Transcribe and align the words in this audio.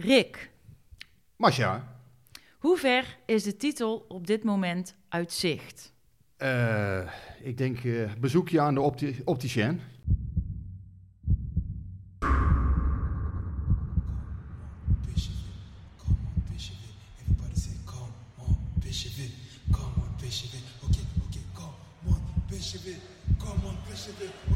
Rick, 0.00 0.50
Masja, 1.36 1.96
hoe 2.58 2.78
ver 2.78 3.18
is 3.26 3.42
de 3.42 3.56
titel 3.56 4.04
op 4.08 4.26
dit 4.26 4.44
moment 4.44 4.96
uit 5.08 5.32
zicht? 5.32 5.92
eh, 6.36 7.00
ik 7.42 7.58
denk 7.58 7.84
eh, 7.84 8.12
bezoekje 8.20 8.60
aan 8.60 8.74
de 8.74 8.80
opti 8.80 9.22
opticien. 9.24 9.80
Come 23.38 23.66
on, 23.66 23.76
Bishop 23.88 24.47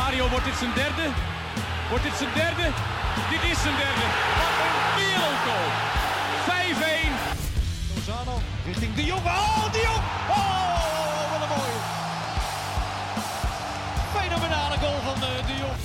Romario, 0.00 0.28
wordt 0.28 0.44
dit 0.44 0.54
zijn 0.54 0.74
derde? 0.74 1.06
Wordt 1.88 2.04
dit 2.04 2.12
zijn 2.12 2.34
derde? 2.34 2.66
Dit 3.30 3.42
is 3.50 3.62
zijn 3.62 3.76
derde. 3.84 4.06
Wat 4.40 4.56
een 4.66 4.76
wereldgoal. 4.98 5.68
5-1. 6.48 7.94
Lozano 7.94 8.34
richting 8.66 8.94
De. 8.94 9.14
Oh, 9.14 9.72
De. 9.72 9.84
Oh, 10.28 11.30
wat 11.32 11.40
een 11.42 11.52
mooie. 11.56 11.80
Fenomenale 14.16 14.76
goal 14.76 15.00
van 15.08 15.20
de, 15.20 15.40
de 15.46 15.56
Jong. 15.58 15.78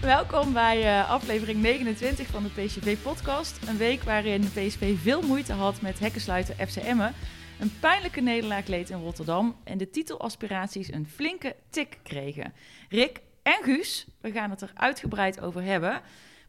Welkom 0.00 0.52
bij 0.52 0.82
eh, 0.82 1.10
aflevering 1.10 1.60
29 1.60 2.26
van 2.26 2.42
de 2.42 2.62
PSV-podcast. 2.62 3.58
Een 3.68 3.76
week 3.76 4.02
waarin 4.02 4.40
PSV 4.40 4.94
veel 5.02 5.22
moeite 5.22 5.52
had 5.52 5.80
met 5.80 5.98
hekkensluiter 5.98 6.54
FC 6.66 6.76
Emmen. 6.76 7.14
Een 7.60 7.72
pijnlijke 7.80 8.20
nederlaag 8.20 8.66
leed 8.66 8.90
in 8.90 9.00
Rotterdam 9.00 9.56
en 9.64 9.78
de 9.78 9.90
titelaspiraties 9.90 10.92
een 10.92 11.06
flinke 11.06 11.56
tik 11.70 11.98
kregen. 12.02 12.52
Rick 12.88 13.20
en 13.46 13.62
Guus, 13.62 14.06
we 14.20 14.32
gaan 14.32 14.50
het 14.50 14.60
er 14.60 14.70
uitgebreid 14.74 15.40
over 15.40 15.62
hebben. 15.62 16.00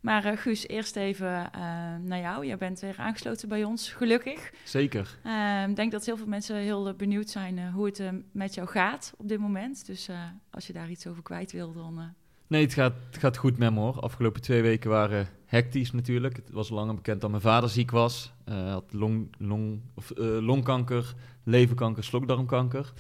Maar 0.02 0.26
eh, 0.26 0.38
Guus, 0.38 0.68
eerst 0.68 0.96
even 0.96 1.52
eh, 1.52 1.62
naar 2.02 2.20
jou. 2.20 2.46
Jij 2.46 2.58
bent 2.58 2.80
weer 2.80 2.96
aangesloten 2.98 3.50
bij 3.50 3.64
ons, 3.64 3.90
gelukkig. 3.90 4.52
Zeker. 4.64 5.18
Eh, 5.24 5.64
Ik 5.70 5.76
denk 5.76 5.92
dat 5.92 6.06
heel 6.06 6.18
veel 6.18 6.28
mensen 6.28 6.56
heel 6.56 6.88
eh, 6.88 6.94
benieuwd 6.96 7.30
zijn 7.30 7.72
hoe 7.72 7.86
het 7.86 8.02
met 8.32 8.54
jou 8.54 8.68
gaat 8.68 9.14
op 9.18 9.28
dit 9.28 9.40
moment. 9.40 9.86
Dus 9.86 10.10
als 10.52 10.68
je 10.68 10.74
daar 10.74 10.90
iets 10.90 11.08
over 11.08 11.24
kwijt 11.24 11.52
wil, 11.52 11.74
dan... 11.74 12.14
Nee, 12.48 12.62
het 12.64 12.74
gaat, 12.74 12.94
het 13.06 13.18
gaat 13.18 13.38
goed 13.38 13.58
met 13.58 13.74
me 13.74 13.80
hoor. 13.80 14.00
Afgelopen 14.00 14.42
twee 14.42 14.62
weken 14.62 14.90
waren 14.90 15.28
hectisch 15.46 15.92
natuurlijk. 15.92 16.36
Het 16.36 16.50
was 16.52 16.70
langer 16.70 16.96
bekend 16.96 17.22
dat 17.22 17.30
mijn 17.30 17.42
vader 17.42 17.70
ziek 17.70 17.92
was. 17.92 18.34
Hij 18.46 18.70
had 18.70 18.94
long, 18.94 19.36
long, 19.38 19.82
of, 19.96 20.12
longkanker, 20.40 21.14
leverkanker, 21.44 22.04
slokdarmkanker. 22.04 22.94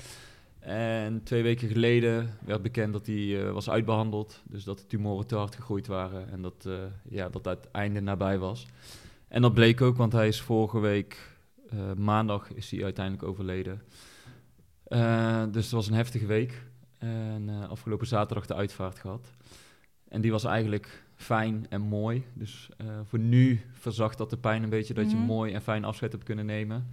En 0.68 1.24
twee 1.24 1.44
weken 1.44 1.68
geleden 1.68 2.30
werd 2.46 2.62
bekend 2.62 2.94
dat 2.94 3.06
hij 3.06 3.46
eh, 3.46 3.52
was 3.52 3.70
uitbehandeld. 3.70 4.42
Dus 4.50 4.64
dat 4.64 4.78
de 4.80 4.88
tumoren 4.88 5.28
te 5.28 5.36
hard 5.36 5.56
gegroeid 5.56 5.88
waren. 5.88 6.30
En 6.30 6.42
dat, 6.42 6.66
eh, 6.66 6.74
ja, 7.10 7.30
dat 7.30 7.46
het 7.46 7.72
einde 7.72 8.00
nabij 8.00 8.38
was. 8.38 8.68
En 9.28 9.42
dat 9.42 9.54
bleek 9.54 9.82
ook, 9.82 9.98
want 9.98 10.12
hij 10.12 10.28
is 10.28 10.42
vorige 10.42 10.80
week, 10.80 11.38
eh, 11.70 11.94
maandag, 11.94 12.54
is 12.54 12.72
hij 12.72 12.84
uiteindelijk 12.84 13.28
overleden. 13.28 13.82
Dus 15.52 15.64
het 15.64 15.72
was 15.72 15.88
een 15.88 15.94
heftige 15.94 16.26
week. 16.26 16.64
En 16.98 17.50
afgelopen 17.70 18.08
zaterdag 18.08 18.46
de 18.46 18.56
uitvaart 18.56 19.00
gehad. 19.00 19.28
En 20.08 20.22
die 20.22 20.32
was 20.32 20.44
eigenlijk 20.44 21.04
fijn 21.16 21.66
en 21.70 21.82
mooi. 21.82 22.24
Dus 22.34 22.70
voor 23.04 23.20
nu 23.20 23.62
verzacht 23.72 24.18
dat 24.18 24.30
de 24.30 24.38
pijn 24.38 24.64
een 24.64 24.70
beetje 24.70 24.94
dat 24.94 25.12
je 25.12 25.18
Mhm. 25.18 25.26
mooi 25.26 25.54
en 25.54 25.62
fijn 25.62 25.86
afscheid 25.86 26.12
hebt 26.12 26.24
kunnen 26.24 26.46
nemen. 26.46 26.88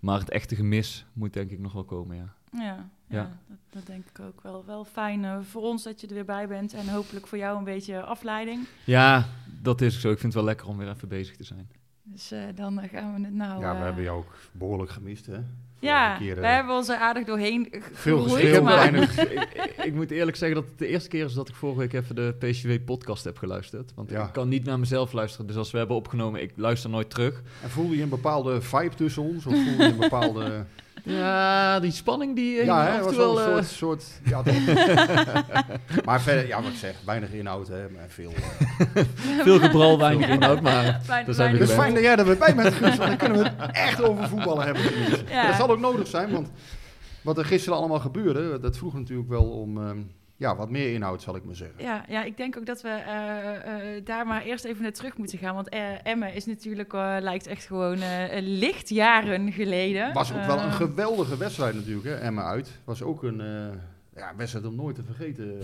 Maar 0.00 0.18
het 0.18 0.30
echte 0.30 0.54
gemis 0.56 1.06
moet 1.12 1.32
denk 1.32 1.50
ik 1.50 1.58
nog 1.58 1.72
wel 1.72 1.84
komen, 1.84 2.16
ja. 2.16 2.34
Ja, 2.52 2.88
ja, 3.08 3.16
Ja. 3.16 3.30
Dat, 3.48 3.56
dat 3.70 3.86
denk 3.86 4.04
ik 4.08 4.20
ook 4.20 4.42
wel. 4.42 4.64
Wel 4.66 4.84
fijn 4.84 5.24
eh, 5.24 5.36
voor 5.50 5.62
ons 5.62 5.82
dat 5.82 6.00
je 6.00 6.06
er 6.06 6.14
weer 6.14 6.24
bij 6.24 6.48
bent 6.48 6.72
en 6.74 6.88
hopelijk 6.88 7.26
voor 7.26 7.38
jou 7.38 7.58
een 7.58 7.64
beetje 7.64 8.02
afleiding. 8.02 8.66
Ja, 8.84 9.26
dat 9.62 9.80
is 9.80 9.94
ook 9.94 10.00
zo. 10.00 10.10
Ik 10.10 10.18
vind 10.18 10.32
het 10.32 10.42
wel 10.42 10.44
lekker 10.44 10.66
om 10.66 10.76
weer 10.78 10.88
even 10.88 11.08
bezig 11.08 11.36
te 11.36 11.44
zijn. 11.44 11.68
Dus 12.02 12.30
eh, 12.30 12.40
dan 12.54 12.80
eh, 12.80 12.90
gaan 12.90 13.14
we 13.14 13.24
het 13.24 13.34
nou... 13.34 13.60
ja, 13.60 13.78
we 13.78 13.84
hebben 13.84 14.04
jou 14.04 14.18
ook 14.18 14.34
behoorlijk 14.52 14.90
gemist, 14.90 15.26
hè? 15.26 15.38
Ja, 15.78 16.16
keer, 16.16 16.34
we 16.40 16.46
hebben 16.46 16.74
ons 16.74 16.88
er 16.88 16.96
aardig 16.96 17.24
doorheen 17.24 17.72
Veel 17.92 18.34
weinig- 18.64 19.18
ik, 19.30 19.30
ik- 19.52 19.84
ik 19.84 19.94
moet 19.94 20.10
eerlijk 20.10 20.36
zeggen 20.36 20.60
dat 20.60 20.68
het 20.70 20.78
de 20.78 20.86
eerste 20.86 21.08
keer 21.08 21.24
is 21.24 21.32
dat 21.34 21.48
ik 21.48 21.54
vorige 21.54 21.78
week 21.78 21.92
even 21.92 22.14
de 22.14 22.34
PCW-podcast 22.38 23.24
heb 23.24 23.38
geluisterd. 23.38 23.92
Want 23.94 24.10
Ja. 24.10 24.26
ik 24.26 24.32
kan 24.32 24.48
niet 24.48 24.64
naar 24.64 24.78
mezelf 24.78 25.12
luisteren. 25.12 25.46
Dus 25.46 25.56
als 25.56 25.70
we 25.70 25.78
hebben 25.78 25.96
opgenomen, 25.96 26.42
ik 26.42 26.52
luister 26.56 26.90
nooit 26.90 27.10
terug. 27.10 27.42
En 27.62 27.70
voelde 27.70 27.96
je 27.96 28.02
een 28.02 28.08
bepaalde 28.08 28.60
vibe 28.62 28.94
tussen 28.94 29.22
ons? 29.22 29.46
Of 29.46 29.52
voelde 29.54 29.82
je 29.84 29.90
een 29.90 29.96
bepaalde... 29.96 30.64
Ja, 31.08 31.80
die 31.80 31.90
spanning 31.90 32.36
die 32.36 32.58
eh, 32.58 32.64
ja, 32.66 32.86
hè, 32.86 33.02
was 33.02 33.16
wel 33.16 33.40
een 33.40 33.46
eh, 33.46 33.52
soort... 33.64 33.66
soort 33.66 34.04
ja, 34.24 34.42
dat- 34.42 34.54
maar 36.04 36.20
verder, 36.20 36.46
ja, 36.46 36.62
wat 36.62 36.70
ik 36.70 36.76
zeg, 36.78 36.94
weinig 37.04 37.30
inhoud, 37.32 37.68
hè? 37.68 37.88
Maar 37.90 38.04
veel... 38.08 38.32
eh, 38.94 39.02
veel 39.44 39.58
gebral, 39.58 39.98
weinig 39.98 40.28
inhoud, 40.28 40.60
maar... 40.60 41.00
Fijn- 41.04 41.24
daar 41.26 41.34
zijn 41.34 41.52
we 41.52 41.58
Dus 41.58 41.70
fijn 41.70 41.94
dat 41.94 42.02
jij 42.02 42.16
er 42.16 42.24
weer 42.24 42.36
bij 42.38 42.54
bent, 42.54 42.74
Guus, 42.74 42.96
want 42.96 43.08
dan 43.08 43.16
kunnen 43.16 43.38
we 43.42 43.50
het 43.56 43.70
echt 43.76 44.02
over 44.02 44.28
voetballen 44.28 44.64
hebben. 44.64 44.82
Ja. 45.28 45.46
Dat 45.46 45.56
zal 45.56 45.70
ook 45.70 45.78
nodig 45.78 46.06
zijn, 46.06 46.30
want 46.30 46.50
wat 47.22 47.38
er 47.38 47.44
gisteren 47.44 47.78
allemaal 47.78 48.00
gebeurde, 48.00 48.60
dat 48.60 48.76
vroeg 48.76 48.94
natuurlijk 48.94 49.28
wel 49.28 49.44
om 49.44 49.78
ehm, 49.82 49.98
ja, 50.38 50.56
wat 50.56 50.70
meer 50.70 50.92
inhoud, 50.92 51.22
zal 51.22 51.36
ik 51.36 51.44
maar 51.44 51.54
zeggen. 51.54 51.82
Ja, 51.82 52.04
ja, 52.08 52.24
ik 52.24 52.36
denk 52.36 52.56
ook 52.56 52.66
dat 52.66 52.82
we 52.82 52.88
eh, 52.88 53.96
eh, 53.96 54.04
daar 54.04 54.26
maar 54.26 54.42
eerst 54.42 54.64
even 54.64 54.82
naar 54.82 54.92
terug 54.92 55.16
moeten 55.16 55.38
gaan. 55.38 55.54
Want 55.54 55.68
eh 55.68 56.06
Emmen 56.06 56.34
is 56.34 56.46
natuurlijk, 56.46 56.92
lijkt 57.20 57.46
echt 57.46 57.66
gewoon 57.66 58.00
eh 58.00 58.40
licht 58.40 58.88
jaren 58.88 59.52
geleden. 59.52 60.12
Was 60.12 60.32
ook 60.32 60.44
wel 60.44 60.58
een 60.58 60.72
geweldige 60.72 61.36
wedstrijd 61.36 61.74
natuurlijk, 61.74 62.06
hè, 62.06 62.14
Emma 62.14 62.42
uit. 62.42 62.70
Was 62.84 63.02
ook 63.02 63.22
een 63.22 63.42
ja, 64.14 64.32
wedstrijd 64.36 64.66
om 64.66 64.74
nooit 64.74 64.94
te 64.94 65.02
vergeten. 65.02 65.58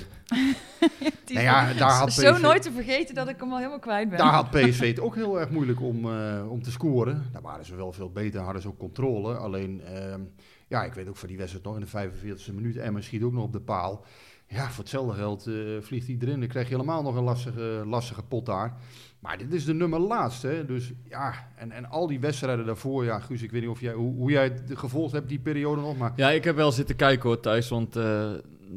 is 1.26 1.38
Nou 1.38 1.44
ja, 1.44 1.72
daar 1.72 1.90
had 1.90 2.12
zo 2.12 2.38
nooit 2.38 2.62
te 2.62 2.72
vergeten 2.72 3.14
dat 3.14 3.28
ik 3.28 3.40
hem 3.40 3.50
al 3.50 3.56
helemaal 3.56 3.78
kwijt 3.78 4.08
ben. 4.08 4.18
Daar 4.18 4.32
had 4.32 4.50
PSV 4.60 4.86
het 4.86 5.00
ook 5.00 5.14
heel 5.14 5.40
erg 5.40 5.50
moeilijk 5.50 5.80
om, 5.80 6.06
om 6.48 6.62
te 6.62 6.70
scoren. 6.70 7.28
Daar 7.32 7.42
waren 7.42 7.64
ze 7.64 7.76
wel 7.76 7.92
veel 7.92 8.10
beter, 8.10 8.40
hadden 8.40 8.62
ze 8.62 8.68
ook 8.68 8.78
controle. 8.78 9.34
Alleen, 9.34 9.80
ehm, 9.84 10.20
ja, 10.68 10.84
ik 10.84 10.94
weet 10.94 11.08
ook 11.08 11.16
van 11.16 11.28
die 11.28 11.36
wedstrijd 11.36 11.64
nog 11.64 11.74
in 11.74 11.80
de 11.80 11.86
45e 11.86 12.54
minuut. 12.54 12.76
Emma 12.76 13.00
schiet 13.00 13.22
ook 13.22 13.32
nog 13.32 13.44
op 13.44 13.52
de 13.52 13.60
paal. 13.60 14.04
Ja, 14.52 14.70
voor 14.70 14.78
hetzelfde 14.78 15.14
geld 15.14 15.46
eh, 15.46 15.54
vliegt 15.80 16.06
hij 16.06 16.16
erin. 16.20 16.40
Dan 16.40 16.48
krijg 16.48 16.68
je 16.68 16.74
helemaal 16.74 17.02
nog 17.02 17.16
een 17.16 17.22
lastige, 17.22 17.82
lastige 17.86 18.22
pot 18.22 18.46
daar. 18.46 18.76
Maar 19.18 19.38
dit 19.38 19.52
is 19.52 19.64
de 19.64 19.74
nummer 19.74 20.00
laatste. 20.00 20.46
Hè? 20.46 20.64
Dus 20.66 20.92
ja, 21.08 21.48
en, 21.56 21.72
en 21.72 21.90
al 21.90 22.06
die 22.06 22.20
wedstrijden 22.20 22.66
daarvoor. 22.66 23.04
Ja, 23.04 23.18
Guus, 23.18 23.42
ik 23.42 23.50
weet 23.50 23.60
niet 23.60 23.70
of 23.70 23.80
jij, 23.80 23.92
hoe, 23.92 24.14
hoe 24.14 24.30
jij 24.30 24.44
het 24.44 24.62
gevolgd 24.74 25.12
hebt, 25.12 25.28
die 25.28 25.38
periode 25.38 25.80
nog. 25.80 25.96
Maar 25.96 26.12
Ja, 26.16 26.30
ik 26.30 26.44
heb 26.44 26.56
wel 26.56 26.72
zitten 26.72 26.96
kijken 26.96 27.28
hoor 27.28 27.40
thuis, 27.40 27.68
want 27.68 27.96
eh, 27.96 28.30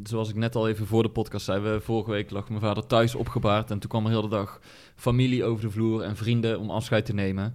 zoals 0.04 0.30
ik 0.30 0.36
net 0.36 0.56
al 0.56 0.68
even 0.68 0.88
voor 0.88 1.04
de 1.04 1.10
podcast 1.10 1.46
zei, 1.46 1.62
we, 1.62 1.82
vorige 1.82 2.12
week 2.12 2.30
lag 2.32 2.50
mijn 2.50 2.62
vader 2.62 2.86
thuis 2.86 3.16
opgebaard 3.16 3.72
en 3.72 3.80
toen 3.80 3.90
kwam 3.90 4.06
er 4.06 4.12
heel 4.12 4.22
de 4.22 4.28
dag 4.28 4.60
familie 4.96 5.44
over 5.44 5.64
de 5.64 5.72
vloer 5.72 6.02
en 6.02 6.16
vrienden 6.16 6.60
om 6.60 6.70
afscheid 6.70 7.06
te 7.06 7.14
nemen. 7.14 7.54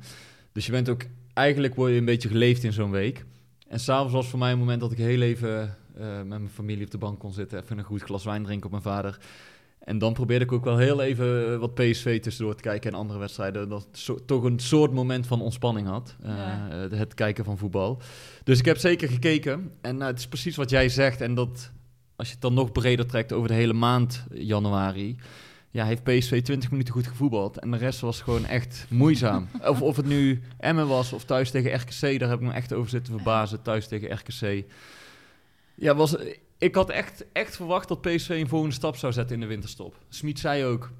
Dus 0.52 0.66
je 0.66 0.73
bent 0.73 0.88
ook, 0.88 1.02
eigenlijk 1.34 1.75
word 1.75 1.93
je 1.93 1.99
een 1.99 2.05
beetje 2.05 2.28
geleefd 2.28 2.64
in 2.64 2.73
zo'n 2.73 2.90
week. 2.90 3.25
En 3.69 3.81
s'avonds 3.81 4.12
was 4.12 4.28
voor 4.28 4.38
mij 4.38 4.52
een 4.52 4.58
moment 4.58 4.81
dat 4.81 4.93
ik 4.93 4.99
heel 4.99 5.20
even 5.20 5.76
met 5.98 6.26
mijn 6.26 6.48
familie 6.48 6.84
op 6.84 6.90
de 6.90 6.98
bank 6.98 7.19
kon 7.19 7.32
zitten, 7.32 7.62
even 7.62 7.78
een 7.78 7.84
goed 7.84 8.02
glas 8.02 8.25
wijn 8.25 8.42
drinken 8.44 8.64
op 8.64 8.70
mijn 8.70 8.82
vader. 8.82 9.19
En 9.81 9.98
dan 9.98 10.12
probeerde 10.12 10.44
ik 10.44 10.52
ook 10.52 10.64
wel 10.64 10.78
heel 10.78 11.00
even 11.02 11.60
wat 11.60 11.75
PSV 11.75 12.20
tussendoor 12.20 12.54
te 12.54 12.62
kijken 12.62 12.90
en 12.92 12.98
andere 12.98 13.19
wedstrijden. 13.19 13.69
Dat 13.69 13.88
zo- 13.92 14.25
toch 14.25 14.42
een 14.44 14.58
soort 14.58 14.92
moment 14.92 15.26
van 15.26 15.40
ontspanning 15.42 15.87
had. 15.87 16.16
eh, 16.22 16.31
Ja. 16.37 16.69
eh, 16.90 16.98
het 16.98 17.14
kijken 17.14 17.44
van 17.44 17.58
voetbal. 17.58 18.00
Dus 18.44 18.58
ik 18.58 18.64
heb 18.64 18.76
zeker 18.78 19.08
gekeken. 19.08 19.70
En 19.81 19.96
nou, 19.96 20.10
het 20.10 20.19
is 20.19 20.28
precies 20.28 20.56
wat 20.56 20.70
jij 20.70 20.88
zegt. 20.88 21.20
En 21.20 21.34
dat 21.34 21.70
als 22.16 22.26
je 22.28 22.32
het 22.32 22.42
dan 22.42 22.54
nog 22.54 22.72
breder 22.72 23.06
trekt 23.06 23.32
over 23.32 23.48
de 23.48 23.54
hele 23.54 23.72
maand 23.72 24.25
januari. 24.32 25.16
Ja, 25.70 25.84
heeft 25.84 26.02
PSV 26.02 26.42
20 26.42 26.70
minuten 26.70 26.92
goed 26.94 27.06
gevoetbald. 27.06 27.58
En 27.58 27.70
de 27.70 27.76
rest 27.76 28.00
was 28.00 28.20
gewoon 28.20 28.46
echt 28.46 28.87
moeizaam. 28.88 29.48
of, 29.70 29.82
of 29.82 29.96
het 29.96 30.06
nu 30.06 30.42
Emmen 30.58 30.88
was 30.88 31.12
of 31.12 31.25
thuis 31.25 31.50
tegen 31.50 31.75
RKC. 31.75 32.19
Daar 32.19 32.28
heb 32.28 32.40
ik 32.40 32.46
me 32.46 32.52
echt 32.52 32.72
over 32.72 32.90
zitten 32.90 33.14
verbazen. 33.14 33.62
Thuis 33.62 33.87
tegen 33.88 34.12
RKC. 34.14 34.64
Ja, 35.80 35.94
was, 35.94 36.16
ik 36.58 36.74
had 36.74 36.90
echt, 36.90 37.24
echt 37.32 37.56
verwacht 37.56 37.88
dat 37.88 38.00
PSV 38.00 38.28
een 38.28 38.48
volgende 38.48 38.74
stap 38.74 38.96
zou 38.96 39.12
zetten 39.12 39.34
in 39.34 39.40
de 39.40 39.46
winterstop. 39.46 39.96
Smit 40.08 40.38
zei 40.38 40.64
ook, 40.64 40.90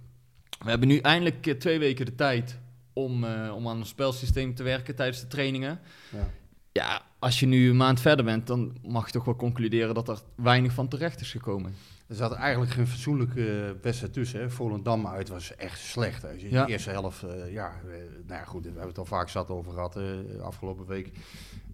We 0.64 0.70
hebben 0.70 0.88
nu 0.88 0.98
eindelijk 0.98 1.60
twee 1.60 1.78
weken 1.78 2.06
de 2.06 2.14
tijd 2.14 2.58
om, 2.92 3.24
eh, 3.24 3.54
om 3.54 3.68
aan 3.68 3.76
een 3.76 3.86
spelsysteem 3.86 4.54
te 4.54 4.62
werken 4.62 4.94
tijdens 4.94 5.20
de 5.20 5.26
trainingen. 5.26 5.80
Ja. 6.10 6.28
Ja, 6.72 7.02
als 7.18 7.40
je 7.40 7.46
nu 7.46 7.70
een 7.70 7.76
maand 7.76 8.00
verder 8.00 8.24
bent, 8.24 8.46
dan 8.46 8.76
mag 8.82 9.06
je 9.06 9.12
toch 9.12 9.24
wel 9.24 9.36
concluderen 9.36 9.94
dat 9.94 10.08
er 10.08 10.18
weinig 10.34 10.72
van 10.72 10.88
terecht 10.88 11.20
is 11.20 11.30
gekomen. 11.30 11.74
Er 12.06 12.16
zat 12.16 12.32
eigenlijk 12.32 12.72
geen 12.72 12.86
fatsoenlijke 12.86 13.76
wedstrijd 13.82 14.12
tussen. 14.12 14.40
Hè. 14.40 14.50
Volendam 14.50 15.06
uit 15.06 15.28
was 15.28 15.56
echt 15.56 15.78
slecht. 15.78 16.24
Als 16.24 16.40
je 16.40 16.50
Ja. 16.50 16.64
De 16.64 16.72
eerste 16.72 16.90
helft, 16.90 17.22
eh, 17.22 17.52
ja, 17.52 17.72
eh, 17.84 17.90
nou 18.26 18.40
ja, 18.40 18.44
goed, 18.44 18.62
we 18.62 18.68
hebben 18.68 18.88
het 18.88 18.98
al 18.98 19.04
vaak 19.04 19.28
zat 19.28 19.48
over 19.48 19.72
gehad 19.72 19.96
eh, 19.96 20.40
afgelopen 20.42 20.86
week. 20.86 21.10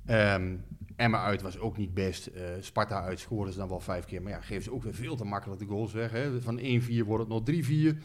Ehm 0.06 0.54
Emma 0.96 1.22
uit 1.22 1.42
was 1.42 1.58
ook 1.58 1.76
niet 1.76 1.94
best. 1.94 2.26
Eh, 2.26 2.42
Sparta 2.60 3.02
uit 3.02 3.20
scoren 3.20 3.52
ze 3.52 3.58
dan 3.58 3.68
wel 3.68 3.80
vijf 3.80 4.04
keer. 4.04 4.22
Maar 4.22 4.32
ja, 4.32 4.40
geven 4.40 4.62
ze 4.62 4.72
ook 4.72 4.82
weer 4.82 4.94
veel 4.94 5.16
te 5.16 5.24
makkelijk 5.24 5.60
de 5.60 5.66
goals 5.66 5.92
weg. 5.92 6.10
Hè. 6.10 6.40
Van 6.40 6.58
1-4 6.58 7.04
wordt 7.04 7.24
het 7.24 7.32
nog 7.32 7.42
3-4. 7.42 7.96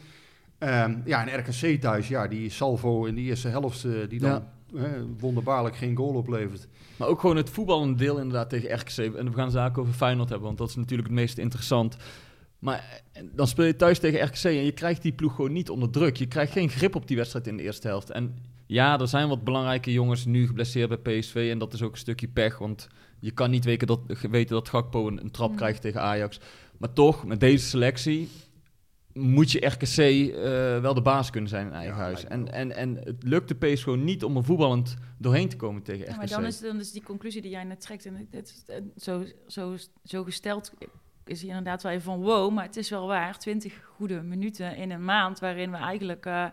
Ehm, 0.58 0.96
ja, 1.04 1.28
en 1.28 1.38
RKC 1.38 1.80
thuis, 1.80 2.08
ja, 2.08 2.28
die 2.28 2.50
salvo 2.50 3.04
in 3.04 3.14
de 3.14 3.20
eerste 3.20 3.48
helft, 3.48 3.84
eh, 3.84 3.92
die 4.08 4.20
dan 4.20 4.44
eh, 4.76 4.84
wonderbaarlijk 5.18 5.76
geen 5.76 5.96
goal 5.96 6.14
oplevert. 6.14 6.68
Maar 6.96 7.08
ook 7.08 7.20
gewoon 7.20 7.36
het 7.36 7.50
voetballende 7.50 7.98
deel 7.98 8.16
inderdaad 8.16 8.48
tegen 8.50 8.74
RKC. 8.74 8.96
En 9.16 9.30
we 9.30 9.32
gaan 9.32 9.50
zaken 9.50 9.82
over 9.82 9.94
Feyenoord 9.94 10.28
hebben, 10.28 10.46
want 10.46 10.58
dat 10.58 10.68
is 10.68 10.76
natuurlijk 10.76 11.08
het 11.08 11.18
meest 11.18 11.38
interessant. 11.38 11.96
Maar 12.58 13.02
eh, 13.12 13.22
dan 13.32 13.46
speel 13.46 13.64
je 13.64 13.76
thuis 13.76 13.98
tegen 13.98 14.24
RKC 14.24 14.44
en 14.44 14.64
je 14.64 14.72
krijgt 14.72 15.02
die 15.02 15.12
ploeg 15.12 15.34
gewoon 15.34 15.52
niet 15.52 15.70
onder 15.70 15.90
druk. 15.90 16.16
Je 16.16 16.26
krijgt 16.26 16.52
geen 16.52 16.68
grip 16.68 16.94
op 16.94 17.06
die 17.06 17.16
wedstrijd 17.16 17.46
in 17.46 17.56
de 17.56 17.62
eerste 17.62 17.88
helft. 17.88 18.10
En 18.10 18.36
ja, 18.72 19.00
er 19.00 19.08
zijn 19.08 19.28
wat 19.28 19.44
belangrijke 19.44 19.92
jongens 19.92 20.24
nu 20.24 20.46
geblesseerd 20.46 21.02
bij 21.02 21.18
PSV. 21.18 21.48
En 21.52 21.58
dat 21.58 21.72
is 21.72 21.82
ook 21.82 21.92
een 21.92 21.98
stukje 21.98 22.28
pech, 22.28 22.58
want 22.58 22.88
je 23.20 23.30
kan 23.30 23.50
niet 23.50 23.64
weten 23.64 23.86
dat, 23.86 24.00
weten 24.30 24.54
dat 24.54 24.68
Gakpo 24.68 25.06
een, 25.08 25.20
een 25.20 25.30
trap 25.30 25.50
Mm. 25.50 25.56
krijgt 25.56 25.80
tegen 25.80 26.00
Ajax. 26.00 26.40
Maar 26.78 26.92
toch, 26.92 27.24
met 27.24 27.40
deze 27.40 27.66
selectie 27.66 28.28
moet 29.12 29.50
je 29.50 29.66
RKC 29.66 29.96
eh, 29.98 30.42
wel 30.80 30.94
de 30.94 31.02
baas 31.02 31.30
kunnen 31.30 31.50
zijn 31.50 31.66
in 31.66 31.72
eigen 31.72 31.96
Ja, 31.96 32.02
huis. 32.02 32.24
En, 32.24 32.52
en, 32.52 32.76
en 32.76 32.96
het 32.96 33.22
lukt 33.22 33.48
de 33.48 33.54
PS 33.54 33.82
gewoon 33.82 34.04
niet 34.04 34.24
om 34.24 34.36
er 34.36 34.44
voetballend 34.44 34.96
doorheen 35.18 35.48
te 35.48 35.56
komen 35.56 35.82
tegen 35.82 36.04
Ja, 36.04 36.10
RKC. 36.10 36.16
maar 36.18 36.28
dan 36.28 36.44
is, 36.44 36.60
dan 36.60 36.80
is 36.80 36.92
die 36.92 37.02
conclusie 37.02 37.42
die 37.42 37.50
jij 37.50 37.64
net 37.64 37.80
trekt, 37.80 38.06
en 38.06 38.14
het, 38.16 38.26
het- 38.30 38.62
het- 38.66 39.02
zo, 39.02 39.24
zo, 39.46 39.76
zo 40.04 40.24
gesteld 40.24 40.72
is 41.24 41.40
hij 41.40 41.48
inderdaad 41.48 41.82
wel 41.82 41.92
even 41.92 42.04
van 42.04 42.20
wow, 42.20 42.52
maar 42.52 42.64
het 42.64 42.76
is 42.76 42.90
wel 42.90 43.06
waar. 43.06 43.38
20 43.38 43.74
goede 43.96 44.22
minuten 44.22 44.76
in 44.76 44.90
een 44.90 45.04
maand 45.04 45.38
waarin 45.38 45.70
we 45.70 45.76
eigenlijk 45.76 46.26
eh, 46.26 46.46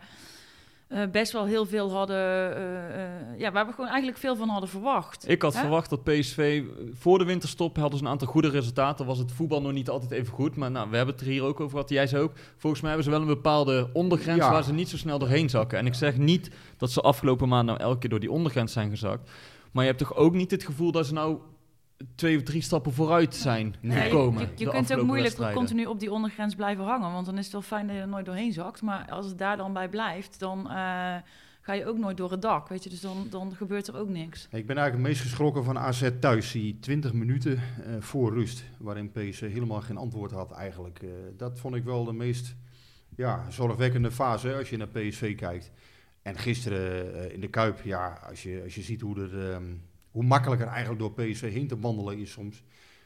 eh, 0.90 1.02
best 1.12 1.32
wel 1.32 1.46
heel 1.46 1.66
veel 1.66 1.92
hadden, 1.92 2.16
eh, 2.18 3.04
eh, 3.06 3.40
ja, 3.40 3.52
waar 3.52 3.66
we 3.66 3.72
gewoon 3.74 3.90
eigenlijk 3.90 4.18
veel 4.20 4.36
van 4.36 4.50
hadden 4.50 4.70
verwacht. 4.70 5.30
Ik 5.30 5.42
had 5.42 5.54
Hè? 5.54 5.60
verwacht 5.60 5.90
dat 5.90 6.04
PSV 6.04 6.64
voor 6.94 7.18
de 7.18 7.26
winterstop 7.26 7.78
hadden 7.78 8.00
ze 8.00 8.06
een 8.06 8.12
aantal 8.12 8.28
goede 8.28 8.50
resultaten. 8.50 9.06
Was 9.06 9.18
het 9.18 9.32
voetbal 9.32 9.62
nog 9.62 9.72
niet 9.72 9.90
altijd 9.90 10.12
even 10.12 10.34
goed. 10.34 10.56
Maar 10.56 10.72
nou, 10.72 10.90
we 10.90 10.96
hebben 10.96 11.16
het 11.16 11.24
er 11.24 11.32
hier 11.32 11.44
ook 11.44 11.60
over 11.60 11.72
gehad. 11.72 11.90
Jij 11.90 12.08
zei 12.08 12.24
ook, 12.24 12.32
volgens 12.58 12.82
mij 12.82 12.92
hebben 12.92 13.12
ze 13.12 13.18
wel 13.20 13.22
een 13.28 13.36
bepaalde 13.36 13.90
ondergrens 13.94 14.40
Ja. 14.44 14.52
waar 14.52 14.64
ze 14.64 14.74
niet 14.74 14.90
zo 14.90 14.98
snel 14.98 15.20
doorheen 15.20 15.50
zakken. 15.50 15.78
En 15.78 15.86
ik 15.86 15.94
zeg 15.94 16.18
niet 16.18 16.50
dat 16.78 16.92
ze 16.92 17.02
afgelopen 17.02 17.48
maand 17.48 17.66
nou 17.66 17.80
elke 17.80 17.98
keer 18.00 18.10
door 18.10 18.20
die 18.20 18.32
ondergrens 18.32 18.74
zijn 18.74 18.90
gezakt. 18.90 19.30
Maar 19.72 19.84
je 19.84 19.90
hebt 19.90 20.02
toch 20.04 20.16
ook 20.16 20.34
niet 20.34 20.52
het 20.52 20.64
gevoel 20.64 20.92
dat 20.92 21.06
ze 21.06 21.14
nou 21.14 21.38
twee 22.16 22.38
of 22.38 22.44
drie 22.44 22.62
stappen 22.62 22.94
vooruit 22.94 23.36
zijn 23.36 23.76
Nee. 23.82 23.98
Ja, 23.98 24.04
je- 24.04 24.10
gekomen. 24.10 24.50
je, 24.56 24.70
kunt 24.70 24.94
ook 24.96 25.06
moeilijk 25.06 25.54
continu 25.54 25.86
op 25.86 26.00
die 26.00 26.12
ondergrens 26.12 26.56
blijven 26.56 26.84
hangen, 26.84 27.12
want 27.12 27.26
dan 27.26 27.38
is 27.38 27.44
het 27.44 27.52
wel 27.54 27.62
fijn 27.62 27.88
dat 27.88 27.96
je 27.96 28.02
er 28.02 28.08
nooit 28.08 28.26
doorheen 28.26 28.54
zakt. 28.54 28.82
Maar 28.82 29.06
als 29.10 29.26
het 29.26 29.38
daar 29.38 29.58
dan 29.58 29.74
bij 29.74 29.90
blijft, 29.90 30.40
dan 30.40 30.60
eh, 30.60 31.16
ga 31.62 31.74
je 31.74 31.86
ook 31.86 31.98
nooit 31.98 32.18
door 32.18 32.32
het 32.32 32.42
dak, 32.42 32.68
weet 32.68 32.84
je. 32.84 32.90
Dus 32.90 33.02
dan, 33.02 33.28
dan 33.30 33.56
gebeurt 33.56 33.88
er 33.88 33.98
ook 33.98 34.10
niks. 34.10 34.44
Ik 34.44 34.66
ben 34.66 34.78
eigenlijk 34.78 34.92
het 34.94 35.02
meest 35.02 35.22
geschrokken 35.22 35.64
van 35.64 35.78
AZ 35.78 36.10
thuis. 36.20 36.52
Die 36.52 36.80
20 36.80 37.14
minuten 37.14 37.54
eh, 37.58 37.62
voor 38.00 38.34
rust, 38.34 38.64
waarin 38.78 39.12
PSV 39.12 39.52
helemaal 39.52 39.82
geen 39.82 39.98
antwoord 39.98 40.32
had 40.32 40.52
eigenlijk. 40.52 41.00
Eh, 41.02 41.10
dat 41.38 41.60
vond 41.60 41.76
ik 41.76 41.84
wel 41.84 42.04
de 42.06 42.14
meest 42.14 42.56
ja, 43.16 43.46
zorgwekkende 43.50 44.12
fase 44.12 44.48
hè, 44.48 44.58
als 44.58 44.70
je 44.70 44.78
naar 44.78 44.88
PSV 44.88 45.36
kijkt. 45.36 45.72
En 46.22 46.38
gisteren 46.38 47.34
in 47.34 47.40
de 47.40 47.48
Kuip, 47.48 47.82
ja, 47.84 48.20
als 48.30 48.44
je, 48.44 48.62
als 48.64 48.76
je 48.76 48.82
ziet 48.82 49.02
hoe, 49.02 49.20
er, 49.20 49.52
ehm, 49.52 49.64
hoe 50.12 50.24
makkelijk 50.24 50.62
er 50.62 50.68
eigenlijk 50.68 51.00
door 51.00 51.14
PSV 51.14 51.52
heen 51.52 51.68
te 51.68 51.80
wandelen 51.80 52.18
is 52.18 52.32
soms. 52.32 52.64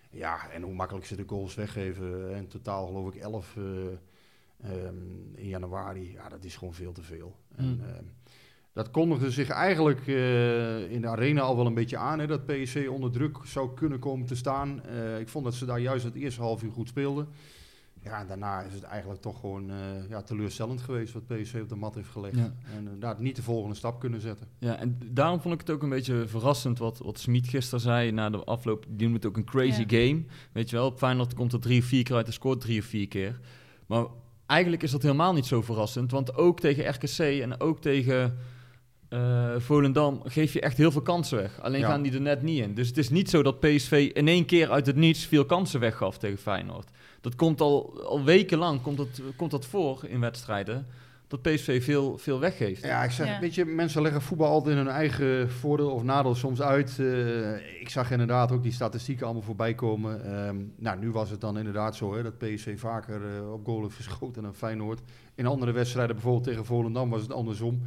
Ja, 0.10 0.50
en 0.50 0.62
hoe 0.62 0.74
makkelijk 0.74 1.06
ze 1.06 1.16
de 1.16 1.24
goals 1.28 1.56
weggeven. 1.56 2.36
In 2.36 2.48
totaal 2.48 2.86
geloof 2.86 3.14
ik 3.14 3.22
11 3.22 3.58
eh, 3.58 3.64
ehm, 4.72 4.96
in 5.36 5.48
januari. 5.48 6.12
Ja, 6.12 6.30
dat 6.30 6.44
is 6.44 6.56
gewoon 6.56 6.74
veel 6.74 6.92
te 6.92 7.02
veel. 7.02 7.36
En, 7.56 7.82
ehm, 7.88 8.04
dat 8.74 8.92
kondigde 8.92 9.32
zich 9.32 9.50
eigenlijk 9.50 10.08
eh, 10.08 10.92
in 10.92 11.02
de 11.02 11.08
arena 11.08 11.42
al 11.42 11.56
wel 11.56 11.66
een 11.66 11.74
beetje 11.74 11.98
aan, 11.98 12.20
hè, 12.20 12.28
dat 12.28 12.46
PSV 12.46 12.88
onder 12.92 13.12
druk 13.12 13.38
zou 13.44 13.74
kunnen 13.74 14.00
komen 14.00 14.26
te 14.26 14.36
staan. 14.36 14.84
Eh, 14.84 15.20
ik 15.20 15.30
vond 15.30 15.46
dat 15.46 15.54
ze 15.54 15.66
daar 15.66 15.80
juist 15.80 16.04
het 16.04 16.16
eerste 16.16 16.42
half 16.42 16.64
uur 16.64 16.72
goed 16.72 16.88
speelden. 16.88 17.28
Ja, 18.04 18.20
en 18.20 18.28
daarna 18.28 18.62
is 18.62 18.74
het 18.74 18.84
eigenlijk 18.84 19.22
toch 19.22 19.40
gewoon 19.40 19.70
eh, 19.70 19.76
ja, 20.10 20.22
teleurstellend 20.22 20.82
geweest 20.82 21.14
wat 21.14 21.28
PSV 21.28 21.60
op 21.62 21.70
de 21.70 21.76
mat 21.76 21.96
heeft 21.96 22.10
gelegd. 22.10 22.36
Ja. 22.36 22.54
En 22.76 22.78
inderdaad 22.78 23.20
niet 23.20 23.36
de 23.36 23.42
volgende 23.42 23.76
stap 23.76 24.00
kunnen 24.00 24.22
zetten. 24.22 24.48
Ja, 24.60 24.76
en 24.76 25.00
daarom 25.06 25.42
vond 25.42 25.54
ik 25.54 25.60
het 25.60 25.70
ook 25.70 25.84
een 25.84 25.90
beetje 25.90 26.28
verrassend 26.28 26.78
wat, 26.80 26.98
wat 26.98 27.20
Smit 27.20 27.48
gisteren 27.48 27.80
zei 27.80 28.12
na 28.12 28.30
de 28.30 28.44
afloop. 28.44 28.86
Die 28.90 29.08
noemt 29.08 29.24
het 29.24 29.32
ook 29.32 29.38
een 29.38 29.46
crazy 29.46 29.84
game. 29.88 30.24
Weet 30.52 30.70
je 30.70 30.76
wel, 30.76 30.86
op 30.86 30.98
Feyenoord 30.98 31.34
komt 31.34 31.54
er 31.54 31.60
drie 31.60 31.80
of 31.80 31.86
vier 31.86 32.04
keer 32.04 32.16
uit 32.16 32.28
en 32.28 32.34
scoort 32.34 32.62
drie 32.62 32.80
of 32.80 32.86
vier 32.86 33.08
keer. 33.08 33.40
Maar 33.88 34.06
eigenlijk 34.46 34.84
is 34.84 34.92
dat 34.92 35.02
helemaal 35.02 35.34
niet 35.34 35.46
zo 35.46 35.62
verrassend. 35.62 36.12
Want 36.12 36.36
ook 36.38 36.60
tegen 36.60 36.90
RKC 36.90 37.18
en 37.18 37.60
ook 37.60 37.82
tegen 37.82 38.38
eh, 39.10 39.56
Volendam 39.58 40.22
geef 40.24 40.54
je 40.54 40.62
echt 40.62 40.78
heel 40.78 40.92
veel 40.92 41.02
kansen 41.02 41.38
weg. 41.38 41.62
Alleen 41.62 41.80
Ja. 41.80 41.88
gaan 41.88 42.02
die 42.02 42.14
er 42.14 42.22
net 42.22 42.42
niet 42.42 42.60
in. 42.62 42.74
Dus 42.74 42.88
het 42.88 42.98
is 42.98 43.10
niet 43.10 43.30
zo 43.30 43.44
dat 43.44 43.60
PSV 43.60 44.12
in 44.14 44.28
één 44.28 44.46
keer 44.46 44.72
uit 44.72 44.86
het 44.86 44.96
niets 44.96 45.26
veel 45.26 45.46
kansen 45.46 45.80
weggaf 45.80 46.18
tegen 46.18 46.38
Feyenoord. 46.38 46.90
Dat 47.24 47.36
komt 47.36 47.62
al, 47.62 48.04
al 48.04 48.24
wekenlang 48.24 48.82
komt 48.82 48.98
dat, 48.98 49.22
komt 49.36 49.52
dat 49.52 49.66
voor 49.66 50.06
in 50.08 50.20
wedstrijden. 50.20 50.86
Dat 51.28 51.42
PSV 51.42 51.84
veel, 51.84 52.18
veel 52.18 52.40
weggeeft. 52.40 52.84
Ja, 52.84 53.04
ik 53.04 53.12
zeg, 53.12 53.28
Ja. 53.28 53.40
weet 53.40 53.56
je, 53.56 53.66
mensen 53.66 54.02
leggen 54.02 54.22
voetbal 54.22 54.50
altijd 54.50 54.72
in 54.78 54.86
hun 54.86 54.94
eigen 54.94 55.50
voordeel 55.52 55.90
of 55.92 56.04
nadeel 56.04 56.36
soms 56.36 56.62
uit. 56.62 57.00
Eh, 57.00 57.82
ik 57.82 57.90
zag 57.90 58.12
inderdaad 58.12 58.52
ook 58.52 58.64
die 58.64 58.72
statistieken 58.72 59.26
allemaal 59.26 59.44
voorbij 59.44 59.74
komen. 59.74 60.26
Ehm, 60.26 60.58
nou, 60.76 61.00
nu 61.00 61.12
was 61.12 61.30
het 61.30 61.42
dan 61.42 61.58
inderdaad 61.58 61.96
zo 61.96 62.16
hè, 62.16 62.24
dat 62.24 62.38
PSV 62.38 62.80
vaker 62.80 63.36
eh, 63.36 63.52
op 63.54 63.66
goal 63.66 63.82
heeft 63.82 63.96
geschoten 63.96 64.44
dan 64.44 64.56
Feyenoord. 64.56 65.00
In 65.36 65.46
andere 65.46 65.72
wedstrijden, 65.72 66.16
bijvoorbeeld 66.16 66.44
tegen 66.46 66.66
Volendam, 66.66 67.10
was 67.10 67.22
het 67.22 67.32
andersom. 67.34 67.82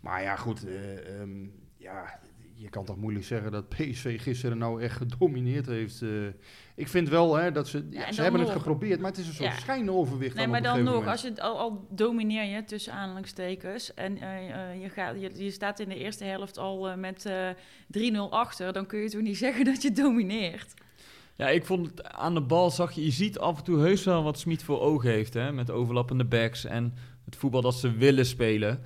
Maar 0.00 0.22
ja, 0.22 0.36
goed, 0.36 0.66
eh, 0.66 1.20
ehm, 1.20 1.30
ja, 1.76 2.20
je 2.62 2.68
kan 2.68 2.84
toch 2.84 2.96
moeilijk 2.96 3.24
zeggen 3.24 3.52
dat 3.52 3.68
PSV 3.68 4.22
gisteren 4.22 4.58
nou 4.58 4.82
echt 4.82 4.96
gedomineerd 4.96 5.66
heeft. 5.66 6.02
eh. 6.02 6.08
ik 6.74 6.88
vind 6.88 7.08
wel 7.08 7.34
hè, 7.36 7.52
dat 7.52 7.68
ze, 7.68 7.86
ja, 7.90 8.12
ze 8.12 8.22
hebben 8.22 8.40
het 8.40 8.50
geprobeerd, 8.50 9.00
maar 9.00 9.10
het 9.10 9.20
is 9.20 9.26
een 9.28 9.34
soort 9.34 9.52
Ja. 9.52 9.58
schijnoverwicht. 9.58 10.34
Nee, 10.34 10.42
dan 10.42 10.52
maar 10.52 10.62
dan 10.62 10.82
nog, 10.82 10.92
moment. 10.92 11.10
als 11.10 11.22
je 11.22 11.42
al, 11.42 11.58
al 11.58 11.86
domineer 11.90 12.44
je 12.44 12.64
tussen 12.64 12.92
aanhalingstekens 12.92 13.94
en 13.94 14.18
eh, 14.18 14.70
eh, 14.70 14.82
je, 14.82 14.88
gaat, 14.88 15.20
je, 15.20 15.44
je 15.44 15.50
staat 15.50 15.80
in 15.80 15.88
de 15.88 15.96
eerste 15.96 16.24
helft 16.24 16.58
al 16.58 16.96
met 16.96 17.26
eh 17.26 17.48
3-0 18.12 18.16
achter, 18.30 18.72
dan 18.72 18.86
kun 18.86 18.98
je 18.98 19.10
toch 19.10 19.20
niet 19.22 19.36
zeggen 19.46 19.64
dat 19.64 19.82
je 19.82 19.92
domineert. 19.92 20.74
Ja, 21.36 21.48
ik 21.48 21.64
vond 21.64 21.86
het 21.86 22.02
aan 22.04 22.34
de 22.34 22.40
bal 22.42 22.70
zag 22.70 22.92
je, 22.92 23.04
je 23.04 23.10
ziet 23.10 23.38
af 23.38 23.58
en 23.58 23.64
toe 23.64 23.78
heus 23.80 24.04
wel 24.04 24.22
wat 24.22 24.38
Smit 24.38 24.62
voor 24.62 24.80
ogen 24.80 25.10
heeft, 25.10 25.34
hè, 25.34 25.52
met 25.52 25.70
overlappende 25.70 26.24
backs 26.24 26.64
en 26.64 26.94
het 27.24 27.36
voetbal 27.36 27.60
dat 27.62 27.74
ze 27.74 27.92
willen 27.92 28.26
spelen. 28.26 28.80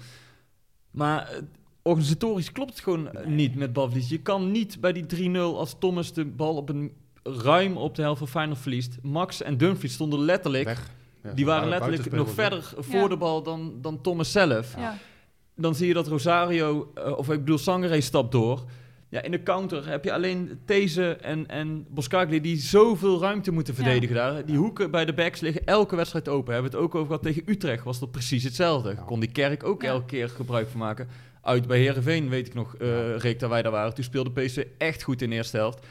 Maar 0.91 1.41
organisatorisch 1.87 2.53
klopt 2.53 2.71
het 2.71 2.81
gewoon 2.81 3.11
eh, 3.13 3.27
niet 3.27 3.55
met 3.55 3.73
balverlies. 3.73 4.09
Je 4.09 4.21
kan 4.23 4.51
niet 4.51 4.81
bij 4.81 4.93
die 4.93 5.31
3-0 5.31 5.37
als 5.39 5.77
Thomas 5.79 6.13
de 6.13 6.25
bal 6.25 6.57
op 6.57 6.69
een 6.69 6.93
ruim 7.23 7.77
op 7.77 7.95
de 7.95 8.03
helft 8.03 8.19
van 8.19 8.29
Feyenoord 8.29 8.59
verliest. 8.59 8.99
Max 9.03 9.43
en 9.43 9.57
Dumfries 9.57 9.93
stonden 9.93 10.21
letterlijk, 10.21 10.65
Weg. 10.65 10.91
Ja, 11.23 11.33
die 11.33 11.45
waren 11.45 11.69
letterlijk 11.69 12.11
nog 12.13 12.31
verder 12.31 12.73
voor 12.79 13.01
Ja. 13.01 13.09
de 13.09 13.17
bal 13.17 13.43
dan, 13.43 13.75
dan 13.81 14.01
Thomas 14.01 14.33
zelf. 14.33 14.75
Ja. 14.77 14.99
Dan 15.57 15.75
zie 15.75 15.87
je 15.89 15.95
dat 15.95 16.07
Rosario, 16.09 16.91
eh, 16.95 17.19
of 17.19 17.31
ik 17.31 17.39
bedoel 17.39 17.59
Sangare 17.59 18.01
stapt 18.01 18.33
door. 18.33 18.65
Ja, 19.09 19.23
in 19.23 19.31
de 19.31 19.43
counter 19.43 19.89
heb 19.89 20.05
je 20.05 20.13
alleen 20.13 20.59
These 20.65 21.17
en, 21.17 21.47
en 21.49 21.87
Boskagli 21.91 22.41
die 22.41 22.57
zoveel 22.57 23.21
ruimte 23.21 23.51
moeten 23.51 23.75
Ja. 23.77 23.83
verdedigen 23.83 24.15
daar. 24.17 24.45
Die 24.45 24.57
hoeken 24.57 24.91
bij 24.91 25.05
de 25.05 25.15
backs 25.15 25.41
liggen 25.41 25.65
elke 25.65 25.97
wedstrijd 25.97 26.29
open. 26.29 26.53
Hebben 26.53 26.71
we 26.71 26.77
het 26.77 26.87
ook 26.87 26.95
over 26.95 27.07
gehad 27.07 27.23
tegen 27.23 27.43
Utrecht, 27.47 27.85
was 27.85 27.99
dat 27.99 28.11
precies 28.11 28.45
hetzelfde. 28.45 28.89
Ja. 28.97 29.03
Kon 29.03 29.21
die 29.21 29.33
Kerk 29.33 29.65
ook 29.65 29.83
Ja. 29.83 29.89
elke 29.89 30.07
keer 30.07 30.29
gebruik 30.29 30.69
van 30.69 30.81
maken. 30.81 31.09
Uit 31.47 31.67
bij 31.67 31.79
Herenveen 31.79 32.29
weet 32.29 32.47
ik 32.47 32.55
nog, 32.55 32.75
Ja. 32.79 33.17
Reek, 33.17 33.41
dat 33.41 33.51
wij 33.51 33.63
daar 33.63 33.73
waren. 33.73 33.95
Toen 33.95 34.05
speelde 34.05 34.31
PSV 34.31 34.65
echt 34.79 35.03
goed 35.03 35.23
in 35.23 35.31
de 35.31 35.37
eerste 35.37 35.57
helft. 35.57 35.87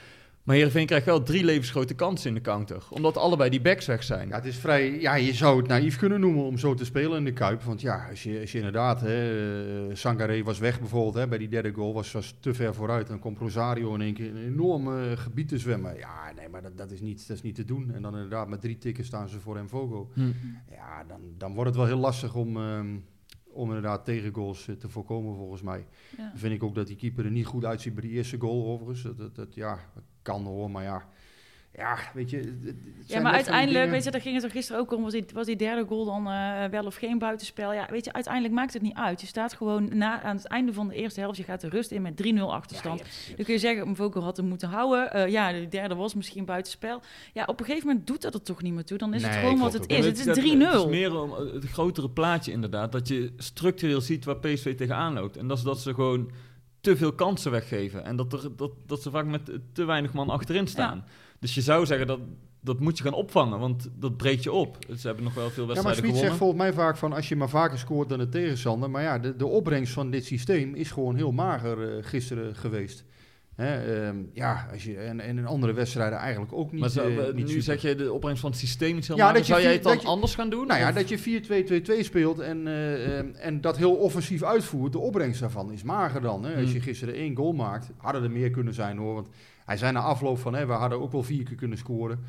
Maar 0.45 0.55
Herenveen 0.55 0.85
krijgt 0.85 1.05
wel 1.05 1.23
drie 1.23 1.43
levensgrote 1.43 1.93
kansen 1.93 2.29
in 2.29 2.35
de 2.35 2.41
counter. 2.41 2.83
Omdat 2.89 3.17
allebei 3.17 3.49
die 3.49 3.61
backs 3.61 3.85
weg 3.85 4.03
zijn. 4.03 4.27
Ja, 4.27 4.35
het 4.35 4.45
is 4.45 4.57
vrij, 4.57 4.99
ja, 4.99 5.15
je 5.15 5.33
zou 5.33 5.57
het 5.57 5.67
naïef 5.67 5.97
kunnen 5.97 6.19
noemen 6.19 6.43
om 6.43 6.57
zo 6.57 6.73
te 6.73 6.85
spelen 6.85 7.17
in 7.17 7.23
de 7.23 7.33
Kuip. 7.33 7.61
Want 7.61 7.81
ja, 7.81 8.07
als 8.09 8.23
je, 8.23 8.39
als 8.39 8.51
je 8.51 8.57
inderdaad, 8.57 9.01
hè, 9.01 9.87
eh, 9.89 9.95
Sangaré 9.95 10.43
was 10.43 10.59
weg 10.59 10.79
bijvoorbeeld 10.79 11.13
hè, 11.13 11.27
bij 11.27 11.37
die 11.37 11.47
derde 11.47 11.73
goal, 11.73 11.93
was, 11.93 12.11
was 12.11 12.35
te 12.39 12.53
ver 12.53 12.75
vooruit. 12.75 13.07
Dan 13.07 13.19
komt 13.19 13.37
Rosario 13.39 13.93
in 13.93 14.01
één 14.01 14.13
keer 14.13 14.29
een 14.29 14.45
enorm 14.45 14.87
eh, 14.87 15.11
gebied 15.17 15.47
te 15.47 15.57
zwemmen. 15.57 15.97
Ja, 15.97 16.31
nee, 16.35 16.49
maar 16.49 16.61
dat, 16.61 16.77
dat, 16.77 16.91
is 16.91 17.01
niet, 17.01 17.27
dat 17.27 17.37
is 17.37 17.43
niet 17.43 17.55
te 17.55 17.65
doen. 17.65 17.93
En 17.93 18.01
dan 18.01 18.13
inderdaad 18.13 18.47
met 18.47 18.61
drie 18.61 18.77
tikken 18.77 19.05
staan 19.05 19.29
ze 19.29 19.39
voor 19.39 19.63
Mvogo. 19.63 20.09
Hm. 20.13 20.21
Ja, 20.71 21.03
dan, 21.07 21.21
dan 21.37 21.53
wordt 21.53 21.69
het 21.69 21.77
wel 21.77 21.87
heel 21.87 21.97
lastig 21.97 22.35
om, 22.35 22.57
ehm, 22.57 22.95
om 23.55 23.67
inderdaad 23.67 24.05
tegengoals 24.05 24.67
eh, 24.67 24.75
te 24.75 24.89
voorkomen 24.89 25.35
volgens 25.35 25.61
mij. 25.61 25.87
Ja. 26.17 26.31
Vind 26.35 26.53
ik 26.53 26.63
ook 26.63 26.75
dat 26.75 26.87
die 26.87 26.95
keeper 26.95 27.25
er 27.25 27.31
niet 27.31 27.45
goed 27.45 27.65
uitziet 27.65 27.93
bij 27.93 28.01
die 28.01 28.11
eerste 28.11 28.39
goal 28.39 28.65
overigens. 28.65 29.01
Dat, 29.01 29.17
dat, 29.17 29.35
dat, 29.35 29.55
ja, 29.55 29.79
dat 29.93 30.03
kan 30.21 30.43
hoor, 30.43 30.71
maar 30.71 30.83
ja. 30.83 31.09
Ja, 31.77 31.97
weet 32.13 32.29
je... 32.29 32.57
Ja, 33.05 33.21
maar 33.21 33.33
uiteindelijk, 33.33 33.89
weet 33.89 34.03
je, 34.03 34.11
daar 34.11 34.21
ging 34.21 34.35
het 34.35 34.43
er 34.43 34.51
gisteren 34.51 34.81
ook 34.81 34.93
om. 34.93 35.01
Was 35.01 35.11
die, 35.11 35.25
was 35.33 35.45
die 35.45 35.55
derde 35.55 35.85
goal 35.85 36.05
dan 36.05 36.27
eh, 36.27 36.65
wel 36.65 36.85
of 36.85 36.95
geen 36.95 37.19
buitenspel? 37.19 37.73
Ja, 37.73 37.87
weet 37.89 38.05
je, 38.05 38.13
uiteindelijk 38.13 38.53
maakt 38.53 38.73
het 38.73 38.81
niet 38.81 38.95
uit. 38.95 39.21
Je 39.21 39.27
staat 39.27 39.53
gewoon 39.53 39.97
na, 39.97 40.21
aan 40.21 40.35
het 40.35 40.45
einde 40.45 40.73
van 40.73 40.87
de 40.87 40.95
eerste 40.95 41.19
helft. 41.19 41.37
Je 41.37 41.43
gaat 41.43 41.61
de 41.61 41.69
rust 41.69 41.91
in 41.91 42.01
met 42.01 42.23
3-0 42.23 42.39
achterstand. 42.39 43.03
Dan 43.35 43.45
kun 43.45 43.53
je 43.53 43.59
zeggen, 43.59 43.89
Mvoko 43.89 44.21
had 44.21 44.37
hem 44.37 44.45
moeten 44.45 44.69
houden. 44.69 45.11
Eh, 45.11 45.27
ja, 45.27 45.51
de 45.51 45.67
derde 45.67 45.95
was 45.95 46.13
misschien 46.13 46.45
buitenspel. 46.45 47.01
Ja, 47.33 47.43
op 47.45 47.59
een 47.59 47.65
gegeven 47.65 47.87
moment 47.87 48.07
doet 48.07 48.21
dat 48.21 48.33
er 48.33 48.41
toch 48.41 48.61
niet 48.61 48.73
meer 48.73 48.85
toe. 48.85 48.97
Dan 48.97 49.13
is 49.13 49.23
het 49.23 49.35
gewoon 49.35 49.59
wat 49.59 49.73
het 49.73 49.81
ook. 49.81 49.89
is. 49.89 50.05
Het 50.05 50.19
is 50.19 50.25
Het 50.25 50.37
is 50.37 50.53
3-0. 50.53 50.89
meer 50.89 51.21
om 51.21 51.31
eh, 51.31 51.53
het 51.53 51.65
grotere 51.65 52.09
plaatje 52.09 52.51
inderdaad. 52.51 52.91
Dat 52.91 53.07
je 53.07 53.33
structureel 53.37 54.01
ziet 54.01 54.25
waar 54.25 54.37
PSV 54.37 54.75
tegenaan 54.75 55.13
loopt. 55.13 55.37
En 55.37 55.47
dat 55.47 55.57
is 55.57 55.63
dat 55.63 55.79
ze 55.79 55.93
gewoon 55.93 56.31
te 56.81 56.97
veel 56.97 57.13
kansen 57.13 57.51
weggeven. 57.51 58.05
En 58.05 58.15
dat, 58.15 58.33
er, 58.33 58.55
dat, 58.55 58.71
dat 58.85 59.01
ze 59.01 59.09
vaak 59.09 59.25
met 59.25 59.51
te 59.73 59.85
weinig 59.85 60.13
man 60.13 60.29
achterin 60.29 60.67
staan. 60.67 61.05
Dus 61.39 61.55
je 61.55 61.61
zou 61.61 61.85
zeggen 61.85 62.07
dat 62.07 62.19
dat 62.61 62.79
moet 62.79 62.97
je 62.97 63.03
gaan 63.03 63.13
opvangen, 63.13 63.59
want 63.59 63.89
dat 63.99 64.17
breekt 64.17 64.43
je 64.43 64.51
op. 64.51 64.77
Ze 64.97 65.07
hebben 65.07 65.23
nog 65.23 65.33
wel 65.33 65.49
veel 65.49 65.67
Ja, 65.67 65.73
maar 65.73 65.83
wedstrijden 65.83 65.95
Smit 65.95 66.21
zegt 66.21 66.33
gewonnen. 66.33 66.37
volgens 66.37 66.59
mij 66.59 66.73
vaak 66.85 66.97
van 66.97 67.13
als 67.13 67.29
je 67.29 67.35
maar 67.35 67.49
vaker 67.49 67.77
scoort 67.77 68.09
dan 68.09 68.17
de 68.19 68.29
tegenstander. 68.29 68.89
Maar 68.89 69.01
ja, 69.01 69.19
de, 69.19 69.35
de 69.35 69.45
opbrengst 69.45 69.93
van 69.93 70.09
dit 70.11 70.25
systeem 70.25 70.75
is 70.75 70.91
gewoon 70.91 71.15
heel 71.15 71.31
mager 71.31 71.97
eh, 71.97 72.03
gisteren 72.03 72.55
geweest. 72.55 73.03
Hè, 73.55 74.05
ehm, 74.07 74.15
ja, 74.33 74.67
als 74.71 74.83
je, 74.83 74.97
en, 74.97 75.19
en 75.19 75.37
in 75.37 75.45
andere 75.45 75.73
wedstrijden 75.73 76.17
eigenlijk 76.19 76.53
ook 76.53 76.71
niet. 76.71 76.81
maar 76.81 76.89
zou- 76.89 77.17
eh, 77.17 77.25
niet 77.25 77.35
nu 77.35 77.47
super. 77.47 77.63
zeg 77.63 77.81
je 77.81 77.95
de 77.95 78.13
opbrengst 78.13 78.41
van 78.41 78.49
het 78.51 78.59
systeem 78.59 78.97
is 78.97 79.07
heel 79.07 79.17
Ja, 79.17 79.23
mager. 79.23 79.37
dat 79.37 79.47
je 79.47 79.53
Zou 79.53 79.65
jij 79.65 79.73
het 79.73 79.83
dan 79.83 79.97
je- 80.01 80.07
anders 80.07 80.35
gaan 80.35 80.49
doen? 80.49 80.67
Nou 80.67 80.79
ja, 80.79 80.89
Of- 80.89 80.95
dat 80.95 81.09
je 81.09 81.17
4-2-2-2 81.19 82.03
speelt 82.03 82.39
en, 82.39 82.67
eh, 82.67 83.17
ehm, 83.19 83.27
en 83.35 83.61
dat 83.61 83.77
heel 83.77 83.93
offensief 83.95 84.43
uitvoert. 84.43 84.91
De 84.91 84.99
opbrengst 84.99 85.39
daarvan 85.39 85.71
is 85.71 85.83
mager 85.83 86.21
dan. 86.21 86.43
Hè. 86.43 86.53
Als 86.55 86.63
Hmm. 86.63 86.73
je 86.73 86.79
gisteren 86.81 87.13
één 87.13 87.35
goal 87.35 87.53
maakt, 87.53 87.89
hadden 87.97 88.23
er 88.23 88.31
meer 88.31 88.49
kunnen 88.49 88.73
zijn 88.73 88.97
hoor. 88.97 89.13
Want 89.13 89.27
hij 89.65 89.77
zei 89.77 89.91
na 89.91 89.99
afloop 89.99 90.37
van, 90.39 90.53
hè, 90.55 90.65
we 90.65 90.73
hadden 90.73 91.01
ook 91.01 91.11
wel 91.11 91.23
vier 91.23 91.43
keer 91.43 91.55
kunnen 91.55 91.77
scoren. 91.77 92.19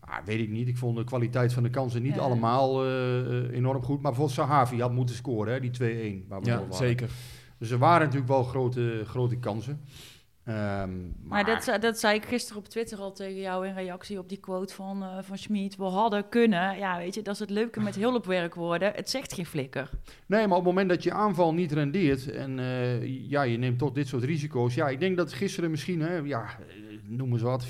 Ah, 0.00 0.16
weet 0.24 0.40
ik 0.40 0.48
niet. 0.50 0.68
Ik 0.68 0.76
vond 0.76 0.96
de 0.96 1.04
kwaliteit 1.04 1.52
van 1.52 1.62
de 1.62 1.70
kansen 1.70 2.02
niet 2.02 2.14
Ja. 2.14 2.20
allemaal 2.20 2.84
eh, 2.84 3.20
eh, 3.20 3.50
enorm 3.56 3.82
goed. 3.82 4.00
Maar 4.02 4.12
bijvoorbeeld 4.12 4.36
Sahavi 4.38 4.80
had 4.80 4.92
moeten 4.92 5.14
scoren, 5.16 5.52
hè, 5.52 5.60
die 5.60 5.70
2-1. 5.70 6.24
Waar 6.28 6.40
we 6.40 6.46
ja, 6.46 6.62
zeker. 6.70 7.08
Dus 7.58 7.70
er 7.70 7.78
waren 7.78 8.00
natuurlijk 8.06 8.32
wel 8.32 8.42
grote, 8.44 9.02
grote 9.06 9.36
kansen. 9.38 9.80
Ehm, 10.44 10.90
Maar 11.22 11.44
dat, 11.44 11.64
zei- 11.64 11.78
dat 11.78 11.98
zei 11.98 12.14
ik 12.16 12.24
gisteren 12.24 12.58
op 12.62 12.68
Twitter 12.68 12.98
al 12.98 13.12
tegen 13.12 13.40
jou 13.40 13.66
in 13.66 13.74
reactie 13.74 14.18
op 14.18 14.28
die 14.28 14.38
quote 14.40 14.74
van, 14.74 15.02
eh 15.02 15.18
van 15.22 15.38
Schmid. 15.38 15.76
We 15.76 15.84
hadden 15.84 16.28
kunnen. 16.28 16.78
Ja, 16.78 16.98
weet 16.98 17.14
je, 17.14 17.22
dat 17.22 17.34
is 17.34 17.40
het 17.40 17.50
leuke 17.50 17.80
met 17.80 17.96
hulpwerk 17.96 18.54
worden. 18.54 18.92
Het 18.94 19.10
zegt 19.10 19.32
geen 19.32 19.46
flikker. 19.46 19.90
Nee, 20.26 20.40
maar 20.46 20.56
op 20.58 20.64
het 20.64 20.74
moment 20.74 20.88
dat 20.88 21.02
je 21.02 21.12
aanval 21.12 21.54
niet 21.54 21.72
rendeert 21.72 22.30
en 22.30 22.58
eh, 22.58 23.28
ja, 23.30 23.42
je 23.42 23.56
neemt 23.58 23.78
toch 23.78 23.92
dit 23.92 24.06
soort 24.08 24.24
risico's. 24.24 24.74
Ja, 24.74 24.88
ik 24.88 25.00
denk 25.00 25.16
dat 25.16 25.32
gisteren 25.32 25.70
misschien, 25.70 26.00
hè, 26.00 26.16
ja, 26.16 26.46
noem 27.08 27.32
eens 27.32 27.42
wat, 27.42 27.66
4-3-3, 27.66 27.68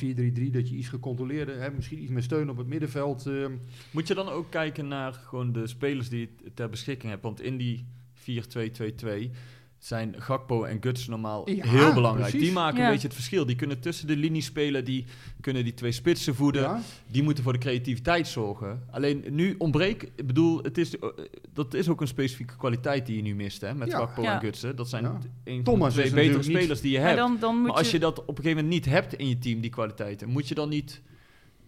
dat 0.50 0.69
je 0.69 0.76
iets 0.76 0.88
gecontroleerde, 0.88 1.52
hè, 1.52 1.71
misschien 1.71 2.02
iets 2.02 2.11
meer 2.11 2.23
steun 2.23 2.50
op 2.50 2.57
het 2.57 2.66
middenveld. 2.66 3.26
eh, 3.26 3.47
Moet 3.90 4.09
je 4.09 4.14
dan 4.14 4.28
ook 4.28 4.50
kijken 4.50 4.88
naar 4.88 5.12
gewoon 5.12 5.52
de 5.52 5.66
spelers 5.66 6.09
die 6.09 6.21
je 6.21 6.50
ter 6.55 6.69
beschikking 6.69 7.11
hebt? 7.11 7.23
Want 7.25 7.40
in 7.40 7.57
die 7.57 7.87
4-2-2-2 8.14 9.31
zijn 9.78 10.14
Gakpo 10.18 10.64
en 10.64 10.76
Guts 10.80 11.06
normaal 11.06 11.50
Ja, 11.50 11.66
heel 11.68 11.92
belangrijk. 11.95 12.28
precies. 12.30 12.47
Die 12.47 12.56
maken 12.56 12.78
Ja. 12.78 12.85
een 12.87 12.90
beetje 12.92 13.06
het 13.06 13.16
verschil. 13.16 13.47
Die 13.47 13.56
kunnen 13.56 13.80
tussen 13.80 14.06
de 14.06 14.16
linies 14.16 14.45
spelen, 14.47 14.85
die 14.85 15.04
kunnen 15.40 15.64
die 15.64 15.75
twee 15.75 15.92
spitsen 15.92 16.35
voeden. 16.35 16.62
ja. 16.62 16.80
Die 17.06 17.23
moeten 17.23 17.45
voor 17.45 17.52
de 17.52 17.59
creativiteit 17.59 18.28
zorgen. 18.28 18.83
Alleen 18.90 19.25
nu 19.30 19.54
ontbreekt, 19.59 20.02
ik 20.02 20.26
bedoel, 20.26 20.62
het 20.62 20.78
is, 20.78 20.99
eh, 20.99 21.09
dat 21.52 21.75
is 21.75 21.88
ook 21.88 22.00
een 22.00 22.06
specifieke 22.09 22.56
kwaliteit 22.56 23.06
die 23.06 23.16
je 23.16 23.23
nu 23.23 23.35
mist 23.35 23.61
hè, 23.61 23.75
met 23.75 23.90
Ja. 23.90 23.99
Gakpo 23.99 24.23
Ja. 24.23 24.35
en 24.35 24.40
Gutsen. 24.40 24.76
Dat 24.76 24.88
zijn 24.88 25.02
Ja. 25.04 25.18
een 25.45 25.64
van 25.64 25.78
de 25.78 25.88
twee 25.90 26.11
betere 26.11 26.35
niet- 26.37 26.45
spelers 26.45 26.80
die 26.80 26.90
je 26.92 26.99
Maar 26.99 27.06
hebt. 27.06 27.18
dan, 27.21 27.37
dan 27.40 27.56
moet 27.56 27.66
maar 27.66 27.76
als 27.76 27.87
je 27.87 27.92
je... 27.92 27.99
dat 27.99 28.18
op 28.21 28.28
een 28.28 28.37
gegeven 28.45 28.56
moment 28.64 28.75
niet 28.75 28.85
hebt 28.95 29.14
in 29.14 29.28
je 29.28 29.38
team, 29.38 29.61
die 29.61 29.71
kwaliteiten, 29.71 30.28
moet 30.28 30.49
je 30.49 30.54
dan 30.54 30.68
niet 30.68 31.00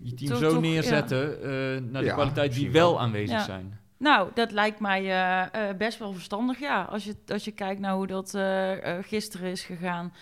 je 0.02 0.14
team 0.14 0.30
Toch- 0.30 0.38
zo 0.40 0.50
toch, 0.50 0.60
neerzetten 0.60 1.42
eh, 1.42 1.48
naar 1.90 2.02
de 2.02 2.08
Ja, 2.08 2.14
kwaliteit 2.14 2.54
die 2.54 2.70
wel 2.70 2.90
wel. 2.90 3.00
aanwezig 3.00 3.36
Ja. 3.36 3.44
zijn? 3.44 3.78
Nou, 3.98 4.30
dat 4.34 4.52
lijkt 4.52 4.80
mij 4.80 5.02
eh, 5.02 5.68
eh, 5.70 5.76
best 5.76 5.98
wel 5.98 6.12
verstandig, 6.12 6.58
ja. 6.58 6.82
Als 6.82 7.04
je, 7.04 7.16
als 7.26 7.44
je 7.44 7.52
kijkt 7.52 7.80
naar 7.80 7.94
hoe 7.94 8.06
dat 8.06 8.34
eh, 8.34 8.72
gisteren 9.00 9.50
is 9.50 9.62
gegaan. 9.62 10.12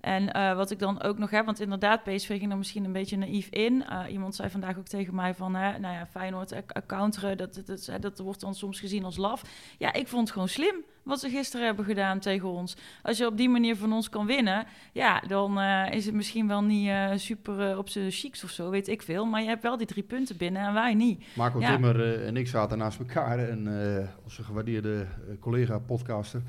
En 0.00 0.56
wat 0.56 0.70
ik 0.70 0.78
dan 0.78 1.02
ook 1.02 1.18
nog 1.18 1.30
heb, 1.30 1.44
want 1.44 1.60
inderdaad, 1.60 2.02
PSV 2.02 2.38
ging 2.38 2.50
er 2.50 2.56
misschien 2.56 2.84
een 2.84 2.92
beetje 2.92 3.16
naïef 3.16 3.48
in. 3.48 3.84
Iemand 4.08 4.34
zei 4.34 4.50
vandaag 4.50 4.78
ook 4.78 4.86
tegen 4.86 5.14
mij 5.14 5.34
van, 5.34 5.54
hè, 5.54 5.78
nou 5.78 5.94
ja, 5.94 6.06
Feyenoord 6.06 6.54
counteren, 6.86 7.36
dat, 7.36 7.62
dat, 7.66 7.84
dat, 7.84 8.02
dat 8.02 8.18
wordt 8.18 8.40
dan 8.40 8.54
soms 8.54 8.80
gezien 8.80 9.04
als 9.04 9.16
laf. 9.16 9.42
Ja, 9.78 9.92
ik 9.92 10.08
vond 10.08 10.22
het 10.22 10.32
gewoon 10.32 10.48
slim 10.48 10.84
wat 11.02 11.20
ze 11.20 11.28
gisteren 11.28 11.66
hebben 11.66 11.84
gedaan 11.84 12.18
tegen 12.18 12.48
ons. 12.48 12.76
Als 13.02 13.18
je 13.18 13.26
op 13.26 13.36
die 13.36 13.48
manier 13.48 13.76
van 13.76 13.92
ons 13.92 14.08
kan 14.08 14.26
winnen, 14.26 14.66
ja, 14.92 15.20
dan 15.26 15.60
eh, 15.60 15.92
is 15.94 16.06
het 16.06 16.14
misschien 16.14 16.48
wel 16.48 16.62
niet 16.62 16.88
eh, 16.88 17.10
super 17.16 17.70
eh, 17.70 17.78
op 17.78 17.88
zijn 17.88 18.10
chics 18.10 18.44
of 18.44 18.50
zo, 18.50 18.70
weet 18.70 18.88
ik 18.88 19.02
veel. 19.02 19.24
Maar 19.24 19.40
je 19.42 19.48
hebt 19.48 19.62
wel 19.62 19.76
die 19.76 19.86
drie 19.86 20.02
punten 20.02 20.36
binnen 20.36 20.62
en 20.66 20.74
wij 20.74 20.94
niet. 20.94 21.24
Marco 21.34 21.60
Ja. 21.60 21.70
Timmer 21.70 22.00
eh, 22.14 22.26
en 22.26 22.36
ik 22.36 22.48
zaten 22.48 22.78
naast 22.78 22.98
elkaar 22.98 23.38
en 23.48 23.96
eh, 23.98 24.08
onze 24.24 24.42
gewaardeerde 24.42 25.00
eh, 25.28 25.34
collega 25.40 25.78
podcaster. 25.78 26.42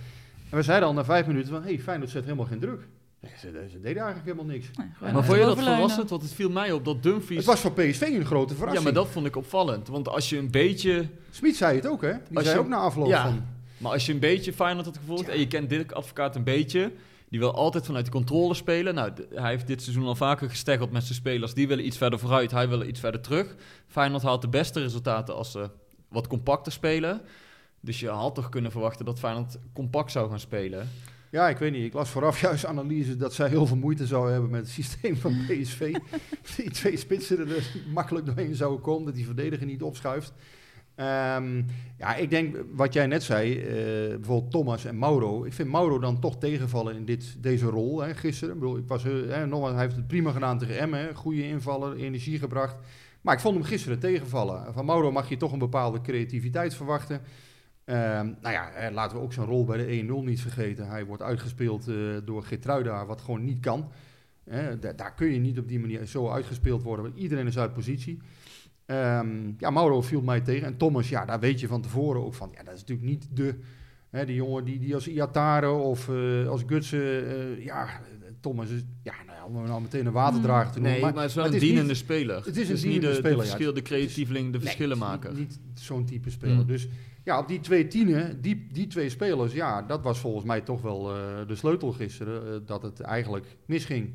En 0.50 0.58
we 0.58 0.64
zeiden 0.64 0.88
al 0.88 0.94
na 0.94 1.04
vijf 1.06 1.28
minuten 1.28 1.50
van, 1.52 1.64
hey, 1.64 1.80
Feyenoord 1.80 2.10
zet 2.10 2.24
helemaal 2.24 2.46
geen 2.46 2.60
druk. 2.60 2.88
Nee, 3.20 3.32
Ze, 3.38 3.68
ze 3.72 3.80
deden 3.82 4.04
eigenlijk 4.04 4.24
helemaal 4.26 4.46
niks. 4.46 4.68
Nee, 4.78 5.12
maar 5.14 5.24
vond 5.24 5.38
je 5.38 5.44
dat 5.46 5.60
verrassend? 5.60 6.10
Want 6.10 6.22
het 6.22 6.34
viel 6.34 6.50
mij 6.50 6.72
op 6.72 6.86
dat 6.86 7.04
Dumfries... 7.04 7.38
Het 7.38 7.46
was 7.46 7.60
voor 7.60 7.72
PSV 7.72 8.02
een 8.02 8.26
grote 8.26 8.50
ja, 8.52 8.58
verrassing. 8.60 8.84
maar 8.84 8.94
dat 8.94 9.08
vond 9.08 9.26
ik 9.26 9.36
opvallend. 9.36 9.88
Want 9.88 10.08
als 10.10 10.30
je 10.30 10.38
een 10.38 10.52
beetje... 10.52 11.06
Smit 11.30 11.56
zei 11.56 11.76
het 11.76 11.88
ook, 11.88 12.02
hè? 12.02 12.12
Die 12.28 12.38
Als 12.38 12.46
zei 12.46 12.58
je- 12.58 12.64
ook 12.64 12.70
na 12.70 12.78
afloop 12.78 13.08
Ja. 13.08 13.24
van... 13.24 13.44
Maar 13.84 13.92
als 13.92 14.06
je 14.06 14.14
een 14.14 14.20
beetje 14.20 14.54
Feyenoord 14.54 14.86
had 14.86 14.98
gevolgd 14.98 15.30
en 15.30 15.40
je 15.40 15.48
kent 15.48 15.70
Dirk 15.70 15.92
Advocaat 15.92 16.36
een 16.36 16.44
beetje... 16.44 16.92
Die 17.30 17.42
wil 17.42 17.54
altijd 17.54 17.86
vanuit 17.86 18.06
de 18.06 18.12
controle 18.12 18.54
spelen. 18.54 18.96
Nou, 18.96 19.12
hij 19.34 19.50
heeft 19.50 19.68
dit 19.68 19.82
seizoen 19.82 20.06
al 20.06 20.16
vaker 20.16 20.50
gesteggeld 20.50 20.92
met 20.92 21.04
zijn 21.04 21.16
spelers. 21.16 21.54
Die 21.54 21.68
willen 21.68 21.86
iets 21.86 21.98
verder 21.98 22.20
vooruit, 22.20 22.52
hij 22.52 22.70
wil 22.70 22.82
iets 22.82 23.00
verder 23.00 23.22
terug. 23.22 23.56
Feyenoord 23.88 24.24
haalt 24.24 24.42
de 24.42 24.48
beste 24.48 24.80
resultaten 24.80 25.36
als 25.36 25.52
ze 25.52 25.70
wat 26.08 26.28
compacter 26.28 26.72
spelen. 26.72 27.22
Dus 27.80 28.00
je 28.00 28.10
had 28.10 28.36
toch 28.36 28.50
kunnen 28.50 28.72
verwachten 28.72 29.06
dat 29.06 29.20
Feyenoord 29.20 29.58
compact 29.74 30.12
zou 30.12 30.30
gaan 30.30 30.40
spelen. 30.40 30.90
Ja, 31.32 31.50
ik 31.50 31.58
weet 31.58 31.72
niet. 31.72 31.86
Ik 31.86 31.94
las 31.94 32.10
vooraf 32.10 32.42
juist 32.42 32.66
analyse 32.66 33.16
dat 33.16 33.34
zij 33.34 33.50
heel 33.50 33.66
veel 33.66 33.78
moeite 33.78 34.08
zouden 34.08 34.32
hebben 34.32 34.52
met 34.52 34.62
het 34.62 34.70
systeem 34.70 35.18
van 35.18 35.46
PSV. 35.48 35.96
die 36.58 36.72
twee 36.72 36.98
spitsen 36.98 37.40
er 37.40 37.48
dus 37.48 37.76
makkelijk 37.94 38.26
doorheen 38.26 38.56
zouden 38.56 38.82
komen, 38.82 39.06
dat 39.06 39.16
die 39.16 39.26
verdediger 39.26 39.66
niet 39.66 39.82
opschuift. 39.82 40.34
Ehm, 40.96 41.62
ja, 41.98 42.16
ik 42.16 42.30
denk 42.30 42.56
wat 42.74 42.94
jij 42.94 43.08
net 43.08 43.24
zei, 43.24 43.60
eh, 43.60 43.66
bijvoorbeeld 44.10 44.52
Thomas 44.52 44.86
en 44.86 44.98
Mauro. 44.98 45.44
Ik 45.44 45.54
vind 45.54 45.70
Mauro 45.70 46.00
dan 46.00 46.20
toch 46.20 46.38
tegenvallen 46.38 46.96
in 46.96 47.06
dit, 47.06 47.36
deze 47.44 47.66
rol 47.66 48.02
hè, 48.02 48.16
gisteren. 48.16 48.54
Ik 48.54 48.60
bedoel, 48.60 48.78
ik 48.78 48.88
was, 48.88 49.06
eh, 49.06 49.12
hè, 49.28 49.48
nogmaals, 49.48 49.74
hij 49.74 49.82
heeft 49.84 49.96
het 49.96 50.08
prima 50.08 50.32
gedaan 50.32 50.58
tegen 50.58 50.80
Emmen. 50.80 51.16
Goede 51.16 51.48
invaller, 51.48 51.96
energie 51.96 52.40
gebracht. 52.40 52.76
Maar 53.22 53.34
ik 53.34 53.40
vond 53.40 53.56
hem 53.56 53.64
gisteren 53.64 54.00
tegenvallen. 54.00 54.74
Van 54.74 54.86
Mauro 54.86 55.12
mag 55.12 55.30
je 55.30 55.38
toch 55.38 55.52
een 55.52 55.60
bepaalde 55.60 56.02
creativiteit 56.02 56.76
verwachten. 56.76 57.22
Ehm, 57.86 58.26
nou 58.42 58.54
ja, 58.54 58.92
laten 58.92 59.18
we 59.18 59.24
ook 59.24 59.34
zijn 59.34 59.46
rol 59.46 59.66
bij 59.66 59.78
de 59.78 59.92
1-0 59.92 60.24
niet 60.24 60.42
vergeten. 60.42 60.88
Hij 60.88 61.06
wordt 61.06 61.22
uitgespeeld 61.24 61.88
eh, 61.88 61.96
door 62.26 62.44
Geertruida, 62.44 63.06
wat 63.06 63.22
gewoon 63.22 63.44
niet 63.44 63.60
kan. 63.60 63.92
Da- 64.80 64.94
daar 64.94 65.14
kun 65.14 65.28
je 65.34 65.40
niet 65.40 65.60
op 65.60 65.68
die 65.68 65.80
manier 65.80 66.06
zo 66.06 66.30
uitgespeeld 66.30 66.84
worden, 66.84 67.14
iedereen 67.16 67.48
is 67.48 67.58
uit 67.58 67.74
positie. 67.74 68.20
Ehm, 68.86 69.52
ja, 69.58 69.70
Mauro 69.70 70.02
viel 70.02 70.22
mij 70.22 70.42
tegen. 70.42 70.68
En 70.68 70.78
Thomas, 70.78 71.10
ja, 71.10 71.26
daar 71.26 71.40
weet 71.40 71.60
je 71.60 71.68
van 71.68 71.82
tevoren 71.82 72.24
ook 72.26 72.34
van. 72.34 72.50
Ja, 72.56 72.64
dat 72.64 72.74
is 72.74 72.80
natuurlijk 72.80 73.08
niet 73.08 73.28
de... 73.32 73.56
Hè, 74.10 74.26
die 74.26 74.36
jongen 74.36 74.64
die, 74.66 74.80
die 74.80 74.94
als 74.96 75.08
Iatare 75.08 75.70
of 75.72 76.10
eh, 76.10 76.48
als 76.48 76.64
Gutsen... 76.68 77.28
eh, 77.28 77.64
ja, 77.66 77.88
Thomas 78.40 78.70
is... 78.70 78.82
Ja, 79.04 79.14
nou 79.26 79.38
ja, 79.38 79.46
om 79.46 79.56
hem 79.56 79.66
nou 79.66 79.82
meteen 79.82 80.06
een 80.06 80.12
waterdrager 80.12 80.72
te 80.72 80.80
noemen. 80.80 81.02
Nee, 81.02 81.12
maar, 81.12 81.22
het 81.22 81.30
is 81.30 81.36
wel 81.36 81.44
het 81.44 81.54
een 81.54 81.60
is 81.60 81.66
dienende 81.68 81.88
niet- 81.88 81.98
speler. 81.98 82.46
het 82.46 82.58
is 82.58 82.84
een 82.84 82.90
niet 82.90 83.02
de, 83.02 83.14
speler, 83.14 83.22
de, 83.22 83.36
ja. 83.36 83.42
verschil, 83.42 83.74
de 83.74 83.82
creatieveling, 83.82 84.46
de 84.46 84.52
Nee, 84.52 84.62
verschillenmaker. 84.62 85.34
Niet, 85.34 85.60
niet 85.68 85.80
zo'n 85.80 86.06
type 86.06 86.30
speler. 86.30 86.56
Mm. 86.56 86.66
Dus 86.66 86.88
ja, 87.24 87.40
op 87.40 87.48
die 87.48 87.60
twee 87.60 87.88
tienen, 87.88 88.42
die, 88.42 88.68
die 88.72 88.88
twee 88.88 89.10
spelers, 89.10 89.54
ja, 89.54 89.82
dat 89.82 90.04
was 90.04 90.20
volgens 90.20 90.46
mij 90.46 90.62
toch 90.62 90.82
wel 90.82 91.16
eh, 91.16 91.48
de 91.48 91.56
sleutel 91.56 91.92
gisteren. 91.92 92.66
dat 92.66 92.82
het 92.82 93.00
eigenlijk 93.00 93.46
misging. 93.66 94.10